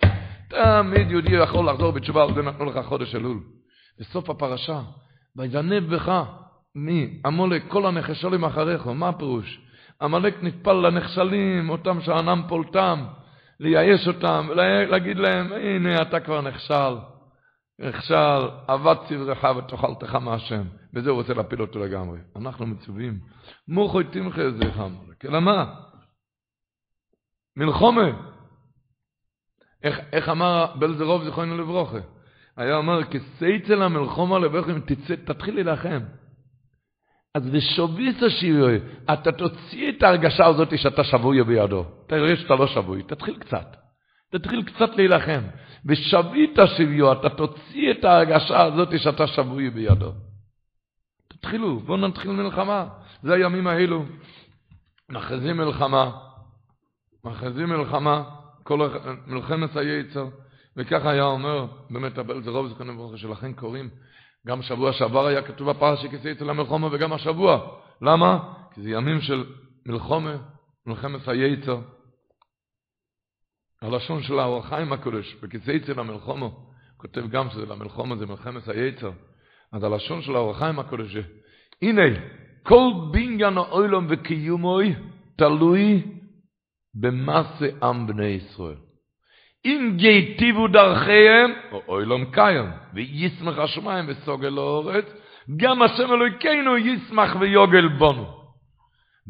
תמיד 0.49 1.11
יהודי 1.11 1.32
יכול 1.32 1.68
לחזור 1.68 1.93
בתשובה, 1.93 2.22
על 2.22 2.34
זה 2.34 2.43
נתנו 2.43 2.64
לך 2.64 2.86
חודש 2.86 3.14
אלול. 3.14 3.38
בסוף 4.01 4.30
הפרשה, 4.30 4.80
ויזנב 5.36 5.95
בך, 5.95 6.22
מי? 6.74 7.20
עמולק, 7.26 7.62
כל 7.68 7.86
הנחשלים 7.86 8.45
אחריך, 8.45 8.86
מה 8.86 9.09
הפירוש? 9.09 9.61
עמלק 10.03 10.42
נטפל 10.42 10.72
לנחשלים, 10.72 11.70
אותם 11.70 12.01
שענם 12.01 12.42
פולטם, 12.48 13.05
לייאש 13.61 14.09
אותם, 14.09 14.48
להגיד 14.90 15.16
להם, 15.16 15.53
הנה 15.53 16.03
אתה 16.03 16.20
כבר 16.20 16.40
נכשל, 16.40 16.96
נכשל, 17.78 18.48
עבד 18.68 18.96
צברך 19.09 19.44
ותאכלתך 19.57 20.14
מהשם. 20.14 20.62
וזה 20.94 21.11
הוא 21.11 21.18
רוצה 21.18 21.34
להפיל 21.34 21.61
אותו 21.61 21.78
לגמרי. 21.78 22.18
אנחנו 22.36 22.66
מצווים, 22.66 23.18
מוחוי 23.68 24.05
תמחה 24.05 24.40
איזה 24.40 24.64
עמלק. 24.76 25.24
אלא 25.24 25.40
מה? 25.40 25.74
מלחומה. 27.57 28.11
איך, 29.82 30.01
איך 30.12 30.28
אמר 30.28 30.66
בלזרוב 30.78 31.24
זיכרונו 31.24 31.59
לברוכה? 31.59 31.98
היה 32.57 32.76
אומר, 32.76 33.05
כסייצל 33.05 33.82
המלחומה 33.82 34.38
לבכם, 34.38 34.80
תתחיל 35.24 35.55
להילחם. 35.55 36.01
אז 37.35 37.51
בשוביס 37.51 38.22
השיווי, 38.22 38.78
אתה 39.12 39.33
תוציא 39.33 39.89
את 39.89 40.03
ההרגשה 40.03 40.47
הזאת 40.47 40.78
שאתה 40.78 41.05
שבוי 41.05 41.45
בידו. 41.45 41.85
אתה 42.07 42.18
רואה 42.18 42.37
שאתה 42.37 42.55
לא 42.55 42.66
שבוי, 42.66 43.03
תתחיל 43.03 43.39
קצת. 43.39 43.76
תתחיל 44.31 44.62
קצת 44.62 44.97
להילחם. 44.97 45.41
ושבית 45.87 46.59
שביו, 46.76 47.12
אתה 47.12 47.28
תוציא 47.28 47.91
את 47.91 48.05
ההרגשה 48.05 48.62
הזאת 48.62 48.99
שאתה 48.99 49.26
שבוי 49.26 49.70
בידו. 49.70 50.12
תתחילו, 51.28 51.81
בואו 51.81 51.97
נתחיל 51.97 52.31
מלחמה. 52.31 52.89
זה 53.22 53.35
הימים 53.35 53.66
האלו. 53.66 54.05
מכריזים 55.09 55.57
מלחמה. 55.57 56.11
מכריזים 57.24 57.68
מלחמה. 57.68 58.24
כל 58.62 58.91
מלחמת 59.26 59.76
היצר. 59.76 60.26
וככה 60.76 61.11
היה 61.11 61.24
אומר, 61.24 61.66
באמת, 61.91 62.12
זה 62.45 62.51
רוב 62.51 62.68
זכרנו 62.68 62.97
ברוך 62.97 63.18
שלכן 63.18 63.53
קוראים, 63.53 63.91
גם 64.47 64.62
שבוע 64.62 64.93
שעבר 64.93 65.26
היה 65.26 65.43
כתוב 65.43 65.70
בפרשה 65.70 66.09
כיסא 66.09 66.32
אצל 66.32 66.51
המלחומה 66.51 66.88
וגם 66.93 67.12
השבוע. 67.12 67.76
למה? 68.03 68.55
כי 68.74 68.82
זה 68.82 68.91
ימים 68.91 69.20
של 69.20 69.45
מלחומה, 69.86 70.36
מלחמת 70.86 71.28
היצר. 71.28 71.80
הלשון 73.82 74.22
של 74.22 74.38
האור 74.38 74.59
החיים 74.59 74.93
הקודש, 74.93 75.36
בכיסא 75.43 75.76
אצל 75.76 76.01
המלחומה, 76.01 76.49
כותב 76.97 77.28
גם 77.28 77.51
שזה 77.51 77.66
למלחומה 77.66 78.16
זה 78.16 78.26
מלחמת 78.26 78.68
היצר. 78.68 79.11
אז 79.72 79.84
הלשון 79.84 80.22
של 80.22 80.36
האור 80.36 80.51
החיים 80.51 80.78
הקודש, 80.78 81.16
הנה, 81.82 82.03
כל 82.62 82.91
בניין 83.12 83.59
האוילום 83.59 84.07
וקיומוי 84.09 84.95
תלוי 85.36 86.03
במסה 86.95 87.66
עם 87.82 88.07
בני 88.07 88.26
ישראל. 88.26 88.76
אם 89.64 89.92
גייטיבו 89.96 90.68
דרכיהם, 90.68 91.50
או 91.72 91.82
אוילום 91.88 92.24
קיים, 92.32 92.70
וישמח 92.94 93.58
השמיים 93.58 94.04
וסוגל 94.08 94.48
לאורץ, 94.48 95.04
גם 95.56 95.82
השם 95.82 96.12
אלוהיכנו 96.12 96.76
ישמח 96.78 97.36
ויוגל 97.40 97.88
בונו. 97.88 98.40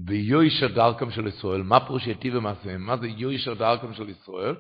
ויוישר 0.07 0.67
דרכם 0.69 1.11
של 1.11 1.27
ישראל, 1.27 1.63
מה 1.63 1.87
פירוש 1.87 2.07
יטיב 2.07 2.37
במעשיהם? 2.37 2.81
מה 2.87 2.97
זה 2.97 3.09
יוישר 3.09 3.55
דרכם 3.55 3.95
של 3.95 4.09
ישראל? 4.09 4.55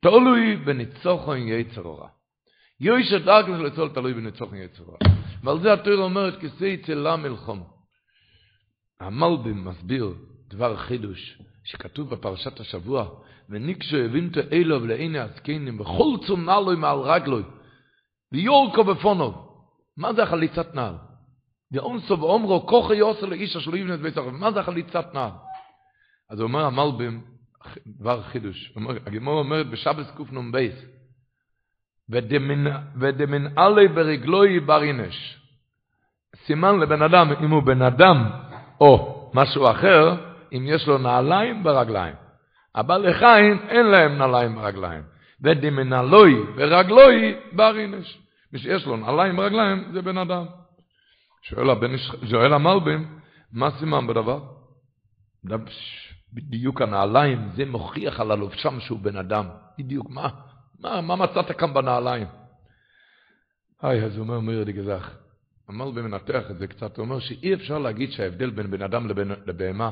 תלוי 0.00 0.56
בניצוחון 0.56 1.38
יצר 1.38 1.80
הורא. 1.80 2.08
יש 2.80 3.12
דאג 3.12 3.50
לצול 3.50 3.88
תלוי 3.88 4.14
בניצוחון 4.14 4.58
יצר 4.58 4.82
הורא. 4.82 4.98
ועל 5.42 5.60
זה 5.60 5.72
התורה 5.72 6.04
אומרת, 6.04 6.40
כסי 6.40 6.76
צלה 6.76 7.16
מלחום. 7.16 7.64
המלבים 9.00 9.64
מסביר 9.64 10.14
דבר 10.48 10.76
חידוש, 10.76 11.38
שכתוב 11.64 12.10
בפרשת 12.10 12.60
השבוע, 12.60 13.08
וניקשו 13.48 13.96
הבינת 13.96 14.38
אלוב 14.52 14.86
לעיני 14.86 15.18
הזקנים, 15.18 15.78
בכל 15.78 16.16
צונלוי 16.26 16.76
מעל 16.76 16.98
רגלוי, 16.98 17.42
ויורקו 18.32 18.84
בפונו. 18.84 19.46
מה 19.96 20.12
זה 20.12 20.22
החליצת 20.22 20.74
נעל? 20.74 20.94
ואומסו 21.72 22.20
ואומרו, 22.20 22.66
כוחו 22.66 22.94
יוסר 22.94 23.26
לאיש 23.26 23.56
אשר 23.56 23.70
לא 23.70 23.76
יבנה 23.76 23.94
את 23.94 24.00
בית 24.00 24.16
החולים. 24.16 24.40
מה 24.40 24.52
זה 24.52 24.60
החליצת 24.60 25.14
נעל? 25.14 25.30
אז 26.30 26.40
הוא 26.40 26.48
אומר 26.48 26.64
המלבים, 26.64 27.20
דבר 27.86 28.22
חידוש. 28.22 28.72
הגמור 29.06 29.38
אומרת 29.38 29.70
בשבס 29.70 30.10
קנ"ב, 30.10 30.68
ודמנעלי 33.00 33.88
ברגלוי 33.88 34.60
ברינש. 34.60 35.38
סימן 36.46 36.78
לבן 36.78 37.02
אדם, 37.02 37.32
אם 37.44 37.50
הוא 37.50 37.62
בן 37.62 37.82
אדם 37.82 38.30
או 38.80 39.16
משהו 39.34 39.70
אחר, 39.70 40.25
אם 40.52 40.64
יש 40.68 40.86
לו 40.86 40.98
נעליים 40.98 41.62
ברגליים. 41.62 42.14
הבעלי 42.74 43.14
חיים 43.14 43.58
אין 43.68 43.86
להם 43.86 44.18
נעליים 44.18 44.54
ברגליים. 44.54 45.02
ודמנעלוי 45.40 46.46
ברגלוי 46.56 47.34
ברינש. 47.52 48.18
מי 48.52 48.58
שיש 48.58 48.86
לו 48.86 48.96
נעליים 48.96 49.36
ברגליים 49.36 49.92
זה 49.92 50.02
בן 50.02 50.18
אדם. 50.18 50.44
שואל, 51.42 51.70
הבן, 51.70 51.98
שואל 52.30 52.52
המלבים, 52.52 53.18
מה 53.52 53.70
סימן 53.78 54.06
בדבר? 54.06 54.40
בדיוק 56.32 56.82
הנעליים, 56.82 57.48
זה 57.56 57.64
מוכיח 57.64 58.20
על 58.20 58.30
הלובשם 58.30 58.80
שהוא 58.80 58.98
בן 58.98 59.16
אדם. 59.16 59.46
בדיוק, 59.78 60.10
מה, 60.10 60.28
מה, 60.80 61.00
מה 61.00 61.16
מצאת 61.16 61.52
כאן 61.52 61.74
בנעליים? 61.74 62.26
היי, 63.82 64.04
אז 64.04 64.16
הוא 64.16 64.24
אומר, 64.24 64.40
מאיר 64.40 64.64
דגזך, 64.64 65.10
המלבי 65.68 66.02
מנתח 66.02 66.50
את 66.50 66.58
זה 66.58 66.66
קצת, 66.66 66.96
הוא 66.96 67.04
אומר 67.04 67.18
שאי 67.18 67.54
אפשר 67.54 67.78
להגיד 67.78 68.10
שההבדל 68.10 68.50
בין 68.50 68.70
בן 68.70 68.82
אדם 68.82 69.08
לבהמה 69.46 69.90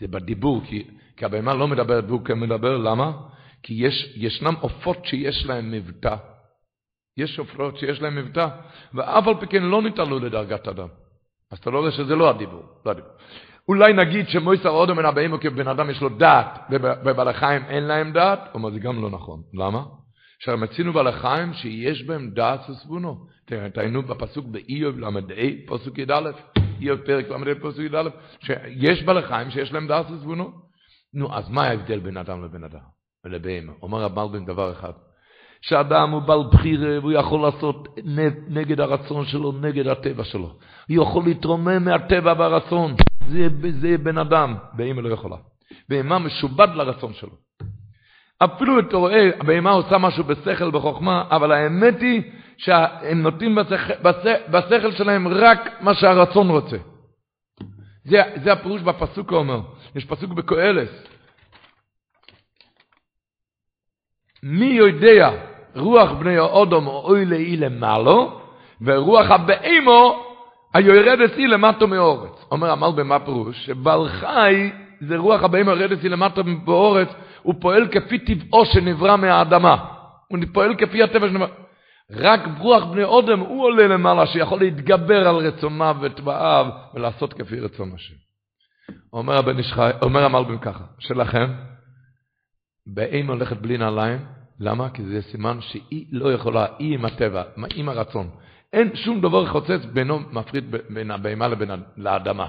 זה 0.00 0.08
בדיבור, 0.08 0.62
כי, 0.64 0.84
כי 1.16 1.24
הבהמה 1.24 1.54
לא 1.54 1.68
מדברת 1.68 2.04
והוא 2.08 2.24
כן 2.24 2.40
מדבר, 2.40 2.76
למה? 2.76 3.12
כי 3.62 3.74
יש, 3.74 4.14
ישנם 4.16 4.54
עופות 4.60 5.04
שיש 5.04 5.46
להם 5.46 5.70
מבטא. 5.70 6.16
יש 7.16 7.38
עופות 7.38 7.78
שיש 7.78 8.02
להם 8.02 8.16
מבטא, 8.16 8.48
ואף 8.94 9.28
על 9.28 9.34
פי 9.40 9.46
כן 9.46 9.62
לא 9.62 9.82
ניתנו 9.82 10.18
לדרגת 10.18 10.68
אדם. 10.68 10.88
אז 11.50 11.58
אתה 11.58 11.70
לא 11.70 11.78
רואה 11.78 11.90
שזה 11.90 12.16
לא 12.16 12.30
הדיבור, 12.30 12.62
לא 12.86 12.90
הדיבור. 12.90 13.10
אולי 13.68 13.92
נגיד 13.92 14.28
שמויסר 14.28 14.70
אודו 14.70 14.94
מן 14.94 15.04
הבאים 15.04 15.38
כבן 15.38 15.68
אדם 15.68 15.90
יש 15.90 16.00
לו 16.00 16.08
דעת, 16.08 16.58
ובעלי 17.04 17.34
חיים 17.34 17.62
אין 17.68 17.84
להם 17.84 18.12
דעת, 18.12 18.40
אומר 18.54 18.70
זה 18.70 18.78
גם 18.78 19.02
לא 19.02 19.10
נכון. 19.10 19.42
למה? 19.54 19.82
שהרי 20.38 20.56
מצינו 20.56 20.92
בעלי 20.92 21.12
חיים 21.12 21.52
שיש 21.52 22.02
בהם 22.02 22.30
דעת 22.30 22.70
וסבונו. 22.70 23.26
תהיינו 23.74 24.02
בפסוק 24.02 24.46
באיוב 24.46 24.98
ל"ה, 24.98 25.08
פסוק 25.66 25.98
י"א, 25.98 26.30
פרק 27.06 27.30
ל"ה, 27.30 27.54
פסוק 27.54 27.78
י"א, 27.78 28.08
שיש 28.40 29.02
בעלי 29.02 29.50
שיש 29.50 29.72
להם 29.72 29.86
דעת 29.86 30.10
וסבונו. 30.10 30.52
נו, 31.14 31.36
אז 31.36 31.48
מה 31.50 31.62
ההבדל 31.62 31.98
בין 31.98 32.16
אדם 32.16 32.44
לבין 32.44 32.64
אדם 32.64 32.80
ולבהמה? 33.24 33.72
אומר 33.82 34.02
רב 34.02 34.32
בן 34.32 34.44
דבר 34.44 34.72
אחד, 34.72 34.92
שאדם 35.60 36.10
הוא 36.10 36.22
בעל 36.22 36.42
בחירה 36.52 37.00
והוא 37.00 37.12
יכול 37.12 37.40
לעשות 37.40 37.88
נגד 38.48 38.80
הרצון 38.80 39.24
שלו, 39.26 39.52
נגד 39.52 39.86
הטבע 39.86 40.24
שלו. 40.24 40.56
הוא 40.88 41.02
יכול 41.02 41.24
להתרומם 41.24 41.84
מהטבע 41.84 42.34
והרצון. 42.38 42.94
זה, 43.28 43.48
זה 43.80 43.98
בן 43.98 44.18
אדם, 44.18 44.54
בהמה 44.72 45.02
לא 45.02 45.08
יכולה. 45.08 45.36
בהמה 45.88 46.18
משובד 46.18 46.68
לרצון 46.74 47.12
שלו. 47.12 47.32
אפילו 48.38 48.78
אתה 48.80 48.96
רואה, 48.96 49.30
הבהמה 49.40 49.70
עושה 49.70 49.98
משהו 49.98 50.24
בשכל, 50.24 50.70
בחוכמה, 50.70 51.24
אבל 51.30 51.52
האמת 51.52 52.00
היא 52.00 52.22
שהם 52.56 53.22
נותנים 53.22 53.58
בשכל, 54.50 54.92
שלהם 54.92 55.28
רק 55.28 55.70
מה 55.80 55.94
שהרצון 55.94 56.50
רוצה. 56.50 56.76
זה, 58.04 58.22
זה 58.42 58.52
הפירוש 58.52 58.82
בפסוק 58.82 59.32
אומר. 59.32 59.60
יש 59.94 60.04
פסוק 60.04 60.30
בקהלת. 60.32 60.88
מי 64.42 64.66
יודע 64.66 65.30
רוח 65.76 66.12
בני 66.12 66.36
האודום 66.36 66.86
אוי 66.86 67.24
לאי 67.24 67.56
למעלו, 67.56 68.40
ורוח 68.80 69.30
הבאמו 69.30 70.26
היורדת 70.74 71.36
היא 71.36 71.48
למטו 71.48 71.86
מאורץ. 71.86 72.44
אומר 72.50 72.70
המל 72.70 72.90
במה 72.96 73.18
פירוש? 73.18 73.66
שבעל 73.66 74.08
חי 74.08 74.70
זה 75.00 75.16
רוח 75.16 75.42
הבאים 75.42 75.68
היורדת 75.68 76.02
היא 76.02 76.10
למטו 76.10 76.42
מאורץ, 76.44 77.08
הוא 77.42 77.54
פועל 77.60 77.88
כפי 77.88 78.18
טבעו 78.18 78.66
שנברא 78.66 79.16
מהאדמה. 79.16 79.76
הוא 80.28 80.38
פועל 80.52 80.74
כפי 80.74 81.02
הטבע 81.02 81.28
שנברא. 81.28 81.65
רק 82.12 82.40
רוח 82.58 82.84
בני 82.84 83.04
אודם 83.04 83.40
הוא 83.40 83.64
עולה 83.64 83.86
למעלה, 83.86 84.26
שיכול 84.26 84.60
להתגבר 84.60 85.28
על 85.28 85.36
רצוניו 85.36 85.96
וטבעיו 86.02 86.66
ולעשות 86.94 87.32
כפי 87.32 87.60
רצון 87.60 87.92
השם. 87.94 88.14
אומר 89.12 89.38
הבן 89.38 89.58
איש 89.58 89.72
חי, 89.72 89.90
אומר 90.02 90.24
המלבים 90.24 90.58
ככה, 90.58 90.84
שלכם, 90.98 91.52
באם 92.94 93.30
הולכת 93.30 93.56
בלי 93.56 93.78
נעליים, 93.78 94.18
למה? 94.60 94.90
כי 94.90 95.02
זה 95.04 95.22
סימן 95.22 95.60
שהיא 95.60 96.06
לא 96.12 96.32
יכולה, 96.32 96.66
היא 96.78 96.94
עם 96.94 97.04
הטבע, 97.04 97.42
עם 97.74 97.88
הרצון. 97.88 98.30
אין 98.72 98.96
שום 98.96 99.20
דבר 99.20 99.46
חוצץ 99.46 99.84
בינו, 99.92 100.20
מפריד 100.32 100.64
בין 100.90 101.10
הבהמה 101.10 101.48
לבין 101.48 101.70
האדמה. 102.06 102.48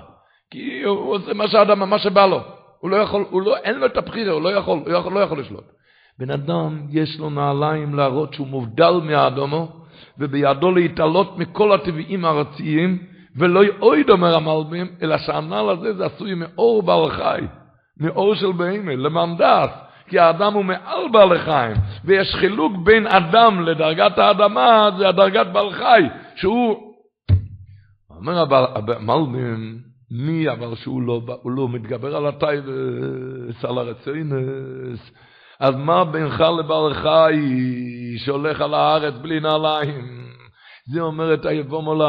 כי 0.52 0.84
הוא 0.84 1.16
עושה 1.16 1.34
מה 1.34 1.48
שהאדמה, 1.48 1.86
מה 1.86 2.00
שבא 2.00 2.26
לו. 2.26 2.42
הוא 2.80 2.90
לא 2.90 2.96
יכול, 2.96 3.26
הוא 3.30 3.42
לא, 3.42 3.58
אין 3.58 3.80
לו 3.80 3.86
את 3.86 3.98
הבחירה, 3.98 4.34
הוא 4.34 4.42
לא 4.42 4.50
יכול, 4.50 4.80
הוא 4.80 5.12
לא 5.12 5.20
יכול 5.20 5.40
לשלוט. 5.40 5.66
בן 6.20 6.32
אדם, 6.32 6.82
יש 6.90 7.20
לו 7.20 7.30
נעליים 7.30 7.94
להראות 7.94 8.34
שהוא 8.34 8.48
מובדל 8.48 8.94
מהאדומו, 9.04 9.72
ובידו 10.20 10.72
להתעלות 10.72 11.38
מכל 11.38 11.72
הטבעים 11.72 12.26
הארציים, 12.26 12.98
ולא 13.36 13.66
יאויד 13.66 14.10
אומר 14.10 14.36
המלבים, 14.36 14.88
אלא 15.02 15.18
שהנעל 15.18 15.70
הזה 15.70 15.94
זה 15.94 16.06
עשוי 16.06 16.34
מאור 16.34 16.84
בעל 16.84 17.10
חי, 17.10 17.42
מאור 18.00 18.36
של 18.36 18.52
בהמה, 18.52 18.96
למנדס. 18.96 19.70
כי 20.10 20.20
האדם 20.20 20.54
הוא 20.54 20.66
מעל 20.66 21.10
בעל 21.12 21.38
חיים, 21.38 21.76
ויש 22.06 22.36
חילוק 22.36 22.74
בין 22.84 23.08
אדם 23.08 23.62
לדרגת 23.62 24.18
האדמה, 24.18 24.90
זה 24.98 25.10
הדרגת 25.10 25.48
בעל 25.48 25.72
חי, 25.72 26.04
שהוא... 26.36 26.94
אומר 28.18 28.46
המלבים, 28.88 29.78
מי 30.12 30.50
אבל 30.50 30.76
שהוא 30.76 31.02
לא, 31.02 31.22
לא 31.46 31.70
מתגבר 31.70 32.16
על 32.16 32.28
הטייבס, 32.28 33.66
על 33.66 33.78
הרציינס, 33.78 35.12
אז 35.60 35.76
מה 35.76 36.06
בינך 36.06 36.44
לבעל 36.60 36.94
חי 36.94 37.36
שהולך 38.18 38.62
על 38.62 38.74
הארץ 38.74 39.14
בלי 39.14 39.40
נעליים? 39.40 40.28
זה 40.86 41.02
אומרת 41.02 41.46
היבום, 41.46 42.02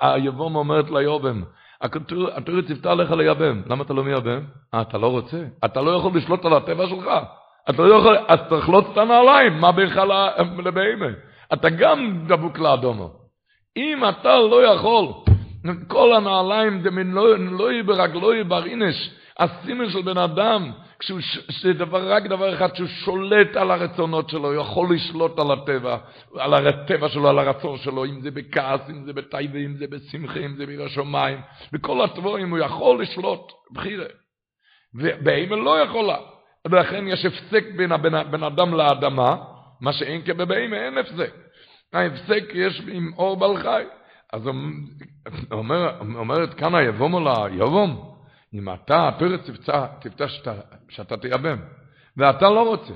היבום 0.00 0.56
אומרת 0.56 0.90
ליובם, 0.90 1.42
התורה 1.80 2.62
ציוותה 2.66 2.94
לך 2.94 3.10
לייבם, 3.10 3.62
למה 3.66 3.84
אתה 3.84 3.92
לא 3.92 4.04
מייבם? 4.04 4.40
אה, 4.74 4.80
אתה 4.80 4.98
לא 4.98 5.06
רוצה? 5.06 5.44
אתה 5.64 5.80
לא 5.80 5.90
יכול 5.90 6.12
לשלוט 6.14 6.44
על 6.44 6.52
הטבע 6.52 6.86
שלך? 6.86 7.10
אתה 7.70 7.82
לא 7.82 7.94
יכול, 7.94 8.16
אז 8.28 8.38
תחלוץ 8.50 8.84
את 8.92 8.98
הנעליים, 8.98 9.60
מה 9.60 9.72
בינך 9.72 10.00
לבהמה? 10.64 11.06
אתה 11.52 11.70
גם 11.70 12.24
דבוק 12.28 12.58
לאדומו. 12.58 13.10
אם 13.76 14.02
אתה 14.08 14.36
לא 14.36 14.64
יכול, 14.64 15.06
כל 15.88 16.14
הנעליים 16.14 16.80
זה 16.80 16.90
מן 16.90 17.10
לא 17.58 17.72
יהיה 17.72 17.82
ברגלוי 17.82 18.44
ברינש, 18.44 19.10
הסימן 19.38 19.90
של 19.90 20.02
בן 20.02 20.18
אדם, 20.18 20.70
כשהוא, 21.00 21.20
שדבר, 21.50 22.12
רק 22.12 22.26
דבר 22.26 22.54
אחד, 22.54 22.76
שהוא 22.76 22.88
שולט 22.88 23.56
על 23.56 23.70
הרצונות 23.70 24.30
שלו, 24.30 24.54
יכול 24.54 24.94
לשלוט 24.94 25.38
על 25.38 25.50
הטבע, 25.50 25.98
על 26.38 26.66
הטבע 26.66 27.08
שלו, 27.08 27.28
על 27.28 27.38
הרצון 27.38 27.78
שלו, 27.78 28.04
אם 28.04 28.20
זה 28.20 28.30
בכעס, 28.30 28.80
אם 28.90 29.04
זה 29.04 29.12
בטייבה, 29.12 29.58
אם 29.58 29.76
זה 29.76 29.86
בשמחה, 29.86 30.38
אם 30.40 30.56
זה 30.56 30.66
בירא 30.66 30.88
שמיים, 30.88 31.40
בכל 31.72 32.00
הדברים 32.00 32.50
הוא 32.50 32.58
יכול 32.58 33.02
לשלוט, 33.02 33.52
בחירה. 33.72 34.06
ובהמה 34.94 35.56
לא 35.56 35.80
יכולה. 35.80 36.16
ולכן 36.70 37.08
יש 37.08 37.24
הפסק 37.24 37.64
בין 37.76 37.92
הבן, 37.92 38.14
הבן 38.14 38.42
אדם 38.42 38.74
לאדמה, 38.74 39.36
מה 39.80 39.92
שאין 39.92 40.22
כבבהמה, 40.22 40.76
אין 40.76 40.98
הפסק. 40.98 41.34
ההפסק 41.92 42.44
יש 42.54 42.82
עם 42.88 43.12
אור 43.16 43.36
בעל 43.36 43.56
חי. 43.62 43.84
אז 44.32 44.48
אומר, 45.52 46.00
אומרת 46.00 46.54
כאן 46.54 46.74
היבומו 46.74 47.20
ליבום, 47.20 48.07
אם 48.54 48.72
אתה, 48.74 49.08
הפרץ 49.08 49.40
תפצע, 49.50 49.86
תפצע 50.00 50.28
שאתה, 50.28 50.52
שאתה 50.88 51.16
תייבם, 51.16 51.56
ואתה 52.16 52.50
לא 52.50 52.68
רוצה. 52.68 52.94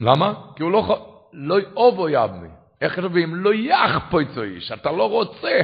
למה? 0.00 0.34
כי 0.56 0.62
הוא 0.62 0.72
לא, 0.72 1.08
לא 1.32 1.56
אובו 1.76 2.08
יבמי. 2.08 2.48
איך 2.80 2.96
כתוב, 2.96 3.16
אם 3.16 3.34
לא 3.34 3.54
יחפויצו 3.54 4.42
איש, 4.42 4.72
אתה 4.72 4.92
לא 4.92 5.10
רוצה. 5.10 5.60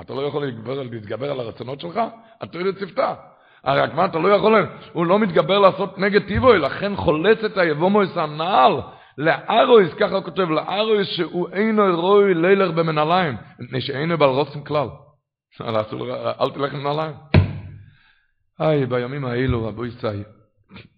אתה 0.00 0.14
לא 0.14 0.22
יכול 0.22 0.46
להתגבר, 0.46 0.82
להתגבר 0.82 1.30
על 1.30 1.40
הרצונות 1.40 1.80
שלך? 1.80 2.00
הפרץ 2.40 2.74
תפצע. 2.74 3.14
הרי 3.64 3.80
רק 3.80 3.94
מה 3.94 4.04
אתה 4.04 4.18
לא 4.18 4.28
יכול, 4.28 4.66
הוא 4.92 5.06
לא 5.06 5.18
מתגבר 5.18 5.58
לעשות 5.58 5.98
נגד 5.98 6.26
טיבוי, 6.26 6.58
לכן 6.58 6.96
חולץ 6.96 7.44
את 7.44 7.58
היבומויס 7.58 8.16
הנעל, 8.16 8.80
לארויס, 9.18 9.94
ככה 9.94 10.14
הוא 10.14 10.24
כותב, 10.24 10.50
לארויס 10.50 11.08
שהוא 11.08 11.48
אינו 11.52 12.00
רוי 12.00 12.34
לילך 12.34 12.70
במנהליים, 12.70 13.36
מפני 13.60 13.80
שאינו 13.80 14.18
בעל 14.18 14.30
רוצן 14.30 14.60
כלל. 14.60 14.88
אל 16.40 16.50
תלך 16.54 16.74
עם 16.74 16.82
נעליים. 16.82 17.14
היי, 18.58 18.86
בימים 18.86 19.24
האלו, 19.24 19.64
רבו 19.64 19.86
ישאי, 19.86 20.22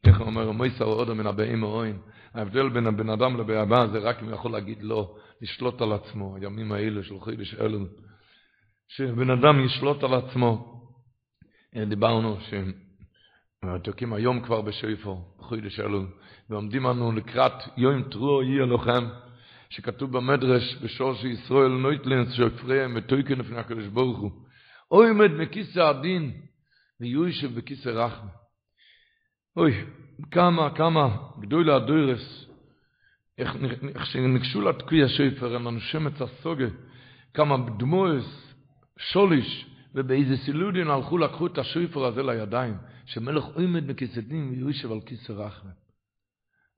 איך 0.04 0.18
הוא 0.18 0.26
אומר, 0.26 0.52
מויסר 0.52 0.84
עודו 0.84 1.14
מן 1.14 1.26
הבאים 1.26 1.60
מאוין, 1.60 1.98
ההבדל 2.34 2.68
בין 2.68 2.86
הבן 2.86 3.10
אדם 3.10 3.40
אדם 3.40 3.90
זה 3.92 3.98
רק 3.98 4.22
אם 4.22 4.26
הוא 4.26 4.34
יכול 4.34 4.52
להגיד 4.52 4.82
לא, 4.82 5.16
לשלוט 5.42 5.82
על 5.82 5.92
עצמו, 5.92 6.36
הימים 6.36 6.72
האלה 6.72 7.02
של 7.02 7.20
חידש 7.20 7.54
אלול, 7.54 7.88
שבן 8.88 9.30
אדם 9.30 9.64
ישלוט 9.64 10.02
על 10.02 10.14
עצמו. 10.14 10.80
דיברנו 11.88 12.36
שמתוקים 13.64 14.12
היום 14.12 14.40
כבר 14.40 14.60
בשויפו, 14.60 15.24
חידש 15.48 15.80
אלול, 15.80 16.06
ועומדים 16.50 16.86
אנו 16.86 17.12
לקראת 17.12 17.52
יום 17.76 18.02
תרוע 18.02 18.44
יהיה 18.44 18.66
לוחם, 18.66 19.04
שכתוב 19.70 20.12
במדרש 20.12 20.76
בשור 20.82 21.14
שישראל 21.14 21.68
נויטלנס 21.68 22.32
שופריהם 22.32 22.92
ותויקן 22.96 23.38
לפני 23.38 23.58
הקדוש 23.58 23.86
ברוך 23.86 24.18
הוא. 24.18 24.30
אוי 24.90 25.08
עומד 25.08 25.30
מכיסא 25.30 25.80
הדין 25.80 26.32
ויושב 27.00 27.54
בכיסא 27.54 27.88
רחם. 27.88 28.26
אוי, 29.56 29.84
כמה, 30.30 30.74
כמה 30.74 31.16
גדול 31.40 31.70
הדוירס, 31.70 32.46
איך, 33.38 33.56
איך 33.94 34.06
שניגשו 34.06 34.60
לתקוי 34.60 35.04
השויפר, 35.04 35.56
הם 35.56 35.68
אנשי 35.68 35.98
מצסוגה, 35.98 36.66
כמה 37.34 37.56
דמואס, 37.78 38.54
שוליש, 38.98 39.66
ובאיזה 39.94 40.36
סילודין 40.36 40.90
הלכו 40.90 41.18
לקחו 41.18 41.46
את 41.46 41.58
השויפר 41.58 42.04
הזה 42.04 42.22
לידיים, 42.22 42.74
שמלך 43.06 43.44
עומד 43.44 43.90
מכיסא 43.90 44.20
דין 44.20 44.50
ויושב 44.50 44.92
על 44.92 45.00
כיסא 45.00 45.32
רחם. 45.32 45.68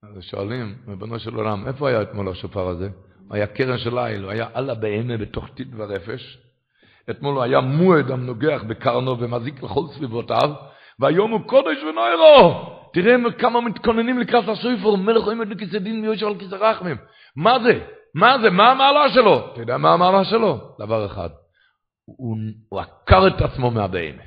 אז 0.02 0.22
שואלים, 0.22 0.74
ריבונו 0.88 1.18
של 1.18 1.34
עולם, 1.34 1.66
איפה 1.66 1.88
היה 1.88 2.02
אתמול 2.02 2.28
השופר 2.28 2.68
הזה? 2.68 2.90
היה 3.30 3.46
קרן 3.46 3.78
של 3.78 3.94
ליל, 3.94 4.22
הוא 4.22 4.30
היה 4.30 4.48
על 4.54 4.70
הבהמה 4.70 5.16
בתוך 5.16 5.48
טיט 5.54 5.68
ורפש. 5.76 6.38
אתמול 7.10 7.34
הוא 7.34 7.42
היה 7.42 7.60
מועד 7.60 8.10
המנוגח 8.10 8.62
בקרנו 8.66 9.18
ומזיק 9.18 9.62
לכל 9.62 9.82
סביבותיו, 9.94 10.50
והיום 10.98 11.30
הוא 11.30 11.40
קודש 11.46 11.78
ונוירו. 11.82 12.68
תראה 12.92 13.16
כמה 13.38 13.60
מתכוננים 13.60 14.18
לקראת 14.18 14.48
השויפר, 14.48 14.96
מלך 14.96 15.24
עומד 15.24 15.48
לכיסא 15.48 15.78
דין 15.78 16.00
מיושב 16.00 16.26
על 16.26 16.38
כיסא 16.38 16.54
רחמים. 16.54 16.96
מה 17.36 17.58
זה? 17.62 17.80
מה 18.14 18.38
זה? 18.42 18.50
מה 18.50 18.70
המעלה 18.70 19.12
שלו? 19.14 19.52
אתה 19.52 19.60
יודע 19.60 19.76
מה 19.76 19.92
המעלה 19.92 20.24
שלו? 20.24 20.58
דבר 20.78 21.06
אחד, 21.06 21.28
הוא, 22.04 22.36
הוא 22.68 22.80
עקר 22.80 23.26
את 23.26 23.40
עצמו 23.40 23.70
מהבהמה. 23.70 24.22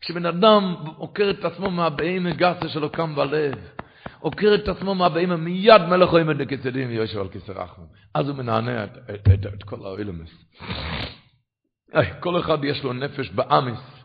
כשבן 0.00 0.26
אדם 0.26 0.74
עוקר 0.96 1.30
את 1.30 1.44
עצמו 1.44 1.70
מהבהמה, 1.70 2.30
גסה 2.30 2.68
שלו 2.68 2.90
קם 2.90 3.14
בלב. 3.14 3.54
עוקר 4.20 4.54
את 4.54 4.68
עצמו 4.68 4.94
מהבאים, 4.94 5.32
מיד 5.44 5.82
מלך 5.82 6.10
עומד 6.10 6.36
לכסדים 6.36 6.88
ויושב 6.88 7.20
על 7.20 7.28
כסר 7.28 7.52
רחמן. 7.52 7.84
אז 8.14 8.28
הוא 8.28 8.36
מנענע 8.36 8.84
את, 8.84 8.98
את, 9.14 9.28
את, 9.34 9.46
את 9.54 9.62
כל 9.62 9.76
האילמס. 9.86 10.30
כל 12.20 12.40
אחד 12.40 12.64
יש 12.64 12.84
לו 12.84 12.92
נפש 12.92 13.30
באמיס. 13.30 13.98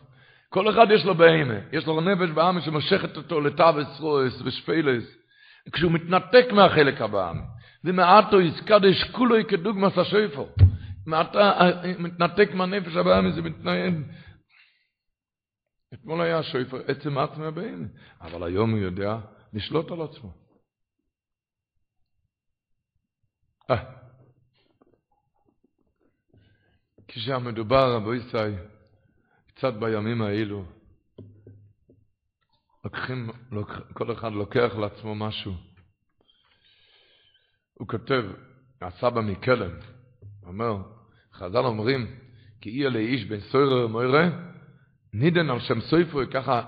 כל 0.48 0.70
אחד 0.70 0.86
יש 0.90 1.04
לו 1.04 1.14
בהמה. 1.14 1.54
יש 1.72 1.86
לו 1.86 2.00
נפש 2.00 2.30
באמיס 2.30 2.64
שמושכת 2.64 3.16
אותו 3.16 3.40
לטאבס 3.40 4.00
רויס 4.00 4.42
ושפילס. 4.44 5.04
כשהוא 5.72 5.92
מתנתק 5.92 6.46
מהחלק 6.52 7.00
הבאמי. 7.00 7.40
ומעטו 7.84 8.40
יסקדש 8.40 9.04
כולו 9.04 9.36
כדוגמס 9.48 9.98
השויפו. 9.98 10.48
מעטה 11.06 11.52
מתנתק 11.98 12.54
מהנפש 12.54 12.96
הבאמי 12.96 13.32
זה 13.32 13.42
מתנהל. 13.42 14.04
אתמול 15.94 16.20
היה 16.20 16.38
השויפר 16.38 16.82
עצם 16.86 17.18
עצמי 17.18 17.46
הבאים. 17.46 17.88
אבל 18.20 18.42
היום 18.42 18.70
הוא 18.70 18.78
יודע 18.78 19.18
לשלוט 19.52 19.90
על 19.90 20.02
עצמו. 20.02 20.32
אה. 23.70 24.03
כשהמדובר, 27.14 27.96
רבו 27.96 28.14
ישראל, 28.14 28.54
קצת 29.46 29.74
בימים 29.74 30.22
האלו, 30.22 30.64
לוקחים, 32.84 33.30
לוק, 33.50 33.70
כל 33.92 34.12
אחד 34.12 34.32
לוקח 34.32 34.72
לעצמו 34.80 35.14
משהו. 35.14 35.52
הוא 37.74 37.88
כותב, 37.88 38.24
הסבא 38.80 39.20
מקלם, 39.20 39.70
אומר, 40.46 40.76
חז"ל 41.32 41.64
אומרים, 41.64 42.06
כי 42.60 42.70
אי 42.70 42.86
אלה 42.86 42.98
איש 42.98 43.24
בן 43.24 43.40
סוירה 43.40 43.84
ומוירה, 43.84 44.28
נידן 45.12 45.50
על 45.50 45.60
שם 45.60 45.80
סויפו, 45.80 46.20
ככה 46.32 46.62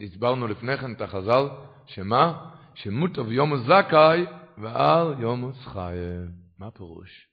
הסברנו 0.00 0.46
לפני 0.46 0.76
כן 0.76 0.92
את 0.92 1.00
החז"ל, 1.00 1.48
שמה? 1.86 2.50
שמוטב 2.74 3.32
יום 3.32 3.56
זכאי 3.56 4.26
ועל 4.58 5.14
יום 5.18 5.52
חייב. 5.52 6.30
מה 6.58 6.70
פירוש? 6.70 7.31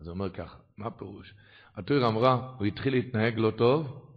אז 0.00 0.06
הוא 0.06 0.14
אומר 0.14 0.30
ככה, 0.30 0.56
מה 0.76 0.90
פירוש? 0.90 1.34
התורה 1.76 2.08
אמרה, 2.08 2.54
הוא 2.58 2.66
התחיל 2.66 2.92
להתנהג 2.92 3.38
לא 3.38 3.50
טוב, 3.50 4.10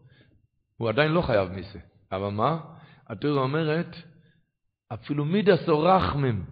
הוא 0.78 0.90
עדיין 0.90 1.12
לא 1.12 1.22
חייב 1.22 1.50
מיסה. 1.50 1.80
אבל 2.12 2.30
מה? 2.30 2.60
התורה 3.08 3.42
אומרת, 3.42 3.96
אפילו 4.94 5.26
מידס 5.26 5.70
או 5.70 5.80
רחמים 5.80 6.46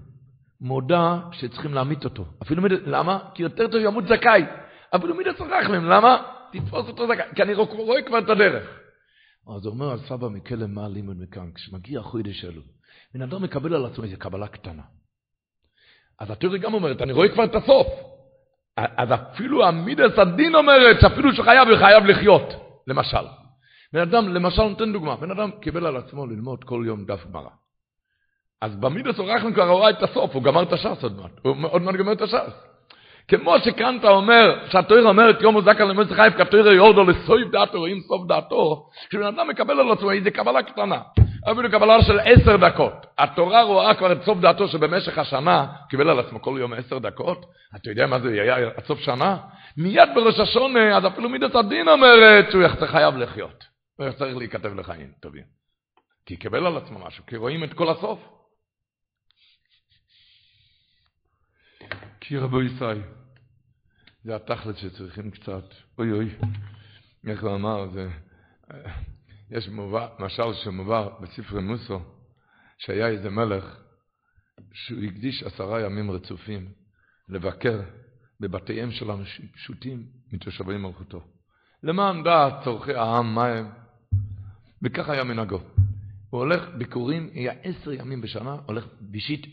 מודה 0.62 1.20
שצריכים 1.32 1.74
להמית 1.74 2.06
אותו. 2.06 2.26
אפילו 2.42 2.62
מידס, 2.62 2.80
למה? 2.86 3.30
כי 3.36 3.44
יותר 3.44 3.68
טוב 3.68 3.82
ימות 3.82 4.04
זכאי. 4.04 4.44
אפילו 4.96 5.16
מידס 5.16 5.40
או 5.40 5.46
רחמים, 5.46 5.86
למה? 5.86 6.24
תתפוס 6.52 6.88
אותו 6.88 7.08
זכאי, 7.08 7.36
כי 7.36 7.44
אני 7.44 7.54
רואה 7.54 8.02
כבר 8.02 8.20
את 8.20 8.30
הדרך. 8.30 8.80
אז 9.56 9.66
הוא 9.66 9.74
אומר 9.74 9.98
סבא 9.98 10.28
מכלם 10.28 10.76
מה 10.76 10.88
לימוד 10.88 11.18
מכאן, 11.22 11.52
כשמגיע 11.56 12.02
חוידש 12.02 12.46
אלו, 12.46 12.62
בן 13.14 13.22
אדם 13.22 13.44
מקבל 13.44 13.74
על 13.76 13.86
עצמו 13.86 14.04
איזו 14.04 14.18
קבלה 14.18 14.48
קטנה. 14.48 14.84
אז 16.20 16.32
התיאוריה 16.32 16.62
גם 16.62 16.74
אומרת, 16.74 17.02
אני 17.02 17.12
רואה 17.14 17.30
כבר 17.34 17.46
את 17.46 17.56
הסוף. 17.56 17.88
אז 18.98 19.10
אפילו 19.14 19.66
המידס 19.68 20.20
הדין 20.20 20.56
אומרת 20.56 21.02
שאפילו 21.02 21.34
שחייב 21.34 21.68
וחייב 21.72 22.06
לחיות, 22.06 22.54
למשל. 22.88 23.26
בן 23.94 24.02
אדם, 24.02 24.30
למשל, 24.30 24.64
נותן 24.64 24.94
דוגמה, 24.94 25.16
בן 25.16 25.32
אדם 25.32 25.50
קיבל 25.62 25.86
על 25.86 25.98
עצמו 25.98 26.26
ללמוד 26.26 26.64
כל 26.64 26.84
יום 26.86 27.06
דף 27.06 27.26
גמרא. 27.32 27.50
אז 28.62 28.76
במידס 28.76 29.20
אורחם 29.20 29.54
כבר 29.54 29.64
ראה 29.64 29.90
את 29.90 30.04
הסוף, 30.04 30.36
הוא 30.36 30.44
גמר 30.44 30.64
את 30.64 30.74
הש"ס 30.74 31.04
עוד 31.04 31.22
מעט, 31.22 31.32
הוא 31.42 31.56
עוד 31.70 31.82
מעט 31.82 31.96
גמר 31.96 32.12
את 32.12 32.22
הש"ס. 32.22 32.69
כמו 33.30 33.56
שכאן 33.60 33.98
אתה 34.00 34.10
אומר, 34.10 34.60
שהתוירה 34.72 35.10
אומרת 35.10 35.42
יום 35.42 35.54
מוזק 35.54 35.82
על 35.82 35.92
אמץ 35.92 36.08
חייב, 36.12 36.34
כתוירה 36.34 36.74
יורדו 36.74 37.04
לסויב 37.04 37.52
דעתו, 37.52 37.86
עם 37.86 38.00
סוף 38.02 38.28
דעתו, 38.28 38.90
כשבן 39.10 39.26
אדם 39.26 39.48
מקבל 39.48 39.80
על 39.80 39.92
עצמו 39.92 40.12
איזה 40.12 40.32
קבלה 40.32 40.64
קטנה. 40.64 41.02
אפילו 41.52 41.72
קבלה 41.72 42.02
של 42.02 42.20
עשר 42.20 42.58
דקות. 42.58 43.06
התורה 43.18 43.64
רואה 43.64 43.96
כבר 43.96 44.12
את 44.12 44.24
סוף 44.24 44.40
דעתו 44.40 44.68
שבמשך 44.68 45.18
השנה 45.18 45.68
קיבל 45.90 46.10
על 46.10 46.20
עצמו 46.20 46.42
כל 46.42 46.58
יום 46.60 46.74
עשר 46.74 47.00
דקות. 47.00 47.46
אתה 47.76 47.90
יודע 47.90 48.08
מה 48.08 48.20
זה 48.20 48.30
היה 48.30 48.56
עד 48.56 48.86
סוף 48.86 49.00
שנה? 49.00 49.38
מיד 49.78 50.10
בראש 50.16 50.40
השונה, 50.40 50.98
אז 50.98 51.08
אפילו 51.08 51.30
מידת 51.30 51.56
הדין 51.56 51.88
אומרת 51.88 52.52
שהוא 52.52 52.64
חייב 52.88 53.18
לחיות. 53.18 53.64
הוא 53.96 54.12
צריך 54.12 54.38
להיכתב 54.38 54.74
לחיים 54.80 55.12
טובים. 55.22 55.44
כי 56.26 56.38
קיבל 56.38 56.66
על 56.66 56.78
עצמו 56.78 57.00
משהו, 57.00 57.24
כי 57.28 57.38
רואים 57.38 57.64
את 57.64 57.74
כל 57.74 57.90
הסוף. 57.90 58.20
כי 62.22 62.38
רבו 62.38 62.62
ישראל, 62.62 63.02
זה 64.24 64.36
התכלת 64.36 64.78
שצריכים 64.78 65.32
קצת, 65.32 65.64
אוי 65.98 66.12
אוי, 66.12 66.30
איך 67.28 67.44
הוא 67.44 67.56
אמר, 67.56 67.88
זה... 67.90 68.10
יש 69.52 69.70
מובא, 69.70 70.08
משל 70.20 70.54
שמובא 70.54 71.10
בספרי 71.22 71.62
מוסו, 71.62 72.00
שהיה 72.78 73.08
איזה 73.08 73.30
מלך 73.30 73.84
שהוא 74.74 75.04
הקדיש 75.04 75.44
עשרה 75.44 75.82
ימים 75.82 76.12
רצופים 76.12 76.72
לבקר 77.30 77.82
בבתיהם 78.40 78.92
של 78.92 79.12
אנשים 79.12 79.48
פשוטים 79.48 80.04
מתושבי 80.32 80.78
מלכותו. 80.78 81.24
למען 81.84 82.24
דעת 82.24 82.54
צורכי 82.64 82.94
העם, 82.94 83.36
מה 83.36 83.46
הם? 83.48 83.70
וכך 84.82 85.10
היה 85.10 85.24
מנהגו. 85.24 85.60
הוא 86.30 86.40
הולך 86.40 86.70
ביקורים, 86.78 87.30
היה 87.34 87.54
עשר 87.64 87.92
ימים 87.94 88.22
בשנה, 88.22 88.58
הולך 88.66 88.88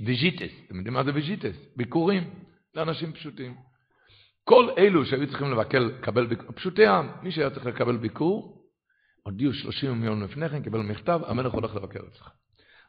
visits. 0.05 0.53
אתם 0.67 0.77
יודעים 0.77 0.95
מה 0.95 1.05
זה 1.05 1.15
visits? 1.15 1.57
ביקורים 1.77 2.31
לאנשים 2.75 3.13
פשוטים. 3.13 3.55
כל 4.49 4.69
אלו 4.79 5.07
שהיו 5.07 5.29
צריכים 5.29 5.51
לבקר, 5.51 5.79
לקבל 5.79 6.27
ביקור, 6.27 6.53
פשוטי 6.53 6.87
העם, 6.87 7.09
מי 7.23 7.33
שהיה 7.33 7.51
צריך 7.51 7.67
לקבל 7.67 7.97
ביקור, 7.97 8.65
הודיעו 9.23 9.53
30 9.53 10.05
יום 10.05 10.23
לפני 10.23 10.49
כן, 10.49 10.63
קיבל 10.63 10.81
מכתב, 10.81 11.21
המלך 11.27 11.53
הולך 11.53 11.75
לבקר 11.75 12.01
אצלך. 12.09 12.31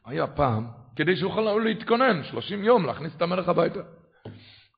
היה 0.04 0.26
פעם, 0.26 0.66
כדי 0.96 1.16
שיוכל 1.16 1.40
להתכונן, 1.64 2.24
30 2.24 2.64
יום, 2.64 2.86
להכניס 2.86 3.16
את 3.16 3.22
המלך 3.22 3.48
הביתה. 3.48 3.80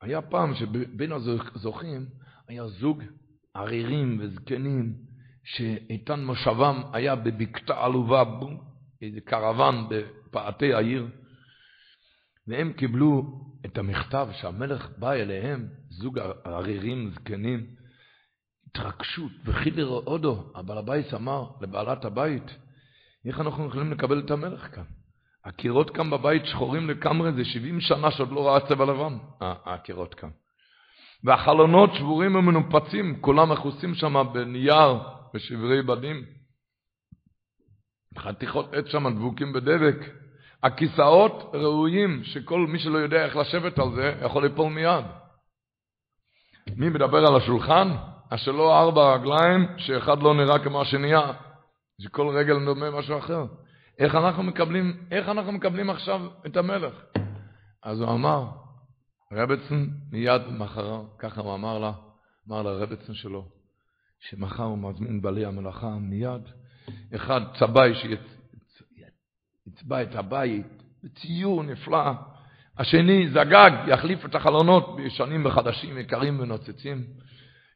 היה 0.02 0.22
פעם 0.22 0.54
שבין 0.54 1.12
הזוכים 1.12 2.06
היה 2.48 2.66
זוג 2.66 3.02
ערירים 3.54 4.18
וזקנים, 4.20 4.94
שאיתן 5.44 6.24
מושבם 6.24 6.82
היה 6.92 7.16
בבקתה 7.16 7.84
עלובה, 7.84 8.24
איזה 9.02 9.20
קרוון 9.20 9.88
בפאתי 9.90 10.74
העיר, 10.74 11.06
והם 12.46 12.72
קיבלו 12.72 13.40
את 13.66 13.78
המכתב 13.78 14.28
שהמלך 14.32 14.88
בא 14.98 15.12
אליהם, 15.12 15.68
זוג 15.88 16.18
ערירים 16.44 17.10
זקנים, 17.10 17.66
התרגשות, 18.66 19.32
וחידר 19.44 19.86
אודו, 19.86 20.52
הבעל 20.54 20.78
הבית 20.78 21.14
אמר 21.14 21.50
לבעלת 21.60 22.04
הבית, 22.04 22.56
איך 23.26 23.40
אנחנו 23.40 23.66
יכולים 23.66 23.92
לקבל 23.92 24.18
את 24.18 24.30
המלך 24.30 24.74
כאן? 24.74 24.84
הקירות 25.44 25.90
כאן 25.90 26.10
בבית 26.10 26.46
שחורים 26.46 26.90
לגמרי, 26.90 27.32
זה 27.32 27.44
70 27.44 27.80
שנה 27.80 28.10
שעוד 28.10 28.32
לא 28.32 28.48
ראה 28.48 28.68
צבע 28.68 28.84
לבן, 28.84 29.18
הקירות 29.40 30.14
כאן. 30.14 30.30
והחלונות 31.24 31.90
שבורים 31.94 32.34
ומנופצים, 32.34 33.20
כולם 33.20 33.52
מכוסים 33.52 33.94
שם 33.94 34.14
בנייר, 34.32 34.98
בשברי 35.34 35.82
בדים. 35.82 36.24
חתיכות 38.18 38.74
עץ 38.74 38.86
שם 38.86 39.14
דבוקים 39.16 39.52
בדבק. 39.52 39.96
הכיסאות 40.62 41.50
ראויים 41.54 42.24
שכל 42.24 42.66
מי 42.66 42.78
שלא 42.78 42.98
יודע 42.98 43.24
איך 43.24 43.36
לשבת 43.36 43.78
על 43.78 43.94
זה 43.94 44.14
יכול 44.22 44.42
ליפול 44.42 44.72
מיד. 44.72 45.04
מי 46.76 46.88
מדבר 46.88 47.26
על 47.26 47.36
השולחן? 47.36 47.88
לא 48.46 48.80
ארבע 48.80 49.14
רגליים, 49.14 49.66
שאחד 49.76 50.22
לא 50.22 50.34
נראה 50.34 50.58
כמו 50.58 50.80
השנייה, 50.80 51.32
שכל 52.00 52.28
רגל 52.28 52.64
דומה 52.64 52.90
משהו 52.90 53.18
אחר. 53.18 53.44
איך 53.98 54.14
אנחנו 54.14 54.42
מקבלים, 54.42 55.06
איך 55.10 55.28
אנחנו 55.28 55.52
מקבלים 55.52 55.90
עכשיו 55.90 56.20
את 56.46 56.56
המלך? 56.56 56.94
אז 57.82 58.00
הוא 58.00 58.10
אמר, 58.10 58.46
רבצן 59.32 59.86
מיד 60.12 60.42
מחר, 60.58 61.02
ככה 61.18 61.40
הוא 61.40 61.54
אמר 61.54 61.78
לה, 61.78 61.92
אמר 62.48 62.62
לרבצן 62.62 63.14
שלו, 63.14 63.44
שמחר 64.20 64.62
הוא 64.62 64.78
מזמין 64.78 65.22
בעלי 65.22 65.44
המלאכה 65.44 65.88
מיד, 65.88 66.42
אחד 67.14 67.40
צבאי 67.58 67.94
שיצבע 69.70 70.02
את 70.02 70.14
הבית 70.14 70.66
בציור 71.04 71.62
נפלא, 71.62 72.10
השני 72.78 73.28
זגג, 73.28 73.70
יחליף 73.86 74.24
את 74.24 74.34
החלונות 74.34 74.96
בישנים 74.96 75.46
וחדשים, 75.46 75.98
יקרים 75.98 76.40
ונוצצים, 76.40 77.04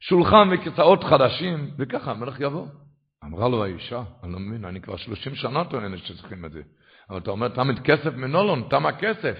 שולחן 0.01 0.49
וכיסאות 0.53 1.05
חדשים, 1.05 1.70
וככה 1.78 2.11
המלך 2.11 2.40
יבוא. 2.40 2.66
אמרה 3.24 3.49
לו 3.49 3.64
האישה, 3.64 4.03
אני 4.22 4.32
לא 4.32 4.38
מבין, 4.38 4.64
אני 4.64 4.80
כבר 4.80 4.97
שלושים 4.97 5.34
שנה 5.34 5.64
טוענת 5.64 5.99
שצריכים 5.99 6.45
את 6.45 6.53
זה. 6.53 6.62
אבל 7.11 7.18
אתה 7.18 7.30
אומר, 7.30 7.49
תמת 7.49 7.78
כסף 7.78 8.14
מנולון, 8.14 8.62
תם 8.70 8.86
הכסף. 8.86 9.38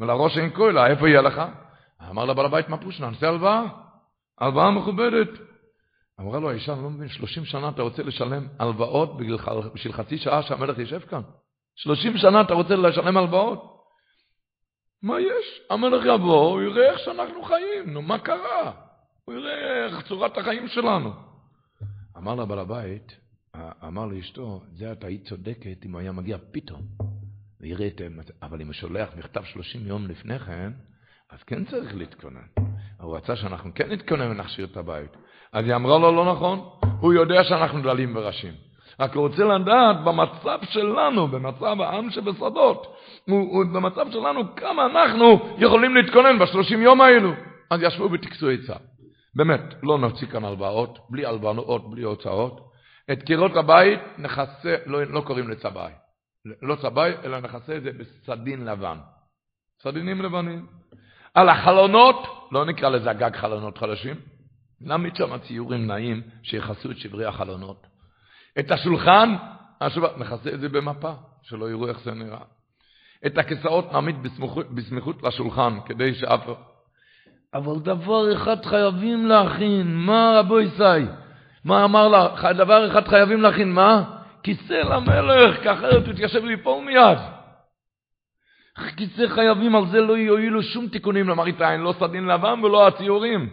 ולראש 0.00 0.38
אין 0.38 0.50
כהלה, 0.54 0.86
איפה 0.86 1.08
יהיה 1.08 1.22
לך? 1.22 1.42
אמר 2.10 2.24
לבעל 2.24 2.46
הבית, 2.46 2.68
מה 2.68 2.76
פושנה, 2.76 3.10
נעשה 3.10 3.28
הלוואה. 3.28 3.62
הלוואה 4.40 4.70
מכובדת. 4.70 5.28
אמרה 6.20 6.40
לו 6.40 6.50
האישה, 6.50 6.72
אני 6.72 6.82
לא 6.82 6.90
מבין, 6.90 7.08
שלושים 7.08 7.44
שנה 7.44 7.68
אתה 7.68 7.82
רוצה 7.82 8.02
לשלם 8.02 8.46
הלוואות 8.58 9.16
בשביל 9.74 9.92
חצי 9.92 10.18
שעה 10.18 10.42
שהמלך 10.42 10.78
יושב 10.78 11.00
כאן? 11.00 11.20
שלושים 11.76 12.16
שנה 12.16 12.40
אתה 12.40 12.54
רוצה 12.54 12.76
לשלם 12.76 13.16
הלוואות? 13.16 13.72
מה 15.02 15.20
יש? 15.20 15.60
המלך 15.70 16.04
יבוא, 16.14 16.50
הוא 16.52 16.62
יראה 16.62 16.90
איך 16.90 16.98
שאנחנו 16.98 17.42
חיים, 17.42 17.92
נו, 17.92 18.02
מה 18.02 18.18
קרה? 18.18 18.72
הוא 19.24 19.34
יראה 19.34 19.84
איך 19.84 20.08
צורת 20.08 20.38
החיים 20.38 20.68
שלנו. 20.68 21.12
אמר 22.16 22.34
לה 22.34 22.44
בעל 22.44 22.58
הבית, 22.58 23.16
אמר 23.86 24.06
לאשתו, 24.06 24.60
זה 24.72 24.92
אתה 24.92 25.06
היית 25.06 25.28
צודקת 25.28 25.86
אם 25.86 25.92
הוא 25.92 26.00
היה 26.00 26.12
מגיע 26.12 26.38
פתאום. 26.52 26.82
ויראה 27.60 27.86
את... 27.86 28.00
אבל 28.42 28.60
אם 28.60 28.66
הוא 28.66 28.74
שולח 28.74 29.08
מכתב 29.16 29.44
שלושים 29.44 29.86
יום 29.86 30.06
לפני 30.06 30.38
כן, 30.38 30.72
אז 31.30 31.42
כן 31.42 31.64
צריך 31.64 31.94
להתכונן. 31.94 32.46
הוא 33.00 33.16
רצה 33.16 33.36
שאנחנו 33.36 33.70
כן 33.74 33.92
נתכונן 33.92 34.30
ונכשיר 34.30 34.64
את 34.64 34.76
הבית. 34.76 35.16
אז 35.52 35.64
היא 35.64 35.74
אמרה 35.74 35.98
לו, 35.98 36.12
לא 36.16 36.32
נכון, 36.32 36.68
הוא 37.00 37.12
יודע 37.12 37.44
שאנחנו 37.44 37.82
דלים 37.82 38.16
וראשים. 38.16 38.54
רק 39.00 39.14
רוצה 39.14 39.44
לדעת 39.44 40.04
במצב 40.04 40.58
שלנו, 40.70 41.28
במצב 41.28 41.80
העם 41.80 42.10
שבשדות, 42.10 42.96
במצב 43.72 44.10
שלנו, 44.10 44.56
כמה 44.56 44.86
אנחנו 44.86 45.56
יכולים 45.58 45.96
להתכונן 45.96 46.38
בשלושים 46.38 46.82
יום 46.82 47.00
האלו. 47.00 47.32
אז 47.70 47.82
ישבו 47.82 48.12
וטקסו 48.12 48.50
עצה. 48.50 48.74
באמת, 49.34 49.60
לא 49.82 49.98
נוציא 49.98 50.26
כאן 50.26 50.44
הלוואות, 50.44 50.98
בלי 51.10 51.26
הלוואות, 51.26 51.90
בלי 51.90 52.02
הוצאות. 52.02 52.72
את 53.12 53.22
קירות 53.22 53.56
הבית 53.56 54.00
נכסה, 54.18 54.76
לא, 54.86 55.04
לא 55.04 55.20
קוראים 55.20 55.50
לצבעי. 55.50 55.92
לא 56.62 56.76
צבעי, 56.76 57.12
אלא 57.24 57.40
נכסה 57.40 57.76
את 57.76 57.82
זה 57.82 57.90
בסדין 57.92 58.64
לבן. 58.64 58.98
סדינים 59.82 60.22
לבנים. 60.22 60.66
על 61.34 61.48
החלונות, 61.48 62.48
לא 62.52 62.64
נקרא 62.64 62.88
לזה 62.88 63.12
גג 63.12 63.36
חלונות 63.36 63.78
חדשים, 63.78 64.16
נעמיד 64.80 65.16
שם 65.16 65.38
ציורים 65.38 65.86
נעים 65.86 66.22
שיכסו 66.42 66.90
את 66.90 66.98
שברי 66.98 67.24
החלונות. 67.24 67.86
את 68.58 68.70
השולחן, 68.70 69.34
נכסה 70.16 70.50
את 70.54 70.60
זה 70.60 70.68
במפה, 70.68 71.12
שלא 71.42 71.70
יראו 71.70 71.88
איך 71.88 72.00
זה 72.00 72.14
נראה. 72.14 72.38
את 73.26 73.38
הכיסאות 73.38 73.92
נעמיד 73.92 74.22
בסמיכות, 74.22 74.70
בסמיכות 74.70 75.22
לשולחן, 75.22 75.78
כדי 75.86 76.14
שאף... 76.14 76.40
אבל 77.54 77.78
דבר 77.78 78.32
אחד 78.36 78.64
חייבים 78.64 79.26
להכין, 79.26 79.96
מה 79.96 80.32
רבו 80.38 80.60
ישי? 80.60 81.06
מה 81.64 81.84
אמר 81.84 82.08
לה? 82.08 82.52
דבר 82.52 82.90
אחד 82.90 83.08
חייבים 83.08 83.42
להכין, 83.42 83.72
מה? 83.72 84.18
כיסא 84.42 84.72
למלך, 84.72 85.62
כי 85.62 85.72
אחרת 85.72 86.06
הוא 86.06 86.12
תתיישב 86.12 86.44
ליפול 86.44 86.84
מיד. 86.84 87.18
כיסא 88.96 89.28
חייבים, 89.28 89.76
על 89.76 89.86
זה 89.86 90.00
לא 90.00 90.16
יועילו 90.16 90.62
שום 90.62 90.88
תיקונים 90.88 91.28
למראית 91.28 91.60
עין, 91.60 91.80
לא 91.80 91.94
סדין 92.00 92.24
לבן 92.24 92.64
ולא 92.64 92.86
הציורים. 92.86 93.50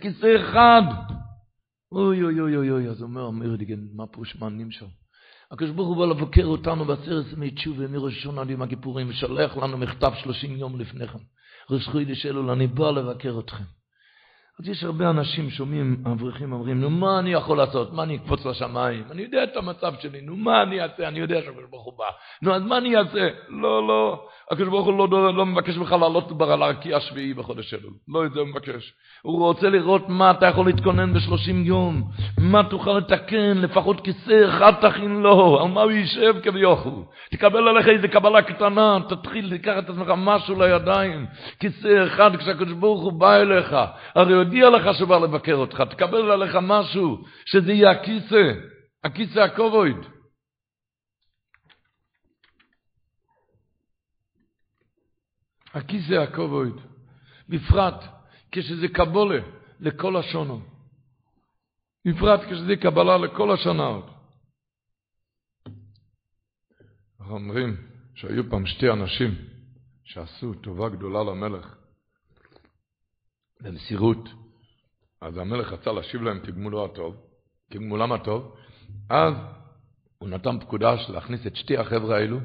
כיסא 0.00 0.36
אחד. 0.36 0.82
אוי 1.92 2.22
אוי 2.22 2.40
אוי 2.40 2.56
אוי 2.56 2.70
אוי, 2.70 2.88
אז 2.88 3.02
אומר 3.02 3.28
אמיר 3.28 3.56
דיגן, 3.56 3.80
מה 3.94 4.06
פירוש 4.06 4.36
מענים 4.36 4.70
שם? 4.70 4.86
הקדוש 5.50 5.70
ברוך 5.70 5.88
הוא 5.88 5.96
בא 5.96 6.06
לבקר 6.06 6.44
אותנו 6.44 6.84
בעשרת 6.84 7.32
ימי 7.32 7.50
תשובה 7.50 7.86
מראש 7.86 8.18
השונה 8.18 8.40
עד 8.40 8.50
יום 8.50 8.62
הכיפורים, 8.62 9.08
ושולח 9.08 9.56
לנו 9.56 9.78
מכתב 9.78 10.12
שלושים 10.22 10.56
יום 10.56 10.80
לפני 10.80 11.06
כן. 11.08 11.18
ראש 11.70 11.88
חוידש 11.88 12.26
אלול, 12.26 12.50
אני 12.50 12.66
בא 12.66 12.90
לבקר 12.90 13.38
אתכם. 13.38 13.64
אז 14.60 14.68
יש 14.68 14.84
הרבה 14.84 15.10
אנשים 15.10 15.50
שומעים, 15.50 16.02
האברכים 16.06 16.52
אומרים, 16.52 16.80
נו 16.80 16.90
מה 16.90 17.18
אני 17.18 17.32
יכול 17.32 17.58
לעשות? 17.58 17.92
מה 17.92 18.02
אני 18.02 18.16
אקפוץ 18.16 18.44
לשמיים? 18.46 19.04
אני 19.10 19.22
יודע 19.22 19.44
את 19.44 19.56
המצב 19.56 19.94
שלי, 20.00 20.20
נו 20.20 20.36
מה 20.36 20.62
אני 20.62 20.80
אעשה? 20.80 21.08
אני 21.08 21.18
יודע 21.18 21.40
שהקדוש 21.44 21.64
ברוך 21.70 21.84
הוא 21.84 21.98
בא. 21.98 22.04
נו 22.42 22.54
אז 22.54 22.62
מה 22.62 22.78
אני 22.78 22.96
אעשה? 22.96 23.28
לא, 23.48 23.88
לא, 23.88 24.28
הקדוש 24.50 24.68
ברוך 24.68 24.86
הוא 24.86 25.08
לא, 25.10 25.34
לא 25.34 25.46
מבקש 25.46 25.76
ממך 25.76 25.92
לעלות 25.92 26.28
כבר 26.28 26.52
על 26.52 26.62
הרקיע 26.62 26.96
השביעי 26.96 27.34
בחודש 27.34 27.74
אלול. 27.74 27.92
לא 28.08 28.26
את 28.26 28.32
זה 28.32 28.40
הוא 28.40 28.48
מבקש. 28.48 28.92
הוא 29.22 29.38
רוצה 29.38 29.68
לראות 29.68 30.08
מה 30.08 30.30
אתה 30.30 30.46
יכול 30.46 30.66
להתכונן 30.66 31.12
בשלושים 31.14 31.64
יום, 31.64 32.02
מה 32.38 32.62
תוכל 32.64 32.98
לתקן, 32.98 33.58
לפחות 33.58 34.00
כיסא 34.00 34.48
אחד 34.48 34.72
תכין 34.80 35.22
לו, 35.22 35.60
על 35.60 35.68
מה 35.68 35.82
הוא 35.82 35.90
יישב 35.90 36.34
כביכול. 36.42 37.04
תקבל 37.30 37.68
עליך 37.68 37.88
איזה 37.88 38.08
קבלה 38.08 38.42
קטנה, 38.42 38.98
תתחיל 39.08 39.54
לקחת 39.54 39.84
את 39.84 39.90
עצמך 39.90 40.12
משהו 40.16 40.62
לידיים. 40.62 41.26
כיסא 41.60 42.04
אחד 42.06 42.36
כשהקדוש 42.36 42.72
ברוך 42.72 43.02
הוא 43.02 43.12
בא 43.12 43.36
אליך, 43.36 43.76
הרי 44.14 44.34
הודיע 44.34 44.70
לך 44.70 44.94
שהוא 44.94 45.08
בא 45.08 45.18
לבקר 45.18 45.54
אותך, 45.54 45.82
תקבל 45.90 46.30
עליך 46.30 46.58
משהו, 46.62 47.18
שזה 47.46 47.72
יהיה 47.72 47.90
הכיסא, 47.90 48.52
הכיסא 49.04 49.38
הכובד. 49.38 50.15
הכיסא 55.76 56.14
הכובד, 56.14 56.72
בפרט 57.48 58.04
כשזה 58.52 58.88
קבולה 58.88 59.40
לכל 59.80 60.16
השונו. 60.16 60.60
בפרט 62.04 62.40
כשזה 62.40 62.76
קבלה 62.76 63.16
לכל 63.16 63.54
השנות. 63.54 64.10
אנחנו 67.20 67.34
אומרים 67.34 67.76
שהיו 68.14 68.50
פעם 68.50 68.66
שתי 68.66 68.90
אנשים 68.90 69.34
שעשו 70.04 70.54
טובה 70.54 70.88
גדולה 70.88 71.24
למלך 71.24 71.76
במסירות. 73.60 74.28
אז 75.20 75.36
המלך 75.36 75.72
רצה 75.72 75.92
להשיב 75.92 76.22
להם 76.22 76.38
תגמולו 76.38 76.84
הטוב, 76.84 77.16
תגמולם 77.70 78.12
הטוב, 78.12 78.56
אז 79.10 79.34
הוא 80.18 80.28
נתן 80.28 80.60
פקודה 80.60 80.94
להכניס 81.08 81.46
את 81.46 81.56
שתי 81.56 81.76
החבר'ה 81.76 82.16
האלו 82.16 82.38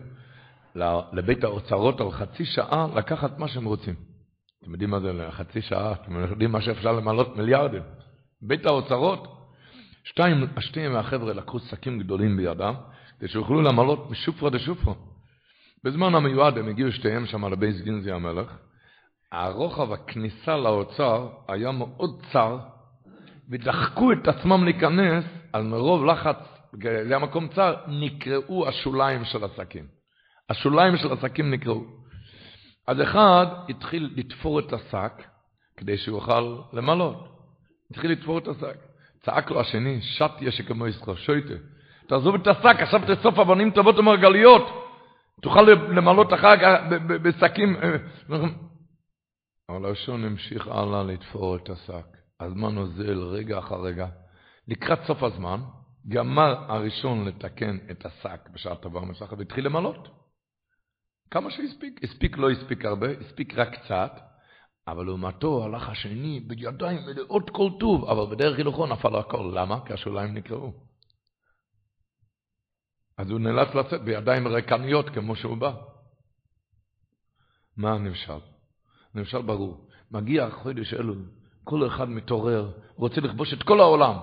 לבית 1.13 1.43
האוצרות 1.43 2.01
על 2.01 2.11
חצי 2.11 2.45
שעה 2.45 2.87
לקחת 2.95 3.39
מה 3.39 3.47
שהם 3.47 3.65
רוצים. 3.65 3.95
אתם 4.63 4.71
יודעים 4.71 4.89
מה 4.89 4.99
זה 4.99 5.27
חצי 5.31 5.61
שעה? 5.61 5.91
אתם 5.91 6.15
יודעים 6.15 6.51
מה 6.51 6.61
שאפשר 6.61 6.91
למלות 6.91 7.37
מיליארדים. 7.37 7.83
בית 8.41 8.65
האוצרות, 8.65 9.27
שתיים, 10.03 10.47
השתיים 10.57 10.93
מהחבר'ה 10.93 11.33
לקחו 11.33 11.59
שקים 11.59 11.99
גדולים 11.99 12.37
בידם, 12.37 12.73
כדי 13.19 13.27
שיוכלו 13.27 13.61
למלות 13.61 14.11
משופרו 14.11 14.49
דשופרו. 14.49 14.95
בזמן 15.83 16.15
המיועד 16.15 16.57
הם 16.57 16.67
הגיעו 16.67 16.91
שתיהם 16.91 17.25
שם 17.25 17.45
לבייס 17.45 17.81
גינזי 17.81 18.11
המלך. 18.11 18.57
הרוחב 19.31 19.91
הכניסה 19.91 20.57
לאוצר 20.57 21.29
היה 21.47 21.71
מאוד 21.71 22.25
צר, 22.31 22.59
ודחקו 23.49 24.11
את 24.11 24.27
עצמם 24.27 24.63
להיכנס, 24.63 25.23
על 25.53 25.63
מרוב 25.63 26.05
לחץ, 26.05 26.37
זה 26.83 27.05
היה 27.07 27.19
מקום 27.19 27.47
צר, 27.47 27.75
נקראו 27.87 28.67
השוליים 28.67 29.25
של 29.25 29.43
השקים. 29.43 30.00
השוליים 30.49 30.97
של 30.97 31.13
השקים 31.13 31.51
נקראו. 31.51 31.83
אז 32.87 33.01
אחד 33.01 33.45
התחיל 33.69 34.13
לתפור 34.15 34.59
את 34.59 34.73
השק 34.73 35.13
כדי 35.77 35.97
שהוא 35.97 36.17
יוכל 36.17 36.57
למלות. 36.73 37.27
התחיל 37.91 38.11
לתפור 38.11 38.37
את 38.37 38.47
השק. 38.47 38.77
צעק 39.21 39.51
לו 39.51 39.59
השני, 39.59 40.01
שט 40.01 40.31
יש 40.41 40.61
כמו 40.61 40.87
ישחו, 40.87 41.15
שויטה. 41.15 41.53
תעזוב 42.07 42.35
את 42.35 42.47
השק, 42.47 42.75
עכשיו 42.79 43.01
תאסוף 43.07 43.39
אבנים 43.39 43.71
טובות 43.71 43.99
ומרגליות. 43.99 44.63
תוכל 45.41 45.61
למלות 45.61 46.33
אחר 46.33 46.57
כך 46.57 46.79
בשקים. 47.07 47.75
אבל 49.69 49.91
השון 49.91 50.25
המשיך 50.25 50.67
הלאה 50.67 51.03
לתפור 51.03 51.55
את 51.55 51.69
השק. 51.69 52.05
הזמן 52.39 52.77
אוזל 52.77 53.19
רגע 53.19 53.59
אחר 53.59 53.81
רגע. 53.81 54.07
לקראת 54.67 54.99
סוף 55.05 55.23
הזמן, 55.23 55.61
גמר 56.07 56.55
הראשון 56.67 57.25
לתקן 57.25 57.77
את 57.91 58.05
השק 58.05 58.49
בשעה 58.53 58.75
טובה 58.75 58.99
ומשחת 58.99 59.37
והתחיל 59.37 59.65
למלות. 59.65 60.20
כמה 61.31 61.51
שהספיק. 61.51 62.03
הספיק 62.03 62.37
לא 62.37 62.51
הספיק 62.51 62.85
הרבה, 62.85 63.07
הספיק 63.11 63.53
רק 63.57 63.69
קצת, 63.75 64.11
אבל 64.87 65.05
לעומתו 65.05 65.63
הלך 65.63 65.89
השני 65.89 66.39
בידיים 66.39 66.99
מלאות 67.05 67.49
כל 67.49 67.69
טוב, 67.79 68.05
אבל 68.05 68.35
בדרך 68.35 68.57
הילוכו 68.57 68.87
נפל 68.87 69.15
הכל. 69.15 69.51
למה? 69.55 69.85
כי 69.85 69.93
השוליים 69.93 70.33
נקראו. 70.33 70.73
אז 73.17 73.29
הוא 73.29 73.39
נאלץ 73.39 73.75
לצאת 73.75 74.01
בידיים 74.01 74.47
ריקניות 74.47 75.09
כמו 75.09 75.35
שהוא 75.35 75.57
בא. 75.57 75.73
מה 77.77 77.93
הנמשל? 77.93 78.39
הנמשל 79.13 79.41
ברור. 79.41 79.87
מגיע 80.11 80.49
חודש 80.49 80.93
אלול, 80.93 81.25
כל 81.63 81.87
אחד 81.87 82.09
מתעורר, 82.09 82.71
רוצה 82.95 83.21
לכבוש 83.21 83.53
את 83.53 83.63
כל 83.63 83.79
העולם. 83.79 84.15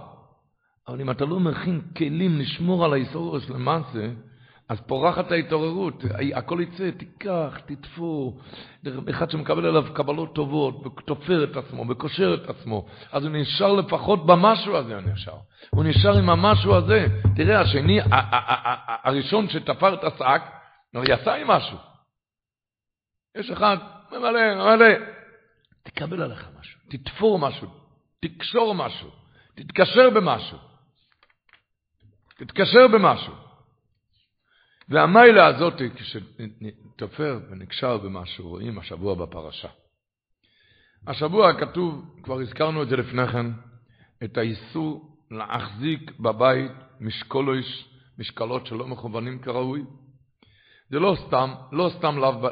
אבל 0.89 1.01
אם 1.01 1.11
אתה 1.11 1.25
לא 1.25 1.41
מכין 1.41 1.81
כלים 1.97 2.39
לשמור 2.39 2.85
על 2.85 2.93
ההיסטוריה 2.93 3.43
למעשה, 3.49 4.11
אז 4.69 4.81
פורחת 4.81 5.33
ההתעוררות, 5.33 6.05
הכל 6.35 6.61
יצא, 6.63 6.91
תיקח, 6.91 7.59
תתפור. 7.67 8.41
אחד 9.11 9.31
שמקבל 9.31 9.67
עליו 9.67 9.95
קבלות 9.95 10.35
טובות, 10.35 10.87
ותופר 10.87 11.45
את 11.45 11.57
עצמו, 11.57 11.85
וקושר 11.89 12.35
את 12.35 12.51
עצמו, 12.51 12.87
אז 13.13 13.25
הוא 13.25 13.33
נשאר 13.33 13.73
לפחות 13.73 14.27
במשהו 14.27 14.77
הזה, 14.77 14.95
הוא 14.95 15.03
נשאר. 15.13 15.39
הוא 15.71 15.85
נשאר 15.85 16.19
עם 16.19 16.31
המשהו 16.31 16.75
הזה. 16.75 17.07
תראה, 17.37 17.61
השני, 17.61 17.99
הראשון 19.05 19.49
שתפר 19.49 19.95
את 19.95 20.05
השק, 20.05 20.43
הוא 20.95 21.05
יצא 21.09 21.35
עם 21.35 21.49
משהו. 21.49 21.79
יש 23.35 23.51
אחד, 23.51 23.77
ממלא, 24.13 24.55
ממלא. 24.55 24.95
תקבל 25.83 26.23
עליך 26.23 26.49
משהו, 26.61 26.81
תתפור 26.91 27.39
משהו, 27.39 27.69
תקשור 28.21 28.75
משהו, 28.75 29.11
תתקשר 29.55 30.11
במשהו. 30.11 30.59
תתקשר 32.39 32.89
במשהו. 32.89 33.48
והמיילה 34.89 35.47
הזאת, 35.47 35.83
כשתופר 35.95 37.41
ונקשר 37.51 37.99
במשהו, 37.99 38.49
רואים 38.49 38.79
השבוע 38.79 39.15
בפרשה. 39.15 39.69
השבוע 41.07 41.61
כתוב, 41.61 42.05
כבר 42.23 42.41
הזכרנו 42.41 42.83
את 42.83 42.89
זה 42.89 42.97
לפני 42.97 43.29
כן, 43.29 43.47
את 44.25 44.39
האיסור 44.39 45.19
להחזיק 45.31 46.21
בבית 46.21 46.73
משקולוש, 47.01 47.89
משקלות 48.19 48.67
שלא 48.67 48.87
מכוונים 48.87 49.39
כראוי. 49.39 49.83
זה 50.91 50.99
לא 50.99 51.17
סתם, 51.27 51.51
לא 51.73 51.91
סתם 51.99 52.19
לאו, 52.19 52.49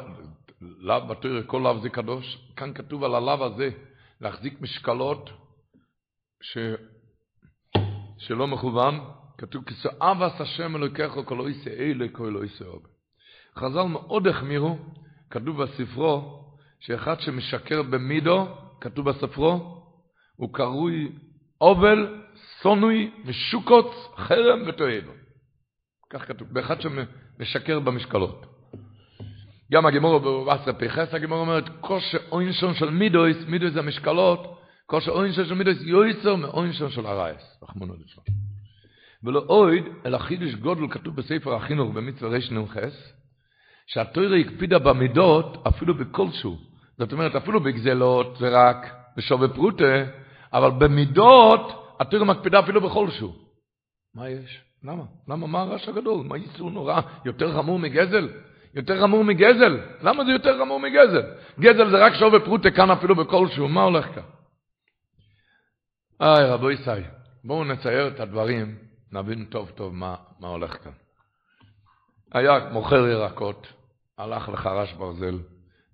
לאו 0.61 1.07
בתור, 1.07 1.31
כל 1.45 1.61
לאו 1.63 1.79
זה 1.79 1.89
קדוש. 1.89 2.37
כאן 2.55 2.73
כתוב 2.73 3.03
על 3.03 3.15
הלאו 3.15 3.45
הזה, 3.45 3.69
להחזיק 4.21 4.61
משקלות 4.61 5.29
ש... 6.41 6.57
שלא 8.17 8.47
מכוון, 8.47 8.99
כתוב, 9.37 9.63
כשאבס 9.63 10.41
השם 10.41 10.75
אלוקיך 10.75 11.13
כל 11.25 11.39
אויסי 11.39 11.69
אלה 11.69 12.05
כל 12.11 12.35
אויסי 12.35 12.63
אוג. 12.63 12.87
חז"ל 13.57 13.83
מאוד 13.83 14.27
החמירו, 14.27 14.77
כתוב 15.29 15.63
בספרו, 15.63 16.43
שאחד 16.79 17.19
שמשקר 17.19 17.83
במידו, 17.83 18.47
כתוב 18.81 19.09
בספרו, 19.09 19.83
הוא 20.35 20.53
קרוי 20.53 21.11
אובל, 21.61 22.23
סונוי, 22.61 23.11
משוקוץ, 23.25 23.87
חרם 24.17 24.59
ותועבו. 24.67 25.11
כך 26.09 26.27
כתוב, 26.27 26.47
באחד 26.51 26.81
שמשקר 26.81 27.79
במשקלות. 27.79 28.45
גם 29.71 29.85
הגמור 29.85 30.19
בבשר 30.19 30.73
פחס, 30.79 31.13
הגמור 31.13 31.39
אומרת, 31.39 31.63
כושר 31.81 32.17
אוינשון 32.31 32.73
של 32.73 32.89
מידויס, 32.89 33.37
מידויס 33.47 33.73
זה 33.73 33.79
המשקלות, 33.79 34.59
כושר 34.85 35.11
אוינשון 35.11 35.45
של 35.45 35.53
מידויס 35.53 35.77
יויצר 35.81 36.35
מאוינשון 36.35 36.89
של 36.89 37.05
הרייס, 37.05 37.59
רחמונו 37.63 37.93
ליצלן. 37.93 38.46
ולא 39.27 39.45
אויד, 39.49 39.83
אלא 40.05 40.17
חידוש 40.17 40.55
גודל 40.55 40.87
כתוב 40.91 41.15
בספר 41.15 41.55
החינוך 41.55 41.93
במצווה 41.93 42.29
רנ"ח, 42.29 42.77
שהתוירה 43.87 44.37
הקפידה 44.37 44.79
במידות 44.79 45.67
אפילו 45.67 45.93
בכלשהו. 45.93 46.57
זאת 46.97 47.13
אומרת, 47.13 47.35
אפילו 47.35 47.59
בגזלות 47.59 48.37
זה 48.39 48.49
רק, 48.49 48.95
בשווה 49.17 49.47
פרוטה, 49.47 50.03
אבל 50.53 50.71
במידות 50.71 51.95
התוירה 51.99 52.25
מקפידה 52.25 52.59
אפילו 52.59 52.81
בכלשהו. 52.81 53.35
מה 54.15 54.29
יש? 54.29 54.61
למה? 54.83 55.03
למה? 55.27 55.47
מה 55.47 55.61
הרעש 55.61 55.89
הגדול? 55.89 56.25
מה 56.25 56.35
איסור 56.35 56.71
נורא? 56.71 57.01
יותר 57.25 57.53
חמור 57.53 57.79
מגזל? 57.79 58.29
יותר 58.73 59.01
חמור 59.01 59.23
מגזל? 59.23 59.79
למה 60.01 60.25
זה 60.25 60.31
יותר 60.31 60.59
חמור 60.59 60.79
מגזל? 60.79 61.21
גזל 61.59 61.89
זה 61.89 62.05
רק 62.05 62.13
שווה 62.13 62.39
פרוטה 62.39 62.71
כאן 62.71 62.91
אפילו 62.91 63.15
בכלשהו. 63.15 63.67
מה 63.67 63.83
הולך 63.83 64.05
כאן? 64.05 64.23
איי, 66.21 66.45
רבו 66.45 66.71
ישי, 66.71 66.91
בואו 67.43 67.63
נצייר 67.63 68.07
את 68.07 68.19
הדברים 68.19 68.86
נבין 69.11 69.45
טוב 69.45 69.69
טוב 69.69 69.93
מה, 69.93 70.15
מה 70.39 70.47
הולך 70.47 70.83
כאן. 70.83 70.91
היה 72.31 72.69
מוכר 72.71 73.07
ירקות, 73.07 73.67
הלך 74.17 74.49
לחרש 74.49 74.93
ברזל, 74.93 75.39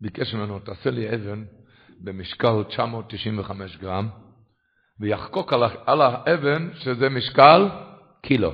ביקש 0.01 0.33
ממנו, 0.33 0.59
תעשה 0.59 0.89
לי 0.89 1.15
אבן 1.15 1.45
במשקל 2.03 2.63
995 2.63 3.77
גרם, 3.77 4.09
ויחקוק 4.99 5.53
על, 5.53 5.63
על 5.85 6.01
האבן 6.01 6.69
שזה 6.73 7.09
משקל 7.09 7.69
קילו. 8.21 8.51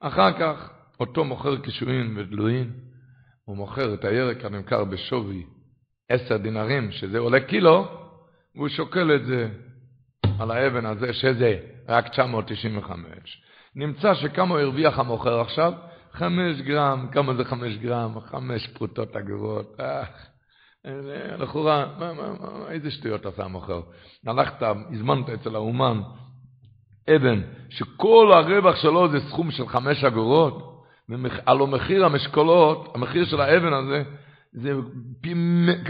אחר 0.00 0.38
כך, 0.38 0.70
אותו 1.00 1.24
מוכר 1.24 1.56
קישואין 1.56 2.18
ודלויים, 2.18 2.72
הוא 3.44 3.56
מוכר 3.56 3.94
את 3.94 4.04
הירק 4.04 4.44
הנמכר 4.44 4.84
בשווי 4.84 5.46
עשר 6.08 6.36
דינרים, 6.36 6.92
שזה 6.92 7.18
עולה 7.18 7.40
קילו, 7.40 7.88
והוא 8.54 8.68
שוקל 8.68 9.14
את 9.14 9.26
זה 9.26 9.48
על 10.40 10.50
האבן 10.50 10.86
הזה, 10.86 11.12
שזה 11.12 11.58
רק 11.88 12.08
995. 12.08 13.42
נמצא 13.76 14.14
שכמה 14.14 14.58
הרוויח 14.58 14.98
המוכר 14.98 15.40
עכשיו? 15.40 15.72
חמש 16.12 16.60
גרם, 16.60 17.06
כמה 17.12 17.34
זה 17.34 17.44
חמש 17.44 17.76
גרם? 17.76 18.20
חמש 18.20 18.66
פרוטות 18.66 19.16
אגורות. 19.16 19.80
אה, 19.80 20.02
לכאורה, 21.38 21.86
איזה 22.68 22.90
שטויות 22.90 23.26
עשה 23.26 23.44
המוכר? 23.44 23.80
הלכת, 24.26 24.62
הזמנת 24.62 25.30
אצל 25.30 25.54
האומן 25.54 26.00
אבן, 27.16 27.40
שכל 27.68 28.32
הרווח 28.32 28.76
שלו 28.76 29.08
זה 29.08 29.20
סכום 29.20 29.50
של 29.50 29.68
חמש 29.68 30.04
אגורות, 30.04 30.84
הלוא 31.46 31.68
מחיר 31.68 32.04
המשקולות, 32.04 32.92
המחיר 32.94 33.24
של 33.24 33.40
האבן 33.40 33.72
הזה, 33.72 34.02
זה 34.52 34.72
פי 35.20 35.34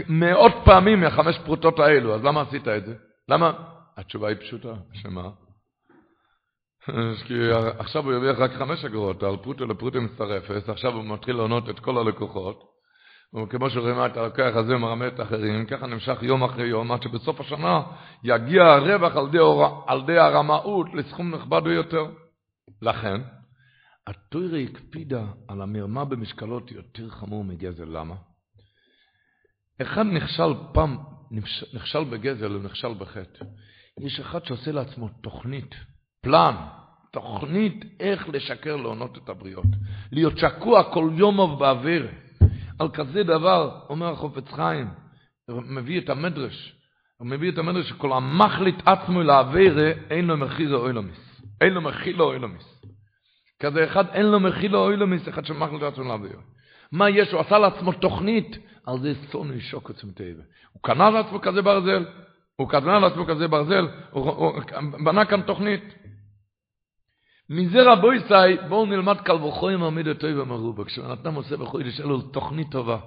מאות 0.07 0.53
פעמים 0.65 1.01
מהחמש 1.01 1.39
פרוטות 1.39 1.79
האלו, 1.79 2.15
אז 2.15 2.23
למה 2.23 2.41
עשית 2.41 2.67
את 2.67 2.85
זה? 2.85 2.93
למה? 3.29 3.51
התשובה 3.97 4.27
היא 4.27 4.37
פשוטה, 4.37 4.73
שמה? 4.93 5.29
כי 7.27 7.33
עכשיו 7.79 8.03
הוא 8.03 8.13
ירוויח 8.13 8.39
רק 8.39 8.51
חמש 8.51 8.85
אגורות, 8.85 9.23
על 9.23 9.37
פרוטו 9.37 9.65
לפרוטו 9.65 10.01
מצטרפת, 10.01 10.69
עכשיו 10.69 10.93
הוא 10.93 11.03
מתחיל 11.03 11.35
לענות 11.35 11.69
את 11.69 11.79
כל 11.79 11.97
הלקוחות, 11.97 12.63
וכמו 13.35 13.69
שרואים 13.69 14.05
את 14.05 14.17
הלקוח 14.17 14.55
הזה 14.55 14.77
מרמה 14.77 15.07
את 15.07 15.19
האחרים, 15.19 15.65
ככה 15.65 15.87
נמשך 15.87 16.17
יום 16.21 16.43
אחרי 16.43 16.67
יום, 16.67 16.91
עד 16.91 17.03
שבסוף 17.03 17.39
השנה 17.39 17.81
יגיע 18.23 18.63
הרווח 18.63 19.15
על 19.87 20.01
די, 20.05 20.17
על 20.17 20.19
הרמאות 20.19 20.87
לסכום 20.93 21.35
נכבד 21.35 21.63
ביותר. 21.63 22.05
לכן, 22.81 23.21
התוירה 24.07 24.59
הקפידה 24.59 25.25
על 25.47 25.61
המרמה 25.61 26.05
במשקלות 26.05 26.71
יותר 26.71 27.09
חמור 27.09 27.43
מגזל, 27.43 27.85
למה? 27.85 28.15
אחד 29.81 30.05
נכשל 30.05 30.53
פעם, 30.73 30.97
נכשל 31.73 32.03
בגזל 32.03 32.55
ונכשל 32.55 32.93
בחטא. 32.93 33.45
יש 33.99 34.19
אחד 34.19 34.45
שעושה 34.45 34.71
לעצמו 34.71 35.09
תוכנית, 35.21 35.75
פלן, 36.21 36.55
תוכנית 37.11 37.85
איך 37.99 38.29
לשקר 38.29 38.75
לעונות 38.75 39.17
את 39.17 39.29
הבריות. 39.29 39.65
להיות 40.11 40.37
שקוע 40.37 40.93
כל 40.93 41.09
יום 41.13 41.59
באוויר. 41.59 42.07
על 42.79 42.89
כזה 42.89 43.23
דבר, 43.23 43.79
אומר 43.89 44.11
החופץ 44.11 44.51
חיים, 44.51 44.87
מביא 45.49 46.01
את 46.01 46.09
המדרש, 46.09 46.75
הוא 47.17 47.27
מביא 47.27 47.51
את 47.51 47.57
המדרש 47.57 47.89
שכל 47.89 48.13
המחליט 48.13 48.75
עצמו 48.85 49.23
לאוויר, 49.23 49.79
אין 50.09 50.27
לו 50.27 50.37
מחיר 50.37 50.75
או 50.75 50.87
אילומיס. 50.87 51.41
אין 51.61 51.73
לו 51.73 51.81
מחיר 51.81 52.19
או 52.19 52.33
אילומיס. 52.33 52.81
כזה 53.59 53.83
אחד 53.83 54.05
אין 54.13 54.25
לו 54.25 54.39
מחיר 54.39 54.75
או 54.75 54.91
אילומיס, 54.91 55.29
אחד 55.29 55.45
שמחליט 55.45 55.83
עצמו 55.83 56.03
לאוויר. 56.03 56.37
מה 56.91 57.09
יש? 57.09 57.31
הוא 57.31 57.41
עשה 57.41 57.57
לעצמו 57.59 57.91
תוכנית, 57.91 58.57
על 58.85 58.99
זה 58.99 59.13
סוני 59.31 59.61
שוקץ 59.61 60.03
מטבע. 60.03 60.43
הוא 60.73 60.83
קנה 60.83 61.09
לעצמו 61.09 61.41
כזה 61.41 61.61
ברזל, 61.61 62.05
הוא 62.55 62.69
קנה 62.69 62.99
לעצמו 62.99 63.25
כזה 63.25 63.47
ברזל, 63.47 63.87
הוא, 64.11 64.29
הוא 64.29 64.61
בנה 65.05 65.25
כאן 65.25 65.41
תוכנית. 65.41 65.83
מזה 67.49 67.81
רבו 67.81 68.13
ישי, 68.13 68.67
בואו 68.69 68.85
נלמד 68.85 69.21
קל 69.21 69.35
וחוים 69.35 69.83
עמיד 69.83 70.07
הטוב 70.07 70.39
המרובה. 70.39 70.85
כשאדם 70.85 71.33
עושה 71.33 71.57
בחודש 71.57 72.01
אלו 72.01 72.21
תוכנית 72.21 72.71
טובה. 72.71 72.97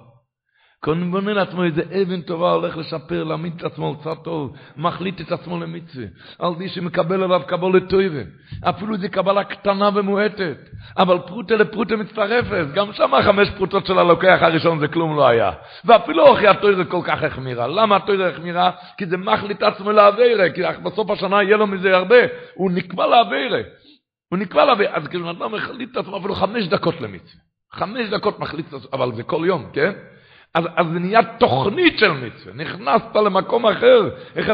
קודם 0.85 1.11
בונה 1.11 1.33
לעצמו 1.33 1.63
איזה 1.63 1.81
אבן 2.01 2.21
טובה, 2.21 2.51
הולך 2.51 2.77
לשפר, 2.77 3.23
להעמיד 3.23 3.53
את 3.57 3.63
עצמו 3.63 3.95
על 4.05 4.15
טוב, 4.15 4.55
מחליט 4.77 5.21
את 5.21 5.31
עצמו 5.31 5.59
למצווה. 5.59 6.05
על 6.39 6.55
די 6.57 6.69
שמקבל 6.69 7.23
עליו 7.23 7.41
קבול 7.47 7.77
לטויבה. 7.77 8.21
אפילו 8.69 8.97
זו 8.97 9.07
קבלה 9.11 9.43
קטנה 9.43 9.89
ומועטת. 9.95 10.57
אבל 10.97 11.17
פרוטה 11.19 11.55
לפרוטה 11.55 11.95
מצטרפת. 11.95 12.65
גם 12.73 12.93
שם 12.93 13.11
חמש 13.25 13.49
פרוטות 13.49 13.85
של 13.85 13.99
הלוקח 13.99 14.37
הראשון 14.41 14.79
זה 14.79 14.87
כלום 14.87 15.15
לא 15.15 15.27
היה. 15.27 15.51
ואפילו 15.85 16.33
אחרי 16.33 16.47
התוירה 16.47 16.85
כל 16.85 17.01
כך 17.03 17.23
החמירה. 17.23 17.67
למה 17.67 17.95
התוירה 17.95 18.29
החמירה? 18.29 18.71
כי 18.97 19.05
זה 19.05 19.17
מחליט 19.17 19.63
עצמו 19.63 19.91
לאווירה. 19.91 20.49
כי 20.49 20.61
בסוף 20.83 21.09
השנה 21.09 21.43
יהיה 21.43 21.57
לו 21.57 21.67
מזה 21.67 21.95
הרבה. 21.95 22.19
הוא 22.53 22.71
נקבע 22.71 23.07
לאווירה. 23.07 23.59
הוא 24.29 24.39
נקבע 24.39 24.65
לאווירה. 24.65 24.95
אז 24.95 25.07
כאילו 25.07 25.31
אדם 25.31 25.51
מחליט 25.51 25.91
את 25.91 25.97
עצמו 25.97 26.17
אפילו 26.17 26.35
חמש 26.35 26.67
דקות 26.67 27.01
למצווה. 27.01 27.41
חמש 27.73 28.09
דקות 28.09 28.39
מחליט 28.39 28.67
את 28.69 28.73
עצמו, 28.73 28.89
אבל 28.93 29.15
זה 29.15 29.23
כל 29.23 29.43
יום, 29.45 29.69
כן? 29.73 29.91
אז, 30.55 30.63
אז 30.75 30.85
זה 30.93 30.99
נהיה 30.99 31.37
תוכנית 31.39 31.99
של 31.99 32.11
מצווה. 32.11 32.53
נכנסת 32.53 33.15
למקום 33.15 33.65
אחר, 33.65 34.01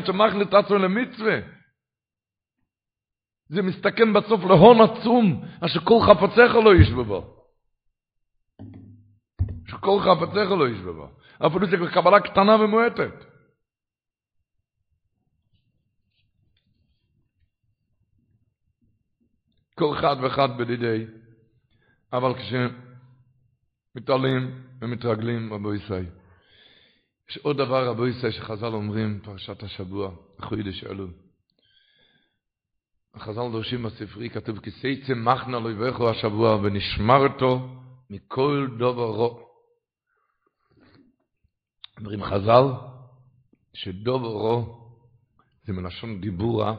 שמחליט 0.06 0.48
את 0.48 0.54
עצמו 0.54 0.78
למצווה. 0.78 1.40
זה 3.50 3.62
מסתכם 3.62 4.14
בסוף 4.14 4.44
להון 4.44 4.78
עצום, 4.82 5.46
אשר 5.66 5.80
כל 5.80 6.00
חפציך 6.08 6.56
לא 6.56 6.76
ישבו 6.76 7.04
בו. 7.06 7.38
כל 9.80 10.00
חפציך 10.00 10.52
לא 10.52 10.70
ישבבו. 10.70 11.08
אפילו 11.48 11.68
זה 11.68 11.78
קבלה 11.94 12.20
קטנה 12.20 12.56
ומועטת. 12.56 13.26
כל 19.76 19.94
אחד 20.00 20.16
ואחד 20.22 20.58
בדידי, 20.58 21.06
אבל 22.14 22.34
כשמתעלים 23.92 24.64
ומתרגלים 24.82 25.54
רבו 25.54 25.74
ישראל. 25.74 26.06
יש 27.30 27.38
עוד 27.38 27.58
דבר 27.58 27.88
רבו 27.88 28.08
ישראל 28.08 28.32
שחז"ל 28.32 28.74
אומרים, 28.74 29.20
פרשת 29.24 29.64
השבוע, 29.64 30.12
החוידש 30.40 30.84
אלו. 30.84 31.08
החז"ל 33.14 33.52
דורשים 33.52 33.84
בספרי, 33.84 34.30
כתוב, 34.30 34.60
כי 34.60 34.72
סייצם 34.72 35.26
מחנה 35.26 35.60
לו 35.60 35.70
יברכו 35.70 36.10
השבוע 36.10 36.56
ונשמרתו 36.56 37.70
מכל 38.10 38.68
דובר 38.78 39.06
רוע. 39.06 39.44
אומרים 41.98 42.24
חז"ל, 42.24 42.64
שדובר 43.74 44.28
רוע 44.28 44.66
זה 45.66 45.74
מלשון 45.74 46.22
דיבורה, 46.22 46.76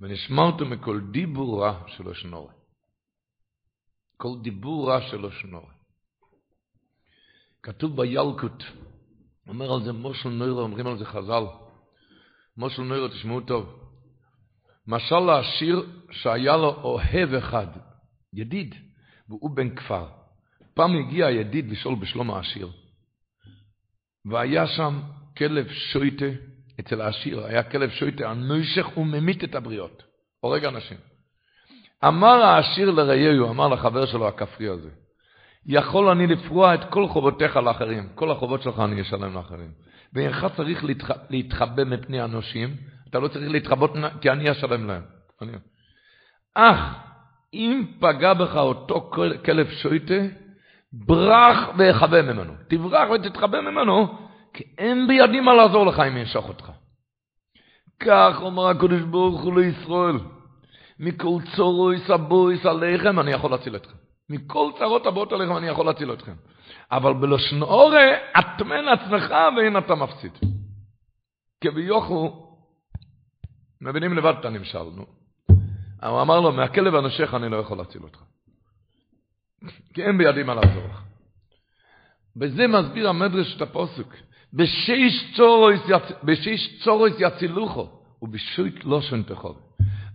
ונשמרתו 0.00 0.66
מכל 0.66 1.00
דיבורה 1.12 1.82
שלו 1.86 2.14
שנורי. 2.14 2.54
כל 4.16 4.38
דיבורה 4.42 5.10
שלו 5.10 5.32
שנורי. 5.32 5.81
כתוב 7.62 7.96
בילקוט, 7.96 8.64
אומר 9.48 9.72
על 9.72 9.82
זה 9.82 9.92
מושל 9.92 10.28
נוירו, 10.28 10.60
אומרים 10.60 10.86
על 10.86 10.98
זה 10.98 11.04
חז"ל. 11.04 11.44
מושל 12.56 12.82
נוירו, 12.82 13.08
תשמעו 13.08 13.40
טוב. 13.40 13.78
משל 14.86 15.20
לעשיר 15.20 15.86
שהיה 16.10 16.56
לו 16.56 16.74
אוהב 16.82 17.34
אחד, 17.34 17.66
ידיד, 18.32 18.74
והוא 19.28 19.50
בן 19.50 19.74
כפר. 19.76 20.06
פעם 20.74 20.96
הגיע 20.98 21.26
הידיד 21.26 21.70
לשאול 21.70 21.94
בשלום 21.94 22.30
העשיר. 22.30 22.70
והיה 24.24 24.66
שם 24.66 25.00
כלב 25.38 25.68
שויטה 25.68 26.26
אצל 26.80 27.00
העשיר, 27.00 27.44
היה 27.44 27.62
כלב 27.62 27.90
שויטה, 27.90 28.30
הנוישך 28.30 28.96
וממית 28.96 29.44
את 29.44 29.54
הבריות, 29.54 30.02
הורג 30.40 30.64
אנשים. 30.64 30.98
אמר 32.04 32.42
העשיר 32.42 32.90
לרעהו, 32.90 33.50
אמר 33.50 33.68
לחבר 33.68 34.06
שלו 34.06 34.28
הכפרי 34.28 34.68
הזה, 34.68 34.90
יכול 35.66 36.08
אני 36.08 36.26
לפרוע 36.26 36.74
את 36.74 36.84
כל 36.90 37.08
חובותיך 37.08 37.56
לאחרים, 37.56 38.08
כל 38.14 38.30
החובות 38.30 38.62
שלך 38.62 38.80
אני 38.80 39.00
אשלם 39.00 39.34
לאחרים. 39.34 39.70
ואינך 40.12 40.46
צריך 40.56 40.84
להתח... 40.84 41.10
להתחבא 41.30 41.84
מפני 41.84 42.24
אנושים, 42.24 42.76
אתה 43.10 43.18
לא 43.18 43.28
צריך 43.28 43.50
להתחבות, 43.50 43.92
כי 44.20 44.30
אני 44.30 44.50
אשלם 44.50 44.86
להם. 44.86 45.02
אני... 45.42 45.52
אך, 46.54 46.78
אם 47.54 47.84
פגע 48.00 48.34
בך 48.34 48.56
אותו 48.56 49.10
כלב 49.44 49.70
שויטה, 49.70 50.20
ברח 50.92 51.68
ויחבא 51.78 52.22
ממנו. 52.22 52.52
תברח 52.68 53.10
ותתחבא 53.10 53.60
ממנו, 53.60 54.18
כי 54.54 54.64
אין 54.78 55.06
בידי 55.06 55.40
מה 55.40 55.54
לעזור 55.54 55.86
לך 55.86 56.00
אם 56.00 56.16
ימשוך 56.16 56.48
אותך. 56.48 56.70
כך 58.00 58.36
אומר 58.40 58.68
הקדוש 58.68 59.02
ברוך 59.02 59.42
הוא 59.42 59.60
לישראל, 59.60 60.18
מכל 60.98 61.38
צורויס 61.56 62.10
הבויס 62.10 62.66
עליכם 62.66 63.20
אני 63.20 63.30
יכול 63.30 63.50
להציל 63.50 63.76
אתכם. 63.76 64.01
מכל 64.32 64.70
צרות 64.78 65.06
הבאות 65.06 65.32
עליכם 65.32 65.56
אני 65.56 65.68
יכול 65.68 65.86
להציל 65.86 66.12
אתכם. 66.12 66.34
אבל 66.92 67.12
בלשון 67.12 67.62
אורה, 67.62 68.04
אטמן 68.38 68.88
עצמך 68.88 69.34
ואין 69.56 69.78
אתה 69.78 69.94
מפסיד. 69.94 70.32
כביוכו, 71.60 72.48
מבינים 73.80 74.16
לבד 74.16 74.34
את 74.40 74.44
הנמשל, 74.44 74.82
נו. 74.82 75.06
הוא 76.02 76.22
אמר 76.22 76.40
לו, 76.40 76.52
מהכלב 76.52 76.94
הנושך 76.94 77.34
אני 77.34 77.48
לא 77.48 77.56
יכול 77.56 77.78
להציל 77.78 78.02
אותך. 78.02 78.18
כי 79.94 80.02
אין 80.02 80.18
בידי 80.18 80.42
מה 80.42 80.54
לעזור 80.54 80.82
לך. 80.90 81.02
בזה 82.36 82.66
מסביר 82.66 83.08
המדרש 83.08 83.56
את 83.56 83.62
הפוסק. 83.62 84.16
בשיש 84.52 85.34
צורויס 86.84 87.14
יצילוכו, 87.18 87.88
ובשוית 88.22 88.84
לושן 88.84 89.22
תחוב. 89.22 89.60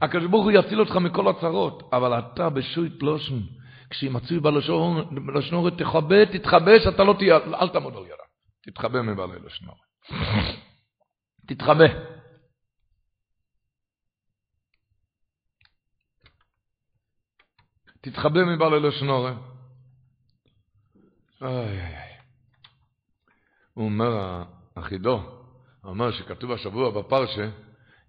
הקדוש 0.02 0.28
ברוך 0.28 0.44
הוא 0.44 0.52
יציל 0.52 0.80
אותך 0.80 0.96
מכל 0.96 1.28
הצרות, 1.28 1.90
אבל 1.94 2.20
אתה 2.20 2.50
בשוית 2.50 3.04
לושן, 3.04 3.40
כשמצוי 3.90 4.40
בלשונות 4.40 5.74
תכבה, 5.78 6.26
תתחבא, 6.26 6.80
שאתה 6.80 7.04
לא 7.04 7.16
תהיה, 7.20 7.38
אל 7.38 7.70
תעמוד 7.70 7.96
על 7.96 8.06
ידה. 8.06 8.24
תתחבא 8.62 9.02
מבעלי 9.02 9.40
לשנור. 9.46 9.76
תתחבא. 11.48 11.86
תתחבא 18.02 18.44
מבעלי 18.44 18.80
לשנור. 18.80 19.30
איי 21.42 21.50
איי 21.52 21.82
איי. 21.82 22.18
הוא 23.74 23.86
אומר, 23.86 24.44
החידו, 24.76 25.16
הוא 25.82 25.90
אומר 25.90 26.12
שכתוב 26.12 26.52
השבוע 26.52 26.92
בפרשה, 26.92 27.50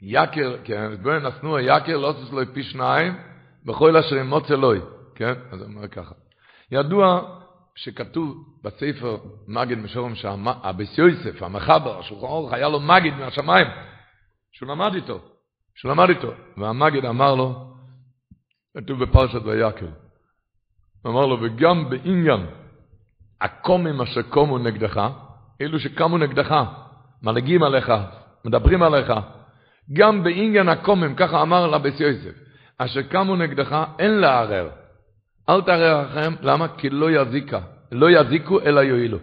יקר, 0.02 0.56
כן, 0.64 1.02
בואי 1.02 1.20
נתנו 1.20 1.58
יקר 1.58 1.96
לא 1.96 2.14
לו 2.32 2.54
פי 2.54 2.62
שניים, 2.62 3.14
בכל 3.64 3.96
אשר 3.96 4.16
ימוץ 4.16 4.50
אלוהי. 4.50 4.80
כן? 5.18 5.32
אז 5.50 5.60
הוא 5.60 5.68
אומר 5.68 5.88
ככה. 5.88 6.14
ידוע 6.70 7.20
שכתוב 7.74 8.58
בספר 8.64 9.16
מגד 9.48 9.78
משורם 9.78 10.14
שהאביס 10.14 10.98
יוסף, 10.98 11.42
המחבר, 11.42 11.98
השולחן 11.98 12.26
אורך, 12.26 12.52
היה 12.52 12.68
לו 12.68 12.80
מגד 12.80 13.14
מהשמיים, 13.18 13.66
שהוא 14.52 14.68
למד 14.68 14.94
איתו, 14.94 15.20
שהוא 15.74 15.90
למד 15.90 16.08
איתו. 16.08 16.32
והמגד 16.56 17.04
אמר 17.04 17.34
לו, 17.34 17.74
כתוב 18.76 19.04
בפרשת 19.04 19.42
ויקל, 19.44 19.88
אמר 21.06 21.26
לו, 21.26 21.42
וגם 21.42 21.90
בעניין 21.90 22.46
הקומים 23.40 24.00
אשר 24.00 24.22
קומו 24.22 24.58
נגדך, 24.58 25.00
אלו 25.60 25.80
שקמו 25.80 26.18
נגדך, 26.18 26.64
מלגים 27.22 27.62
עליך, 27.62 27.92
מדברים 28.44 28.82
עליך, 28.82 29.12
גם 29.92 30.24
בעניין 30.24 30.68
הקומים, 30.68 31.14
ככה 31.14 31.42
אמר 31.42 31.66
לביס 31.66 32.00
יוסף, 32.00 32.38
אשר 32.78 33.02
קמו 33.02 33.36
נגדך, 33.36 33.84
אין 33.98 34.10
לערער. 34.10 34.87
אל 35.48 35.62
תראה 35.62 36.02
לכם, 36.02 36.34
למה? 36.42 36.68
כי 36.68 36.90
לא 36.90 37.10
יזיקה, 37.10 37.60
לא 37.92 38.10
יזיקו 38.10 38.60
אלא 38.60 38.80
יועילו. 38.80 39.18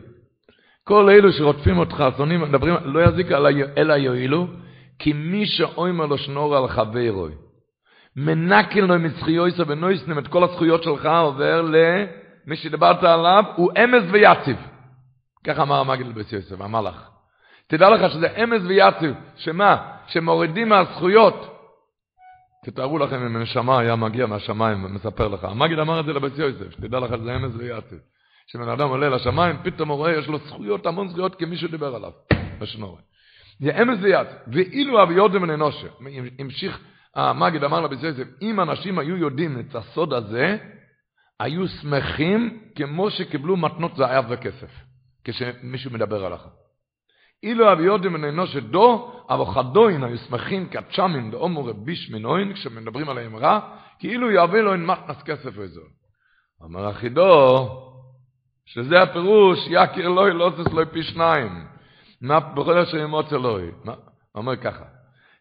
כל 0.84 1.09
אלו 1.09 1.34
שרודפים 1.34 1.78
אותך, 1.78 2.03
שונאים, 2.17 2.41
מדברים, 2.41 2.76
לא 2.84 2.99
יזיקה 2.99 3.38
אלא 3.78 3.93
יועילו, 3.93 4.47
כי 4.99 5.13
מי 5.13 5.45
שאומר 5.45 6.05
לו 6.05 6.17
שנור 6.17 6.57
על 6.57 6.67
חברוי, 6.67 7.32
מנקל 8.15 8.80
לו 8.80 8.99
מצחיויסו 8.99 9.67
ונויסנים 9.67 10.19
את 10.19 10.28
כל 10.28 10.43
הזכויות 10.43 10.84
שלך, 10.84 11.06
עובר 11.06 11.61
למי 11.61 12.56
שדיברת 12.56 13.03
עליו, 13.03 13.43
הוא 13.56 13.72
אמס 13.84 14.03
ויציב. 14.11 14.57
ככה 15.43 15.61
אמר 15.61 15.80
המגיד 15.80 16.07
לבית 16.07 16.34
יוסף, 16.34 16.61
המלאך. 16.61 17.10
תדע 17.68 17.89
לך 17.89 18.11
שזה 18.11 18.27
אמס 18.43 18.61
ויציב, 18.68 19.15
שמה? 19.35 19.77
שמורידים 20.07 20.69
מהזכויות, 20.69 21.55
תתארו 22.65 22.97
לכם 22.99 23.15
אם 23.15 23.35
הנשמה 23.35 23.79
היה 23.79 23.95
מגיע 23.95 24.25
מהשמיים 24.25 24.83
ומספר 24.83 25.27
לך. 25.27 25.43
המגיד 25.43 25.79
אמר 25.79 25.99
את 25.99 26.05
זה 26.05 26.13
לבית 26.13 26.37
יוסף, 26.37 26.71
שתדע 26.71 26.99
לך 26.99 27.17
שזה 27.17 27.35
אמס 27.35 27.51
ויעצב. 27.57 27.95
כשבן 28.47 28.69
אדם 28.69 28.89
עולה 28.89 29.09
לשמיים, 29.09 29.55
פתאום 29.63 29.89
הוא 29.89 29.97
רואה, 29.97 30.11
יש 30.11 30.27
לו 30.27 30.37
זכויות, 30.37 30.85
המון 30.85 31.09
זכויות, 31.09 31.35
כי 31.35 31.45
מישהו 31.45 31.67
דיבר 31.67 31.95
עליו, 31.95 32.11
בשנורי. 32.59 33.01
זה 33.59 33.81
אמס 33.81 33.97
ויעצב. 34.01 34.35
ואילו 34.47 35.03
אבי 35.03 35.13
יודם 35.13 35.41
מן 35.41 35.49
אנושה, 35.49 35.87
המשיך, 36.39 36.79
המגיד 37.15 37.63
אמר 37.63 37.81
לבית 37.81 38.03
יוסף, 38.03 38.27
אם 38.41 38.59
אנשים 38.59 38.99
היו 38.99 39.17
יודעים 39.17 39.59
את 39.59 39.75
הסוד 39.75 40.13
הזה, 40.13 40.57
היו 41.39 41.67
שמחים 41.67 42.59
כמו 42.75 43.11
שקיבלו 43.11 43.57
מתנות 43.57 43.95
זהב 43.95 44.25
וכסף, 44.29 44.71
כשמישהו 45.23 45.91
מדבר 45.91 46.25
עליך. 46.25 46.41
אילו 47.43 47.71
אבי 47.71 47.83
יודעים 47.83 48.13
מן 48.13 48.23
אנושה 48.23 48.59
דו, 48.59 49.14
אבל 49.30 49.45
חדוין 49.45 50.03
היו 50.03 50.18
שמחים 50.18 50.69
כצ'מים 50.69 51.31
דאומו 51.31 51.65
רביש 51.65 52.11
מנוין, 52.11 52.53
כשמדברים 52.53 53.10
עליהם 53.10 53.35
רע, 53.35 53.60
כאילו 53.99 54.31
יהווה 54.31 54.61
לו 54.61 54.73
אין 54.73 54.85
מתנס 54.85 55.23
כסף 55.23 55.60
איזו. 55.60 55.81
אמר 56.64 56.88
החידו, 56.88 57.69
שזה 58.65 59.02
הפירוש, 59.02 59.60
יקיר 59.69 60.10
לוי 60.10 60.34
לא 60.34 60.47
עושה 60.47 60.69
לוי 60.73 60.85
פי 60.85 61.03
שניים. 61.03 61.65
מה 62.22 62.39
בכל 62.39 62.77
אשר 62.77 62.97
ימוץ 62.97 63.34
אלוהי. 63.34 63.68
אומר 64.35 64.56
ככה, 64.56 64.85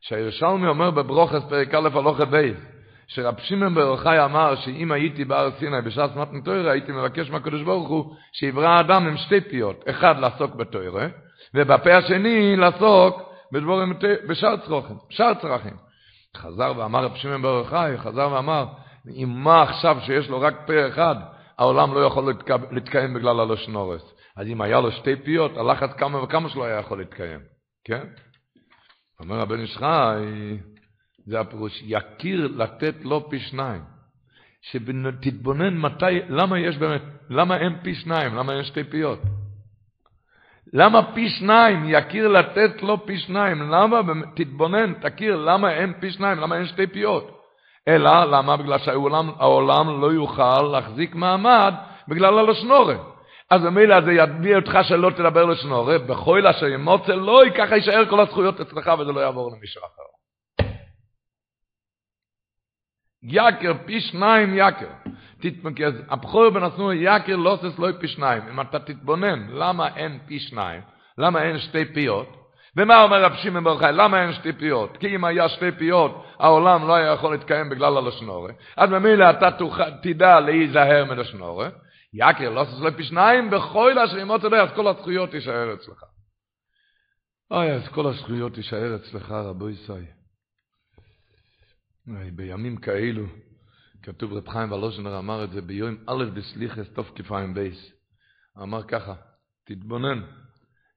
שהירושלמי 0.01 0.69
אומר 0.69 0.91
בברוכס 0.91 1.43
פרק 1.49 1.75
א' 1.75 1.89
הלוך 1.95 2.21
בייס, 2.21 2.59
שרב 3.07 3.35
שמעון 3.39 3.75
בר 3.75 3.81
יוחאי 3.81 4.25
אמר 4.25 4.55
שאם 4.57 4.93
הייתי 4.93 5.25
בהר 5.25 5.51
סיני 5.59 5.81
בשעת 5.81 6.17
מתן 6.17 6.41
תוירה, 6.41 6.73
הייתי 6.73 6.93
מבקש 6.93 7.31
מהקדוש 7.31 7.63
ברוך 7.63 7.89
הוא 7.89 8.15
שיברא 8.33 8.69
האדם 8.69 9.07
עם 9.07 9.17
שתי 9.17 9.41
פיות, 9.41 9.85
אחד 9.91 10.19
לעסוק 10.19 10.55
בתוירה, 10.55 11.07
ובפה 11.55 11.97
השני 11.97 12.57
לעסוק 12.57 13.34
בדבורים, 13.55 13.93
בשאר 14.29 14.57
צרכים, 14.57 14.97
שאר 15.11 15.35
צרכים. 15.35 15.77
חזר 16.37 16.73
ואמר 16.77 17.05
רב 17.05 17.17
שמעון 17.17 17.43
בר 17.43 17.49
יוחאי, 17.49 17.99
חזר 17.99 18.33
ואמר, 18.33 18.67
אם 19.09 19.29
מה 19.29 19.63
עכשיו 19.63 19.97
שיש 20.01 20.29
לו 20.29 20.41
רק 20.41 20.55
פה 20.67 20.89
אחד, 20.89 21.15
העולם 21.59 21.95
לא 21.95 22.01
יכול 22.01 22.35
להתקיים 22.71 23.15
בגלל 23.15 23.41
הלשון. 23.41 23.99
אז 24.37 24.47
אם 24.47 24.61
היה 24.61 24.81
לו 24.81 24.93
שתי 24.93 25.17
פיות, 25.17 25.57
הלחץ 25.57 25.91
כמה 25.97 26.23
וכמה 26.23 26.49
שלו 26.49 26.65
היה 26.65 26.79
יכול 26.79 26.99
להתקיים, 26.99 27.41
כן? 27.85 28.05
אומר 29.21 29.41
הבן 29.41 29.61
איש 29.61 29.77
חי, 29.77 30.59
זה 31.27 31.41
הפירוש, 31.41 31.83
יכיר 31.83 32.47
לתת 32.57 32.95
לו 33.03 33.31
פי 33.31 33.41
שניים. 33.41 33.83
שתתבונן 34.63 35.77
מתי, 35.77 36.21
למה 36.29 36.59
יש 36.59 36.79
באמת, 36.79 37.03
למה 37.31 37.57
אין 37.57 37.77
פי 37.83 37.95
שניים, 37.95 38.35
למה 38.35 38.53
אין 38.53 38.65
שתי 38.65 38.85
פיות? 38.85 39.19
למה 40.75 41.15
פי 41.15 41.29
שניים? 41.29 41.85
יכיר 41.87 42.29
לתת 42.29 42.83
לו 42.83 43.07
פי 43.07 43.19
שניים. 43.19 43.71
למה? 43.71 44.01
תתבונן, 44.37 44.95
תכיר, 44.95 45.37
למה 45.37 45.73
אין 45.73 45.93
פי 46.01 46.11
שניים? 46.11 46.39
למה 46.39 46.57
אין 46.57 46.67
שתי 46.67 46.87
פיות? 46.87 47.41
אלא, 47.89 48.25
למה? 48.25 48.57
בגלל 48.57 48.79
שהעולם 48.79 50.01
לא 50.01 50.13
יוכל 50.13 50.63
להחזיק 50.63 51.15
מעמד 51.15 51.75
בגלל 52.09 52.39
הלשנורת. 52.39 53.01
אז 53.51 53.63
במילא 53.63 54.01
זה 54.01 54.13
ידמי 54.13 54.55
אותך 54.55 54.79
שלא 54.83 55.11
תדבר 55.11 55.45
לשנורת, 55.45 56.07
בכל 56.07 56.47
אשר 56.47 56.67
ימוצא 56.67 57.15
לא, 57.15 57.43
ככה 57.57 57.77
יישאר 57.77 58.11
כל 58.11 58.21
הזכויות 58.21 58.61
אצלך 58.61 58.91
וזה 58.99 59.13
לא 59.13 59.21
יעבור 59.21 59.51
למישהו 59.57 59.83
אחר. 59.83 60.15
יקר, 63.23 63.73
פי 63.87 64.01
שניים 64.01 64.55
יקר. 64.55 65.04
תתמקז, 65.51 65.93
הבחור 66.09 66.51
בן 66.51 66.63
הסנור 66.63 66.93
יקר 66.93 67.37
לא 67.37 67.53
עושה 67.53 67.71
סלוי 67.77 67.93
פי 68.01 68.09
שניים. 68.09 68.43
אם 68.49 68.61
אתה 68.61 68.79
תתבונן, 68.79 69.47
למה 69.51 69.97
אין 69.97 70.19
פי 70.27 70.39
שניים? 70.39 70.83
למה 71.19 71.43
אין 71.43 71.59
שתי 71.59 71.85
פיות? 71.85 72.45
ומה 72.77 73.03
אומר 73.03 73.25
רב 73.25 73.35
שמעון 73.35 73.65
בר 73.65 73.91
למה 73.91 74.23
אין 74.23 74.33
שתי 74.33 74.53
פיות? 74.53 74.97
כי 74.97 75.15
אם 75.15 75.25
היה 75.25 75.49
שתי 75.49 75.73
פיות, 75.73 76.25
העולם 76.39 76.89
לא 76.89 76.95
היה 76.95 77.13
יכול 77.13 77.33
להתקיים 77.33 77.71
בגלל 77.71 77.97
הלשנורה. 77.97 78.53
אז 78.77 78.91
ממילא 78.91 79.31
אתה 79.31 79.49
תדע 80.03 80.41
להיזהר 80.41 81.05
מלשנורה. 81.05 81.69
יקר 82.15 82.51
לא 82.51 82.65
סלוי 82.65 82.93
פי 82.97 83.05
שניים, 83.05 83.51
בכל 83.51 83.99
אשר 83.99 84.19
ימות 84.19 84.45
אלוהי, 84.45 84.63
אז 84.63 84.69
כל 84.75 84.89
הזכויות 84.89 85.35
יישאר 85.35 85.75
אצלך. 85.75 86.05
אוי, 87.51 87.73
אז 87.73 87.89
כל 87.89 88.07
הזכויות 88.07 88.57
יישאר 88.57 88.97
אצלך, 88.97 89.31
רבו 89.31 89.71
ישראל. 89.71 90.05
בימים 92.33 92.77
כאלו, 92.77 93.25
כתוב 94.05 94.33
רב 94.33 94.49
חיים 94.49 94.73
ולוז'נר 94.73 95.19
אמר 95.19 95.45
את 95.45 95.51
זה 95.51 95.61
ביום 95.61 95.97
א' 96.07 96.25
בסליחס 96.35 96.87
כפיים 97.17 97.55
בייס. 97.55 97.93
אמר 98.63 98.83
ככה, 98.83 99.15
תתבונן, 99.65 100.23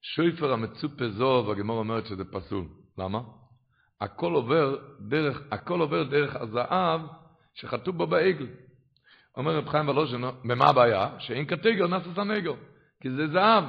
שופר 0.01 0.53
המצופה 0.53 1.09
זהב, 1.09 1.45
והגמרא 1.47 1.79
אומרת 1.79 2.05
שזה 2.05 2.23
פסול. 2.31 2.65
למה? 2.97 3.19
הכל 4.01 4.33
עובר 4.33 4.77
דרך, 4.99 5.41
הכל 5.51 5.79
עובר 5.79 6.03
דרך 6.03 6.35
הזהב 6.35 7.01
שחטאו 7.53 7.97
בו 7.97 8.07
בעגל. 8.07 8.47
אומר 9.37 9.57
רב 9.57 9.69
חיים 9.69 9.89
ולוז'נר, 9.89 10.31
במה 10.43 10.69
הבעיה? 10.69 11.09
שאין 11.19 11.45
קטגור 11.45 11.87
נעשה 11.87 12.17
סנגור, 12.17 12.53
כי 13.01 13.11
זה 13.11 13.27
זהב. 13.27 13.63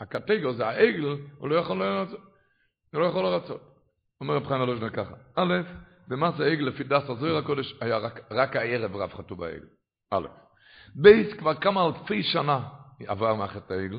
הקטגור 0.00 0.52
זה 0.52 0.66
העגל, 0.66 1.16
הוא 1.38 1.48
לא 1.48 1.54
יכול 1.54 1.78
לרצות. 1.78 2.20
הוא 2.92 3.00
לא 3.00 3.06
יכול 3.06 3.24
לרצות. 3.24 3.60
אומר 4.20 4.34
רב 4.34 4.46
חיים 4.46 4.60
ולוז'נר 4.60 4.90
ככה, 4.90 5.14
א', 5.34 5.54
במעשה 6.08 6.40
העגל 6.40 6.64
לפי 6.64 6.84
דעת 6.84 7.10
הזוהר 7.10 7.36
הקודש 7.36 7.74
היה 7.80 7.98
רק, 7.98 8.20
רק 8.30 8.56
הערב 8.56 8.96
רב 8.96 9.12
חטאו 9.12 9.36
בעגל. 9.36 9.66
א', 10.10 10.26
בייס 10.94 11.32
כבר 11.32 11.54
כמה 11.54 11.86
אלפי 11.86 12.22
שנה 12.22 12.60
עבר 13.06 13.34
מאחת 13.34 13.70
העגל, 13.70 13.98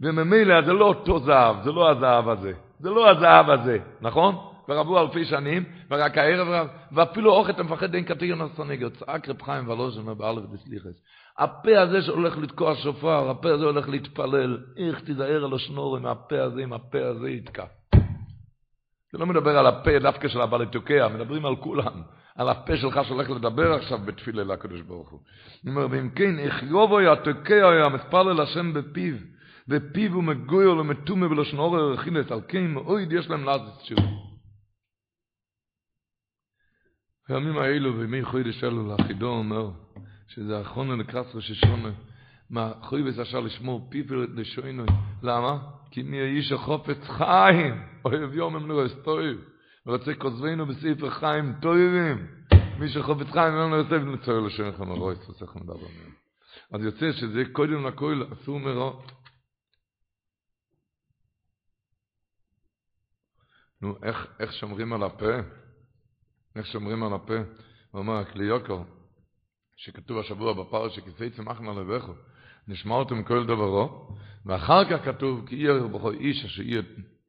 וממילא 0.00 0.62
זה 0.62 0.72
לא 0.72 0.84
אותו 0.84 1.18
זהב, 1.18 1.62
זה 1.64 1.72
לא 1.72 1.90
הזהב 1.90 2.28
הזה, 2.28 2.52
זה 2.80 2.90
לא 2.90 3.10
הזהב 3.10 3.50
הזה, 3.50 3.78
נכון? 4.00 4.48
כבר 4.64 4.78
עברו 4.78 5.00
אלפי 5.00 5.24
שנים, 5.24 5.64
ורק 5.90 6.18
הערב 6.18 6.48
רב, 6.48 6.68
ואפילו 6.92 7.32
אוכל 7.32 7.50
אתה 7.50 7.62
מפחד 7.62 7.94
אין 7.94 8.04
כתיר 8.04 8.36
נסנגר, 8.36 8.88
צעק 8.88 9.28
רב 9.28 9.42
חיים 9.42 9.68
ולוז'נה 9.68 10.14
באלף 10.14 10.42
דסליחס. 10.52 11.02
הפה 11.38 11.80
הזה 11.80 12.02
שהולך 12.02 12.38
לתקוע 12.38 12.74
שופר, 12.74 13.30
הפה 13.30 13.50
הזה 13.50 13.64
הולך 13.64 13.88
להתפלל, 13.88 14.58
איך 14.76 15.00
תיזהר 15.00 15.44
על 15.44 15.54
השנור 15.54 15.96
עם 15.96 16.06
הפה 16.06 16.42
הזה, 16.42 16.62
עם 16.62 16.72
הפה 16.72 17.06
הזה 17.06 17.30
יתקע. 17.30 17.64
זה 19.12 19.18
לא 19.18 19.26
מדבר 19.26 19.58
על 19.58 19.66
הפה 19.66 19.98
דווקא 19.98 20.28
של 20.28 20.40
הבעלי 20.40 20.66
תוקע, 20.66 21.08
מדברים 21.08 21.46
על 21.46 21.56
כולם, 21.56 22.02
על 22.34 22.48
הפה 22.48 22.76
שלך 22.76 23.00
שהולך 23.04 23.30
לדבר 23.30 23.72
עכשיו 23.72 23.98
בתפילה 23.98 24.44
לקדוש 24.44 24.80
ברוך 24.80 25.10
הוא. 25.10 25.20
הוא 25.62 25.70
אומר, 25.70 25.86
ואם 25.90 26.10
כן, 26.10 26.38
איך 26.38 26.62
יובו 26.62 27.00
יא 27.00 27.14
תוקע 27.14 27.54
יא 27.54 27.88
מתפלל 27.94 28.40
השם 28.40 28.72
בפיו, 28.72 29.14
ופיו 29.68 30.12
הוא 30.12 30.24
מגויר 30.24 30.74
למתומה 30.74 31.26
ולשון 31.26 31.58
אורר 31.58 31.92
רכינס, 31.92 32.32
על 32.32 32.40
כן 32.48 32.66
מאויד 32.66 33.12
יש 33.12 33.30
להם 33.30 33.44
לעזת 33.44 33.84
שוב. 33.84 33.98
הימים 37.28 37.58
האלו 37.58 37.98
וימי 37.98 38.24
חוידש 38.24 38.64
אלו 38.64 38.88
לאחידו 38.88 39.28
אומר, 39.28 39.70
שזה 40.28 40.60
אחרונה 40.60 40.96
לקראת 40.96 41.26
ראש 41.34 41.50
השונה, 41.50 41.90
מה 42.50 42.72
חויבס 42.82 43.18
אשר 43.18 43.40
לשמור 43.40 43.88
פיו 43.90 44.04
לשוינוי, 44.34 44.86
למה? 45.22 45.77
כי 45.90 46.02
מי 46.02 46.20
האיש 46.20 46.52
החופץ 46.52 46.98
חיים, 47.02 47.82
אוהב 48.04 48.34
יום 48.34 48.56
הם 48.56 48.68
לא 48.68 48.86
אסטויב, 48.86 49.38
ורוצה 49.86 50.14
כוזבינו 50.14 50.66
בספר 50.66 51.10
חיים 51.10 51.54
טויבים, 51.62 52.26
מי 52.78 52.88
שחופץ 52.88 53.26
חיים 53.32 53.54
אין 53.54 53.70
לו 53.70 53.76
יוסף 53.76 54.02
נצטרך 54.06 54.44
לשם 54.46 54.68
לכם 54.68 54.90
הרוי 54.90 55.16
סוסך 55.16 55.56
מדבר 55.56 55.74
מהם. 55.74 56.12
אז 56.72 56.84
יוצא 56.84 57.12
שזה 57.12 57.42
קודם 57.52 57.86
לכל 57.86 58.22
אסור 58.32 58.60
מראות. 58.60 59.12
נו, 63.82 63.96
איך, 64.02 64.26
איך 64.40 64.52
שומרים 64.52 64.92
על 64.92 65.02
הפה? 65.02 65.36
איך 66.56 66.66
שומרים 66.66 67.02
על 67.02 67.12
הפה? 67.12 67.36
הוא 67.90 67.98
אומר, 67.98 68.16
הכלי 68.16 68.44
יוקר, 68.44 68.82
שכתוב 69.76 70.18
השבוע 70.18 70.52
בפרשה, 70.52 71.00
כיסי 71.00 71.30
צמח 71.30 71.60
נלבכו, 71.60 72.12
נשמע 72.68 72.94
אותו 72.94 73.16
מכל 73.16 73.46
דברו, 73.46 74.16
ואחר 74.46 74.84
כך 74.84 75.04
כתוב, 75.04 75.46
כי 75.46 75.56
יהיה 75.56 75.80
בכל 75.80 76.14
איש 76.14 76.60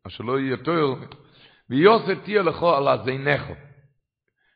אשר, 0.08 0.24
לא 0.24 0.40
יהיה 0.40 0.58
תואר, 0.58 0.94
ויוסף 1.70 2.24
תהיה 2.24 2.42
לכו 2.42 2.76
על 2.76 2.88
הזינכו. 2.88 3.54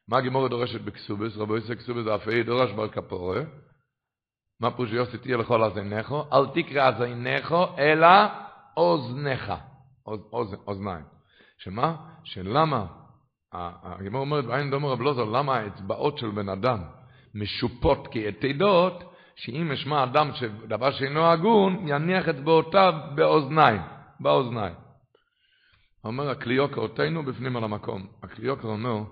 מה 0.08 0.18
הגמורה 0.18 0.50
דורשת 0.50 0.82
בכסובס? 0.82 1.38
רבו 1.38 1.56
יוסף 1.56 1.74
כסובס 1.74 2.08
אף 2.08 2.28
אי 2.28 2.44
דורש 2.44 2.72
בר 2.72 2.88
כפורה. 2.88 3.42
מה 4.60 4.72
פירוש 4.72 4.92
יוסף 4.92 5.22
תהיה 5.22 5.38
לכו 5.38 5.56
על 5.56 5.64
הזינכו? 5.64 6.26
אל 6.34 6.46
תקרא 6.54 6.88
הזינכו, 6.88 7.66
אלא 7.78 8.08
אוזנך. 8.78 9.54
אוז, 10.06 10.20
אוז, 10.34 10.56
אוזניים. 10.68 11.06
שמה? 11.58 11.96
שלמה, 12.24 12.86
הגמורה 13.54 14.22
אומרת, 14.22 14.46
בעין 14.46 14.72
דומה 14.72 14.88
רב 14.88 15.02
לוזר, 15.02 15.24
למה 15.24 15.56
האצבעות 15.56 16.18
של 16.18 16.30
בן 16.30 16.50
אדם 16.50 16.84
משופות 17.36 18.08
כיתדות, 18.08 19.13
שאם 19.36 19.72
ישמע 19.72 20.04
אדם 20.04 20.30
שדבר 20.34 20.92
שאינו 20.92 21.26
הגון, 21.26 21.88
יניח 21.88 22.28
אצבעותיו 22.28 22.94
באוזניים, 23.16 23.82
באוזניים. 24.20 24.76
אומר 26.04 26.30
הקליוקר, 26.30 26.82
אותנו 26.82 27.24
בפנים 27.24 27.58
על 27.58 27.64
המקום. 27.64 28.08
הקליוקר 28.24 28.68
אומר 28.68 29.04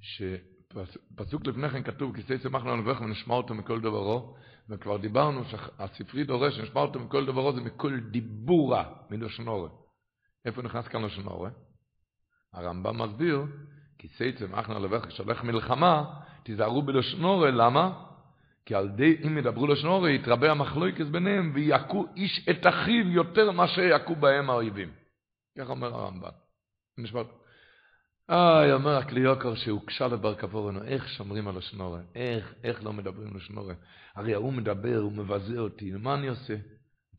שפסוק 0.00 1.46
לפני 1.46 1.68
כן 1.68 1.82
כתוב, 1.82 2.16
כיסא 2.16 2.36
צמח 2.36 2.64
לנו 2.64 2.76
לבך 2.76 3.00
ונשמע 3.00 3.34
אותו 3.34 3.54
מכל 3.54 3.80
דברו, 3.80 4.36
וכבר 4.68 4.96
דיברנו 4.96 5.44
שהספרי 5.44 6.24
דורש 6.24 6.56
שנשמע 6.56 6.80
אותו 6.80 7.00
מכל 7.00 7.26
דברו 7.26 7.52
זה 7.52 7.60
מכל 7.60 8.00
דיבורה 8.00 8.84
מלשנורה. 9.10 9.68
איפה 10.44 10.62
נכנס 10.62 10.88
כאן 10.88 11.04
לשנורה? 11.04 11.50
הרמב"ם 12.52 13.02
מסביר, 13.02 13.42
כיסא 13.98 14.30
צמח 14.38 14.68
לנו 14.68 14.84
לבך, 14.84 15.06
כשהולך 15.06 15.44
מלחמה, 15.44 16.04
תיזהרו 16.42 16.82
בלשנורה, 16.82 17.50
למה? 17.50 18.05
כי 18.66 18.74
על 18.74 18.88
די, 18.88 19.16
אם 19.26 19.38
ידברו 19.38 19.66
לשנורי, 19.66 20.14
יתרבה 20.14 20.50
המחלוקת 20.50 21.06
ביניהם, 21.06 21.52
ויכו 21.54 22.06
איש 22.16 22.48
את 22.50 22.66
אחיו 22.66 23.08
יותר 23.08 23.50
ממה 23.52 23.68
שיכו 23.68 24.14
בהם 24.14 24.50
האויבים. 24.50 24.92
כך 25.58 25.70
אומר 25.70 25.94
הרמב"ן. 25.94 26.28
נשמעת. 26.98 27.26
אה, 28.30 28.74
אומר 28.74 28.96
הקליוקר 28.96 29.54
שהוקשה 29.54 30.08
לבר 30.08 30.34
כבורנו, 30.34 30.84
איך 30.84 31.08
שומרים 31.08 31.48
על 31.48 31.58
השנורה? 31.58 32.00
איך, 32.14 32.54
איך 32.64 32.84
לא 32.84 32.92
מדברים 32.92 33.36
לשנורה? 33.36 33.74
הרי 34.16 34.34
ההוא 34.34 34.52
מדבר, 34.52 34.96
הוא 34.96 35.12
מבזה 35.12 35.58
אותי, 35.58 35.92
מה 35.92 36.14
אני 36.14 36.28
עושה? 36.28 36.54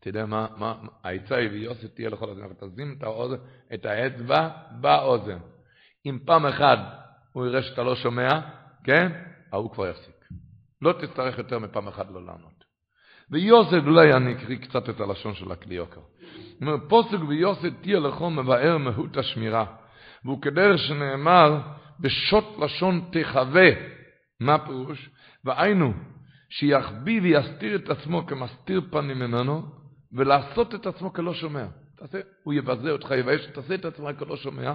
אתה 0.00 0.08
יודע 0.08 0.26
מה, 0.26 0.46
מה, 0.56 0.74
העצה 1.04 1.36
היא 1.36 1.50
ויוסף 1.50 1.94
תהיה 1.94 2.10
לכל 2.10 2.30
הזמן, 2.30 2.46
תשים 2.60 2.94
את, 2.98 3.02
האוזן, 3.02 3.36
את 3.74 3.86
האצבע 3.86 4.48
באוזן. 4.80 5.38
אם 6.06 6.18
פעם 6.24 6.46
אחת 6.46 6.78
הוא 7.32 7.46
יראה 7.46 7.62
שאתה 7.62 7.82
לא 7.82 7.96
שומע, 7.96 8.40
כן? 8.84 9.12
ההוא 9.52 9.70
כבר 9.70 9.88
יפסיק. 9.88 10.17
לא 10.82 10.92
תצטרך 10.92 11.38
יותר 11.38 11.58
מפעם 11.58 11.88
אחת 11.88 12.06
לא 12.10 12.26
לענות. 12.26 12.64
ויוסף, 13.30 13.86
אולי 13.86 14.14
אני 14.14 14.32
אקריא 14.32 14.58
קצת 14.58 14.88
את 14.88 15.00
הלשון 15.00 15.34
של 15.34 15.52
הכלי 15.52 15.74
יוקר. 15.74 16.00
הוא 16.00 16.06
אומר, 16.60 16.76
פוסק 16.88 17.18
ויוסף 17.28 17.68
תהיה 17.80 17.98
לכו 17.98 18.30
מבאר 18.30 18.78
מהות 18.78 19.16
השמירה. 19.16 19.64
והוא 20.24 20.42
כדרך 20.42 20.78
שנאמר, 20.78 21.60
בשוט 22.00 22.44
לשון 22.58 23.00
תחווה. 23.12 23.70
מה 24.40 24.58
פירוש? 24.58 25.10
והיינו, 25.44 25.92
שיחביא 26.50 27.20
ויסתיר 27.22 27.76
את 27.76 27.90
עצמו 27.90 28.26
כמסתיר 28.26 28.80
פנים 28.90 29.18
ממנו, 29.18 29.62
ולעשות 30.12 30.74
את 30.74 30.86
עצמו 30.86 31.12
כלא 31.12 31.34
שומע. 31.34 31.64
תעשה, 31.96 32.18
הוא 32.44 32.54
יבזה 32.54 32.90
אותך, 32.90 33.10
יבייש, 33.18 33.46
תעשה 33.46 33.74
את 33.74 33.84
עצמך 33.84 34.18
כלא 34.18 34.36
שומע, 34.36 34.74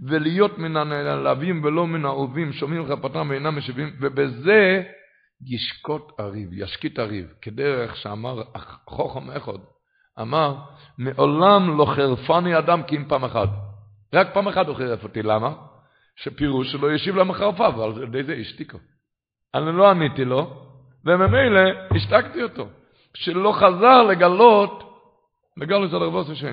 ולהיות 0.00 0.58
מן 0.58 0.76
הנעלבים 0.76 1.64
ולא 1.64 1.86
מן 1.86 2.04
האהובים, 2.04 2.52
שומעים 2.52 2.82
לך 2.82 2.92
פתם 3.02 3.26
ואינם 3.30 3.56
משיבים, 3.56 3.90
ובזה 4.00 4.82
ישקוט 5.46 6.20
הריב, 6.20 6.48
ישקיט 6.52 6.98
הריב, 6.98 7.26
כדרך 7.42 7.96
שאמר 7.96 8.42
חוכם 8.88 9.30
אחד, 9.30 9.58
אמר, 10.20 10.56
מעולם 10.98 11.78
לא 11.78 11.86
חרפני 11.96 12.58
אדם 12.58 12.82
כי 12.82 12.96
אם 12.96 13.04
פעם 13.08 13.24
אחת. 13.24 13.48
רק 14.14 14.34
פעם 14.34 14.48
אחת 14.48 14.66
הוא 14.66 14.76
חירף 14.76 15.04
אותי, 15.04 15.22
למה? 15.22 15.54
שפירוש 16.16 16.72
שלא 16.72 16.92
ישיב 16.92 17.16
למחרפיו, 17.16 17.74
ועל 17.76 18.02
ידי 18.02 18.24
זה 18.24 18.34
השתיקו. 18.34 18.78
אני 19.54 19.76
לא 19.76 19.90
עניתי 19.90 20.24
לו, 20.24 20.66
וממילא 21.04 21.60
השתקתי 21.96 22.42
אותו. 22.42 22.68
שלא 23.14 23.52
חזר 23.52 24.02
לגלות, 24.02 24.82
לגלות 25.56 25.88
את 25.88 25.94
הרבוס 25.94 26.30
השם. 26.30 26.52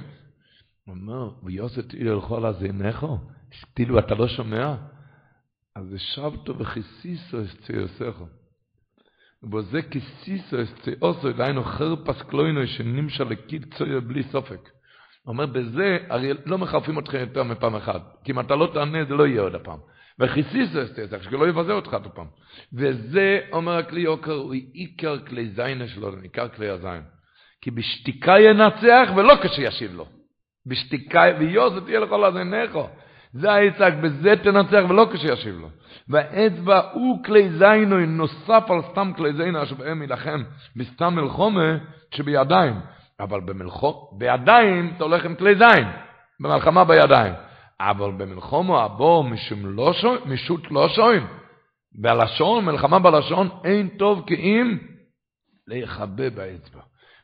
הוא 0.85 0.95
אומר, 0.95 1.29
ויוסת 1.43 1.93
אילו 1.93 2.17
לכל 2.17 2.45
הזה 2.45 2.67
נכו? 2.71 3.17
כאילו, 3.75 3.99
אתה 3.99 4.15
לא 4.15 4.27
שומע? 4.27 4.75
אז 5.75 5.93
ישבתו 5.93 6.57
וכיסיסו 6.57 7.43
אסצי 7.43 7.73
יוסכו. 7.73 8.25
ובזה 9.43 9.81
כיסיסו 9.81 10.63
אסצי 10.63 10.91
אוסו, 11.01 11.31
דהיינו 11.31 11.63
חרפס 11.63 12.21
קלוינו 12.21 12.67
שנמשה 12.67 13.23
לקיד 13.23 13.73
צויר 13.77 13.99
בלי 13.99 14.23
סופק. 14.23 14.69
הוא 15.23 15.33
אומר, 15.33 15.45
בזה, 15.45 15.97
הרי 16.09 16.31
לא 16.45 16.57
מחרפים 16.57 16.99
אתכם 16.99 17.17
יותר 17.17 17.43
מפעם 17.43 17.75
אחת. 17.75 18.01
כי 18.23 18.31
אם 18.31 18.39
אתה 18.39 18.55
לא 18.55 18.69
תענה, 18.73 19.05
זה 19.05 19.13
לא 19.13 19.27
יהיה 19.27 19.41
עוד 19.41 19.55
הפעם. 19.55 19.79
וכיסיסו 20.19 20.77
יוסכו, 20.77 21.01
שלא 21.21 21.49
יבזה 21.49 21.73
אותך 21.73 21.93
עוד 21.93 22.05
הפעם. 22.05 22.25
וזה, 22.73 23.39
אומר 23.51 23.77
הכלי 23.77 24.01
יוקר, 24.01 24.33
הוא 24.33 24.53
עיקר 24.73 25.19
כלי 25.19 25.49
זיינה 25.49 25.87
שלו, 25.87 26.11
עיקר 26.21 26.47
כלי 26.47 26.69
הזין. 26.69 27.01
כי 27.61 27.71
בשתיקה 27.71 28.39
ינצח 28.39 29.09
ולא 29.15 29.33
כשישיב 29.43 29.93
לו. 29.93 30.05
בשתיקה, 30.65 31.23
ויוסת 31.39 31.83
תהיה 31.85 31.99
לכל 31.99 32.25
הזה 32.25 32.43
נכו. 32.43 32.87
זה 33.33 33.53
היצעק, 33.53 33.93
בזה 33.93 34.33
תנצח 34.43 34.83
ולא 34.89 35.09
כשישיב 35.13 35.59
לו. 35.59 35.69
והאצבע 36.09 36.81
הוא 36.93 37.23
כלי 37.23 37.49
זיינו 37.49 38.05
נוסף 38.05 38.63
על 38.69 38.81
סתם 38.91 39.11
כלי 39.15 39.33
זיינו 39.33 39.65
שבהם 39.65 40.01
ילחם 40.01 40.43
בסתם 40.75 41.15
מלחומה 41.15 41.77
שבידיים. 42.15 42.73
אבל 43.19 43.39
במלחום, 43.39 44.17
בידיים 44.17 44.93
אתה 44.95 45.03
הולך 45.03 45.25
עם 45.25 45.35
כלי 45.35 45.55
זין, 45.55 45.87
במלחמה 46.39 46.83
בידיים. 46.83 47.33
אבל 47.79 48.11
במלחומו 48.11 48.81
הבו 48.81 49.23
משום 49.23 49.65
לא 49.65 49.93
שוין, 49.93 50.19
משוט 50.25 50.71
לא 50.71 50.89
שוין. 50.89 51.23
בלשון, 51.95 52.65
מלחמה 52.65 52.99
בלשון, 52.99 53.49
אין 53.63 53.87
טוב 53.87 54.23
כאם 54.27 54.77
להיכבה 55.67 56.29
באצבע. 56.29 56.81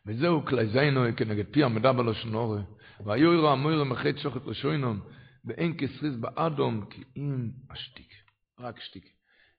וזהו 0.08 0.46
כלי 0.46 0.68
זיינו 0.68 1.06
כנגד 1.18 1.46
פי 1.52 1.64
עמדה 1.64 1.94
בלשון 1.94 2.36
אורי. 2.36 2.62
והיו 3.06 3.34
ירו 3.34 3.50
המוירו 3.50 3.86
מחית 3.86 4.18
שוחט 4.18 4.48
לשוינון. 4.48 5.00
ואין 5.46 5.74
כסריס 5.78 6.16
באדום 6.16 6.86
כי 6.90 7.04
אם 7.18 7.50
השתיק, 7.72 8.15
רק 8.60 8.80
שתיק. 8.80 9.10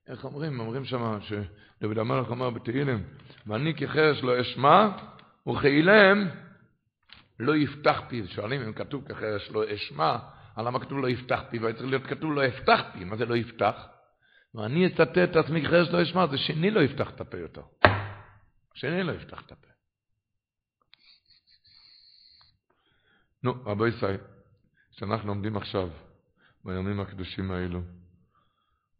איך 0.09 0.25
אומרים? 0.25 0.61
אומרים 0.61 0.85
שם 0.85 1.19
שדוד 1.21 1.99
המלך 1.99 2.31
אומר 2.31 2.51
בתהילים, 2.51 3.05
ואני 3.47 3.75
כחרש 3.75 4.23
לא 4.23 4.41
אשמע, 4.41 4.89
וכאילם 5.49 6.29
לא 7.39 7.57
יפתח 7.57 8.01
פיו. 8.09 8.29
שואלים 8.29 8.63
אם 8.63 8.73
כתוב 8.73 9.09
כחרש 9.09 9.51
לא 9.51 9.75
אשמע, 9.75 10.19
על 10.57 10.67
למה 10.67 10.81
כתוב 10.81 10.99
לא 10.99 11.09
יפתח 11.09 11.43
פיו? 11.51 11.67
היה 11.67 11.75
צריך 11.77 11.89
להיות 11.89 12.07
כתוב 12.07 12.33
לא 12.33 12.45
יפתח 12.45 12.81
פיו, 12.93 13.07
מה 13.07 13.17
זה 13.17 13.27
לא 13.27 13.37
יפתח? 13.37 13.87
ואני 14.55 14.87
אצטט 14.87 15.19
את 15.19 15.37
עצמי 15.37 15.63
כחרש 15.63 15.89
לא 15.89 16.03
אשמע, 16.03 16.27
זה 16.27 16.39
שני 16.39 16.71
לא 16.71 16.81
יפתח 16.81 17.11
את 17.11 17.21
הפה 17.21 17.39
יותר. 17.39 17.63
שני 18.75 19.03
לא 19.03 19.13
יפתח 19.13 19.43
את 19.47 19.53
הפה. 19.53 19.67
נו, 23.43 23.55
רבי 23.65 23.89
ישראל. 23.89 24.19
שאנחנו 24.91 25.29
עומדים 25.33 25.57
עכשיו, 25.57 25.89
בימים 26.65 27.01
הקדושים 27.01 27.51
האלו, 27.51 27.81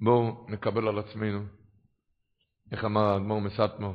בואו 0.01 0.47
נקבל 0.49 0.89
על 0.89 0.99
עצמנו, 0.99 1.41
איך 2.73 2.85
אמר 2.85 3.05
האדמו"ר 3.05 3.41
מסטמו, 3.41 3.95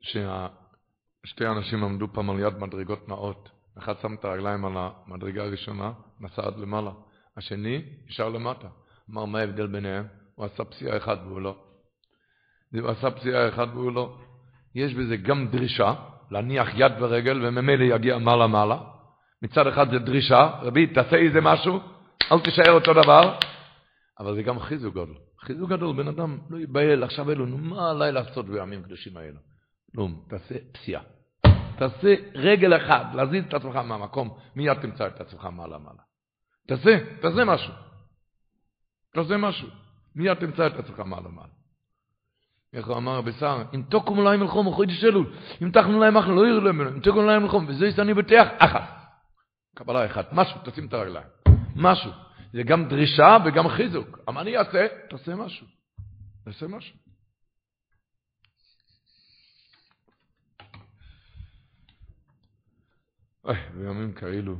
ששתי 0.00 1.46
אנשים 1.46 1.84
עמדו 1.84 2.06
פעם 2.12 2.30
על 2.30 2.40
יד 2.40 2.58
מדרגות 2.58 3.08
נאות, 3.08 3.48
אחד 3.78 3.94
שם 4.02 4.14
את 4.14 4.24
הרגליים 4.24 4.64
על 4.64 4.72
המדרגה 4.76 5.42
הראשונה, 5.42 5.92
נסע 6.20 6.46
עד 6.46 6.56
למעלה, 6.58 6.90
השני 7.36 7.82
נשאר 8.08 8.28
למטה. 8.28 8.68
אמר, 9.10 9.24
מה 9.24 9.38
ההבדל 9.38 9.66
ביניהם? 9.66 10.04
הוא 10.34 10.46
עשה 10.46 10.64
פסיעה 10.64 10.96
אחת 10.96 11.18
והוא 11.26 11.40
לא. 11.40 11.56
הוא 12.80 12.90
עשה 12.90 13.10
פסיעה 13.10 13.48
אחת 13.48 13.68
והוא 13.74 13.92
לא. 13.92 14.18
יש 14.74 14.94
בזה 14.94 15.16
גם 15.16 15.48
דרישה, 15.48 15.94
להניח 16.30 16.68
יד 16.74 16.92
ורגל 16.98 17.46
וממילא 17.46 17.84
יגיע 17.94 18.18
מעלה-מעלה, 18.18 18.78
מצד 19.42 19.66
אחד 19.66 19.90
זה 19.90 19.98
דרישה, 19.98 20.50
רבי, 20.62 20.86
תעשה 20.86 21.16
איזה 21.16 21.40
משהו, 21.40 21.80
אל 22.32 22.40
תישאר 22.40 22.72
אותו 22.72 22.94
דבר, 22.94 23.38
אבל 24.18 24.34
זה 24.34 24.42
גם 24.42 24.60
חיזוק 24.60 24.94
גדול. 24.94 25.14
חיזוק 25.40 25.70
גדול, 25.70 25.96
בן 25.96 26.08
אדם 26.08 26.38
לא 26.50 26.56
ייבהל, 26.56 27.02
עכשיו 27.02 27.30
אלו, 27.30 27.46
נו, 27.46 27.58
מה 27.58 27.90
עליי 27.90 28.12
לעשות 28.12 28.46
בימים 28.48 28.82
קדושים 28.82 29.16
האלו? 29.16 29.38
לא, 29.94 30.08
תעשה 30.28 30.54
פסיעה. 30.72 31.02
תעשה 31.78 32.14
רגל 32.34 32.76
אחד, 32.76 33.04
להזיז 33.14 33.44
את 33.48 33.54
עצמך 33.54 33.76
מהמקום, 33.76 34.38
מיד 34.56 34.74
תמצא 34.74 35.06
את 35.06 35.20
עצמך 35.20 35.48
מעלה-מעלה. 35.52 36.02
תעשה, 36.68 36.98
תעשה 37.20 37.44
משהו. 37.44 37.72
תעשה 39.14 39.36
משהו. 39.36 39.68
מיד 40.14 40.34
תמצא 40.34 40.66
את 40.66 40.78
עצמך 40.78 41.00
מעלה-מעלה. 41.00 41.52
איך 42.72 42.86
הוא 42.86 42.96
אמר 42.96 43.20
בשר, 43.20 43.62
אם 43.74 43.82
תוקום 43.82 44.24
להם 44.24 44.40
מלחום, 44.40 44.72
חודש 44.72 45.04
אלול, 45.04 45.32
אם 45.62 45.70
תחנו 45.70 46.00
להם 46.00 46.16
אחלה, 46.16 46.34
לא 46.34 46.48
יראו 46.48 46.60
להם, 46.60 46.80
אם 46.80 47.00
תוקום 47.00 47.26
להם 47.26 47.42
מלחום, 47.42 47.66
וזה 47.68 47.86
יסתני 47.86 48.14
בטח, 48.14 48.48
אחת. 48.58 48.82
קבלה 49.74 50.06
אחת, 50.06 50.32
משהו, 50.32 50.60
תשים 50.64 50.86
את 50.86 50.92
הרגליים, 50.92 51.26
משהו. 51.76 52.25
זה 52.56 52.62
גם 52.62 52.88
דרישה 52.88 53.36
וגם 53.46 53.68
חיזוק. 53.68 54.18
אבל 54.28 54.40
אני 54.40 54.56
אעשה, 54.56 54.86
תעשה 55.10 55.34
משהו. 55.34 55.66
תעשה 56.44 56.66
משהו. 56.66 56.96
אוי, 63.44 63.56
בימים 63.74 64.12
כאלו, 64.12 64.56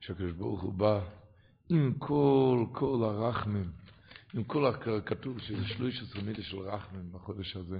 שהקדוש 0.00 0.32
ברוך 0.32 0.62
הוא 0.62 0.72
בא 0.72 1.00
עם 1.68 1.94
כל, 1.98 2.66
כל 2.72 3.02
הרחמים, 3.04 3.72
עם 4.34 4.44
כל 4.44 4.66
הכתוב 4.66 5.40
שזה 5.40 5.64
שלוש 5.68 6.02
עשרה 6.02 6.22
מילה 6.22 6.42
של 6.42 6.58
רחמים 6.58 7.12
בחודש 7.12 7.56
הזה. 7.56 7.78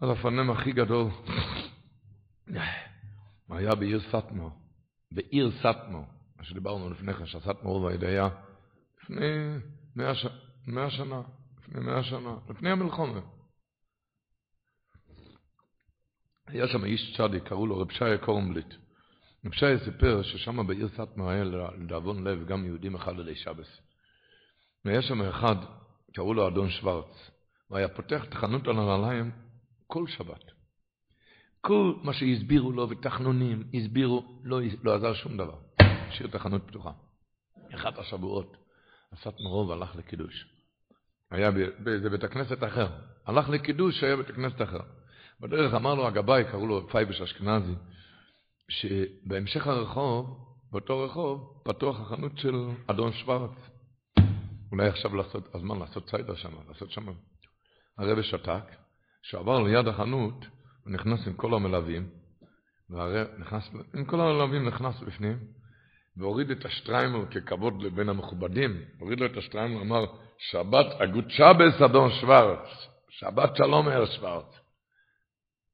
על 0.00 0.10
הפנם 0.10 0.50
הכי 0.50 0.72
גדול. 0.72 1.10
היה 3.48 3.74
בעיר 3.74 4.00
סטמו. 4.08 4.50
בעיר 5.12 5.50
סטמו, 5.58 6.06
שדיברנו 6.44 6.90
לפני 6.90 7.14
כן, 7.14 7.26
שהסטמו 7.26 7.72
רוב 7.72 7.86
הידיעה, 7.86 8.28
לפני 9.02 9.26
מאה, 9.96 10.14
ש... 10.14 10.26
מאה 10.66 10.90
שנה, 10.90 11.22
לפני 11.58 11.80
מאה 11.80 12.02
שנה, 12.02 12.36
לפני 12.48 12.70
המלחומה. 12.70 13.20
היה 16.46 16.68
שם 16.68 16.84
איש 16.84 17.16
צדיק, 17.16 17.44
קראו 17.48 17.66
לו 17.66 17.78
רב 17.78 17.90
שיה 17.90 18.18
קורנבליט. 18.18 18.74
רב 19.46 19.52
שיה 19.52 19.78
סיפר 19.78 20.22
ששם 20.22 20.66
בעיר 20.66 20.88
סטמו 20.88 21.30
היה 21.30 21.44
לדאבון 21.44 22.24
לב 22.24 22.46
גם 22.46 22.66
יהודים 22.66 22.94
אחד 22.94 23.20
עלי 23.20 23.36
שבס. 23.36 23.80
והיה 24.84 25.02
שם 25.02 25.22
אחד, 25.22 25.56
קראו 26.14 26.34
לו 26.34 26.48
אדון 26.48 26.70
שוורץ, 26.70 27.30
הוא 27.68 27.78
היה 27.78 27.88
פותח 27.88 28.24
את 28.24 28.34
חנות 28.34 28.68
הנעליים 28.68 29.30
כל 29.86 30.06
שבת. 30.06 30.44
כל 31.60 31.94
מה 32.02 32.12
שהסבירו 32.12 32.72
לו 32.72 32.88
ותחנונים, 32.88 33.64
הסבירו, 33.74 34.40
לא, 34.44 34.60
לא 34.82 34.94
עזר 34.94 35.14
שום 35.14 35.36
דבר. 35.36 35.56
השאיר 36.14 36.28
את 36.28 36.34
החנות 36.34 36.62
פתוחה. 36.66 36.90
אחד 37.74 37.98
השבועות, 37.98 38.56
מרוב 39.40 39.70
הלך 39.70 39.96
לקידוש. 39.96 40.46
היה 41.30 41.50
באיזה 41.78 42.10
בית 42.10 42.24
הכנסת 42.24 42.64
אחר. 42.64 42.88
הלך 43.26 43.48
לקידוש, 43.48 44.04
היה 44.04 44.16
בית 44.16 44.30
הכנסת 44.30 44.62
אחר. 44.62 44.80
בדרך 45.40 45.74
אמר 45.74 45.94
לו 45.94 46.06
הגבאי, 46.06 46.44
קראו 46.44 46.66
לו 46.66 46.88
פייבש 46.88 47.20
אשכנזי, 47.20 47.74
שבהמשך 48.68 49.66
הרחוב, 49.66 50.38
באותו 50.72 51.04
רחוב, 51.04 51.62
פתוח 51.64 52.00
החנות 52.00 52.38
של 52.38 52.68
אדון 52.86 53.12
שוורץ. 53.12 53.70
אולי 54.72 54.88
עכשיו 54.88 55.16
לעשות, 55.16 55.54
הזמן 55.54 55.78
לעשות 55.78 56.10
ציידר 56.10 56.34
שם, 56.34 56.52
לעשות 56.68 56.90
שם. 56.90 57.06
הרבי 57.98 58.22
שתק, 58.22 58.64
כשעבר 59.22 59.62
ליד 59.62 59.88
החנות, 59.88 60.46
הוא 60.84 60.92
נכנס 60.92 61.26
עם 61.26 61.34
כל 61.34 61.54
המלווים, 61.54 62.08
נכנס, 63.38 63.70
עם 63.94 64.04
כל 64.04 64.20
המלווים 64.20 64.68
נכנס 64.68 65.00
בפנים, 65.00 65.38
והוריד 66.16 66.50
את 66.50 66.64
השטריימל 66.64 67.24
ככבוד 67.26 67.82
לבין 67.82 68.08
המכובדים, 68.08 68.82
הוריד 68.98 69.20
לו 69.20 69.26
את 69.26 69.36
השטריימל, 69.36 69.80
אמר, 69.80 70.04
שבת 70.38 70.86
אגוד 71.00 71.30
שבס 71.30 71.82
אדון 71.84 72.10
שוורץ, 72.10 72.88
שבת 73.08 73.56
שלום 73.56 73.88
אר 73.88 74.06
שוורץ, 74.06 74.60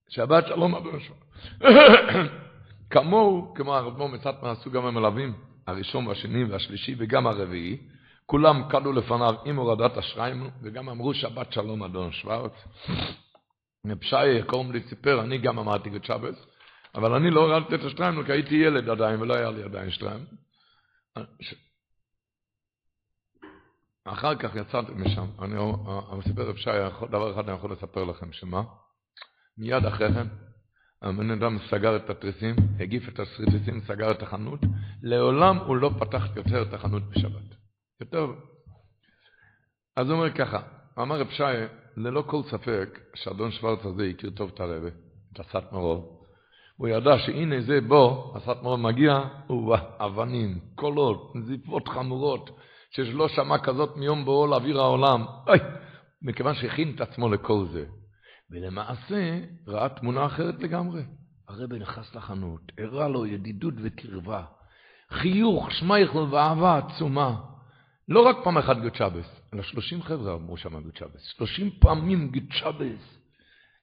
שבת 0.09 0.47
שלום 0.47 0.75
אדון 0.75 1.01
שוורץ. 1.01 1.23
כמוהו, 2.91 3.55
כמו 3.55 3.77
הרב 3.77 3.99
מור 3.99 4.09
מסתמה, 4.09 4.51
עשו 4.51 4.71
גם 4.71 4.87
המלווים, 4.87 5.35
הראשון 5.67 6.07
והשני 6.07 6.45
והשלישי 6.45 6.95
וגם 6.99 7.27
הרביעי, 7.27 7.77
כולם 8.27 8.63
קדו 8.69 8.93
לפניו 8.93 9.35
עם 9.45 9.57
הורדת 9.57 9.97
השטריימל, 9.97 10.49
וגם 10.63 10.89
אמרו 10.89 11.15
שבת 11.15 11.53
שלום 11.53 11.83
אדון 11.83 12.13
שוורץ. 12.13 12.53
פשעי 14.01 14.43
קוראים 14.43 14.73
לי 14.73 14.83
סיפר, 14.83 15.21
אני 15.21 15.39
גם 15.39 15.59
אמרתי 15.59 15.91
גצ'אבס, 15.91 16.47
אבל 16.95 17.15
אני 17.15 17.31
לא 17.31 17.41
הורדתי 17.41 17.75
את 17.75 17.85
השטריימל, 17.85 18.27
כי 18.27 18.33
הייתי 18.33 18.55
ילד 18.55 18.89
עדיין, 18.89 19.21
ולא 19.21 19.35
היה 19.35 19.51
לי 19.51 19.63
עדיין 19.63 19.91
שטריימל. 19.91 20.25
אחר 24.05 24.35
כך 24.35 24.55
יצאתי 24.55 24.93
משם, 24.93 25.27
אני 25.43 25.55
סיפר 26.23 26.49
רב 26.49 26.57
שי, 26.57 26.71
דבר 27.11 27.33
אחד 27.33 27.49
אני 27.49 27.59
יכול 27.59 27.73
לספר 27.73 28.05
לכם, 28.05 28.33
שמה? 28.33 28.63
מיד 29.59 29.85
אחרי 29.85 30.09
כן, 30.15 30.27
הבן 31.03 31.31
אדם 31.31 31.59
סגר 31.71 31.97
את 31.97 32.11
התריסים, 32.11 32.57
הגיף 32.81 33.09
את 33.09 33.19
התריסים, 33.21 33.81
סגר 33.81 34.11
את 34.11 34.23
החנות, 34.23 34.61
לעולם 35.03 35.57
הוא 35.57 35.77
לא 35.77 35.91
פתח 36.01 36.37
יותר 36.37 36.63
את 36.63 36.75
החנות 36.75 37.03
בשבת. 37.11 37.51
יותר. 38.01 38.27
אז 39.97 40.11
הוא 40.11 40.17
אומר 40.17 40.35
ככה, 40.35 40.63
אמר 40.99 41.21
רב 41.21 41.31
שי, 41.31 41.43
ללא 41.97 42.25
כל 42.27 42.43
ספק, 42.51 42.99
שאדון 43.15 43.51
שוורץ 43.51 43.85
הזה 43.85 44.03
הכיר 44.05 44.31
טוב 44.31 44.51
את 44.55 44.61
הרבה, 44.61 44.89
את 45.33 45.41
הסטמרו. 45.41 46.20
הוא 46.81 46.89
ידע 46.89 47.19
שהנה 47.19 47.61
זה 47.61 47.81
בו, 47.81 48.33
הסטמרו 48.37 48.77
מגיע, 48.77 49.21
הוא 49.47 49.77
אבנים, 49.99 50.59
קולות, 50.75 51.33
נזיפות 51.35 51.89
חמורות, 51.89 52.51
שלא 52.91 53.29
שמע 53.29 53.59
כזאת 53.59 53.97
מיום 53.97 54.25
בואו 54.25 54.47
לאוויר 54.47 54.81
העולם. 54.81 55.25
אוי, 55.47 55.59
מכיוון 56.23 56.55
שהכין 56.55 56.93
את 56.95 57.01
עצמו 57.01 57.29
לכל 57.29 57.67
זה. 57.73 57.85
ולמעשה 58.51 59.41
ראה 59.67 59.89
תמונה 59.89 60.27
אחרת 60.27 60.63
לגמרי. 60.63 61.03
הרבי 61.49 61.79
נכנס 61.79 62.15
לחנות, 62.15 62.61
הראה 62.79 63.09
לו 63.09 63.27
ידידות 63.27 63.75
וקרבה, 63.83 64.45
חיוך, 65.11 65.73
שמייכל 65.73 66.27
ואהבה 66.31 66.79
עצומה. 66.79 67.37
לא 68.09 68.21
רק 68.21 68.37
פעם 68.45 68.59
אחת 68.59 68.77
גוט 68.77 68.95
שבת, 68.95 69.41
אלא 69.55 69.63
שלושים 69.63 70.03
חבר'ה 70.03 70.35
אמרו 70.35 70.57
שם 70.57 70.83
גוט 70.83 70.97
שבת. 70.97 71.35
שלושים 71.37 71.71
פעמים 71.81 72.31
גוט 72.31 72.53
שבת. 72.53 73.20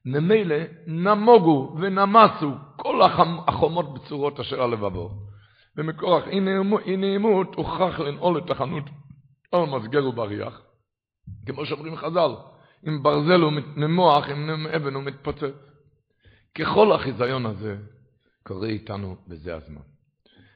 ממילא 0.05 0.55
נמוגו 0.87 1.75
ונמסו 1.79 2.51
כל 2.75 3.01
החומות 3.47 3.93
בצורות 3.93 4.39
אשר 4.39 4.63
בלבבו. 4.63 5.11
ומכורח 5.77 6.27
אי 6.85 6.97
נעימות 6.97 7.55
הוכרח 7.55 7.99
לנעול 7.99 8.37
את 8.37 8.49
החנות 8.49 8.83
על 9.51 9.65
מסגר 9.65 10.07
ובריח. 10.07 10.61
כמו 11.45 11.65
שאומרים 11.65 11.95
חז"ל, 11.95 12.31
אם 12.87 13.03
ברזל 13.03 13.41
הוא 13.41 13.51
ממוח, 13.75 14.29
אם 14.29 14.67
אבן 14.67 14.93
הוא 14.93 15.03
מתפוצץ. 15.03 15.53
ככל 16.55 16.91
החיזיון 16.91 17.45
הזה 17.45 17.77
קורה 18.43 18.67
איתנו 18.67 19.15
בזה 19.27 19.55
הזמן. 19.55 19.81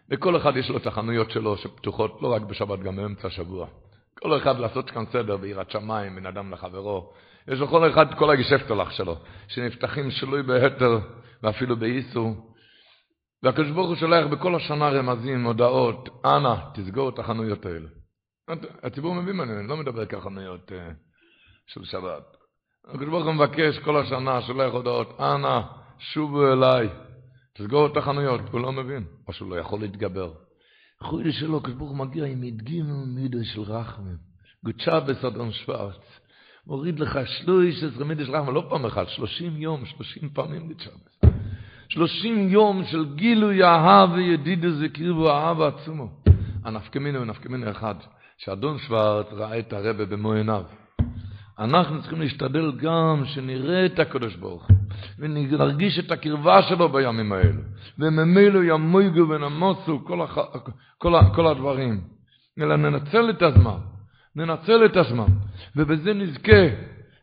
וכל 0.10 0.38
אחד 0.38 0.58
יש 0.58 0.70
לו 0.70 0.78
את 0.78 0.88
החנויות 0.88 1.32
שלו 1.32 1.58
שפתוחות 1.58 2.22
לא 2.22 2.34
רק 2.34 2.42
בשבת, 2.42 2.80
גם 2.80 2.96
באמצע 2.96 3.28
השבוע. 3.28 3.68
כל 4.20 4.38
אחד 4.38 4.60
לעשות 4.60 4.90
כאן 4.90 5.06
סדר 5.06 5.38
ביראת 5.38 5.72
שמיים, 5.72 6.16
בין 6.16 6.26
אדם 6.26 6.54
לחברו. 6.54 7.14
יש 7.48 7.60
לכל 7.60 7.92
אחד 7.92 8.14
כל 8.14 8.30
הגשפטלח 8.30 8.92
שלו, 8.92 9.16
שנפתחים 9.48 10.12
שלוי 10.12 10.44
בהתר 10.44 11.00
ואפילו 11.44 11.76
באיסור. 11.78 12.52
והקדוש 13.44 13.72
ברוך 13.72 13.88
הוא 13.88 13.96
שולח 13.96 14.28
בכל 14.28 14.56
השנה 14.56 14.90
רמזים, 14.90 15.44
הודעות, 15.44 16.10
אנא, 16.26 16.56
תסגור 16.74 17.10
את 17.10 17.20
החנויות 17.20 17.66
האלה. 17.66 17.88
הציבור 18.84 19.16
מבין 19.16 19.36
מה 19.36 19.44
אני 19.44 19.68
לא 19.68 19.78
מדבר 19.78 20.06
כחנויות 20.06 20.72
uh, 20.72 20.74
של 21.68 21.86
שבת. 21.86 22.24
הקדוש 22.88 23.10
ברוך 23.10 23.26
הוא 23.26 23.34
מבקש 23.34 23.80
כל 23.80 23.98
השנה, 23.98 24.42
שולח 24.42 24.74
הודעות, 24.74 25.20
אנא, 25.20 25.62
שובו 26.00 26.54
אליי, 26.54 26.90
תסגור 27.54 27.88
את 27.88 27.98
החנויות, 27.98 28.42
הוא 28.52 28.62
לא 28.62 28.72
מבין, 28.72 29.06
או 29.28 29.34
שהוא 29.34 29.50
לא 29.50 29.56
יכול 29.56 29.80
להתגבר. 29.80 30.34
חוידה 31.04 31.32
שלו, 31.32 31.58
הקדוש 31.58 31.76
ברוך 31.76 31.90
הוא 31.90 31.98
מגיע 31.98 32.26
עם 32.26 32.44
הדגימו 32.44 33.06
מידו 33.06 33.38
של 33.44 33.62
רחמים, 33.62 34.18
גודשה 34.64 35.00
בסדון 35.00 35.52
שוורץ, 35.52 36.21
מוריד 36.68 37.00
לך 37.00 37.20
שלוש 37.26 37.84
עשרה 37.84 38.06
מידו 38.06 38.26
של 38.26 38.36
רחמים, 38.36 38.56
לא 38.56 38.66
פעם 38.70 38.86
אחת, 38.86 39.10
שלושים 39.10 39.58
יום, 39.58 39.86
שלושים 39.86 40.30
פעמים 40.34 40.68
גודשה 40.68 40.90
שלושים 41.92 42.50
יום 42.50 42.84
של 42.84 43.06
גילוי 43.16 43.64
אהב 43.64 44.12
וידידו 44.12 44.72
זה 44.72 44.90
קריבו 44.90 45.32
אהב 45.32 45.62
עצומו. 45.62 46.10
הנפקמינו 46.64 47.22
ונפקמינו 47.22 47.72
אחד, 47.72 47.96
שאדון 48.38 48.78
שוורץ 48.78 49.26
ראה 49.32 49.60
את 49.60 49.74
הרבה 49.74 50.06
במו 50.06 50.34
עיניו. 50.34 50.64
אנחנו 51.60 52.02
צריכים 52.02 52.22
להשתדל 52.22 52.72
גם 52.72 53.24
שנראה 53.26 53.86
את 53.86 54.00
הקדוש 54.00 54.36
ברוך 54.36 54.68
הוא, 54.68 54.78
ונרגיש 55.20 56.00
את 56.00 56.12
הקרבה 56.12 56.62
שלו 56.62 56.90
בימים 56.90 57.34
האלו, 57.34 57.62
וממילא 58.00 58.60
ימויגו 58.64 59.30
ונמוסו 59.30 60.06
כל, 60.06 60.22
הח... 60.22 60.38
כל, 60.98 61.16
ה... 61.16 61.36
כל 61.36 61.48
הדברים. 61.48 62.02
אלא 62.60 62.76
ננצל 62.76 63.30
את 63.30 63.42
הזמן, 63.42 63.80
ננצל 64.36 64.86
את 64.86 64.98
הזמן, 64.98 65.28
ובזה 65.76 66.14
נזכה 66.14 66.68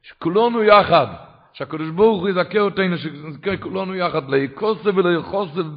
שכולנו 0.03 0.63
יחד, 0.63 1.07
שהקדוש 1.53 1.91
ברוך 1.91 2.21
הוא 2.21 2.29
יזכה 2.29 2.61
אותנו, 2.61 2.99
שנזכה 2.99 3.57
כולנו 3.57 3.95
יחד 3.95 4.31
להיקוסם 4.31 4.97
ולהיחוסם, 4.97 5.71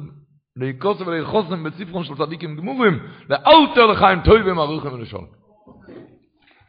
להיקוסם 0.56 1.06
ולהיחוסם 1.06 1.64
בספרון 1.64 2.04
של 2.04 2.14
צדיקים 2.14 2.56
גמורים, 2.56 2.98
לאלתר 3.30 3.86
לחיים 3.86 4.20
טובים 4.20 4.58
ארוכים 4.58 4.92
ולשון. 4.92 5.41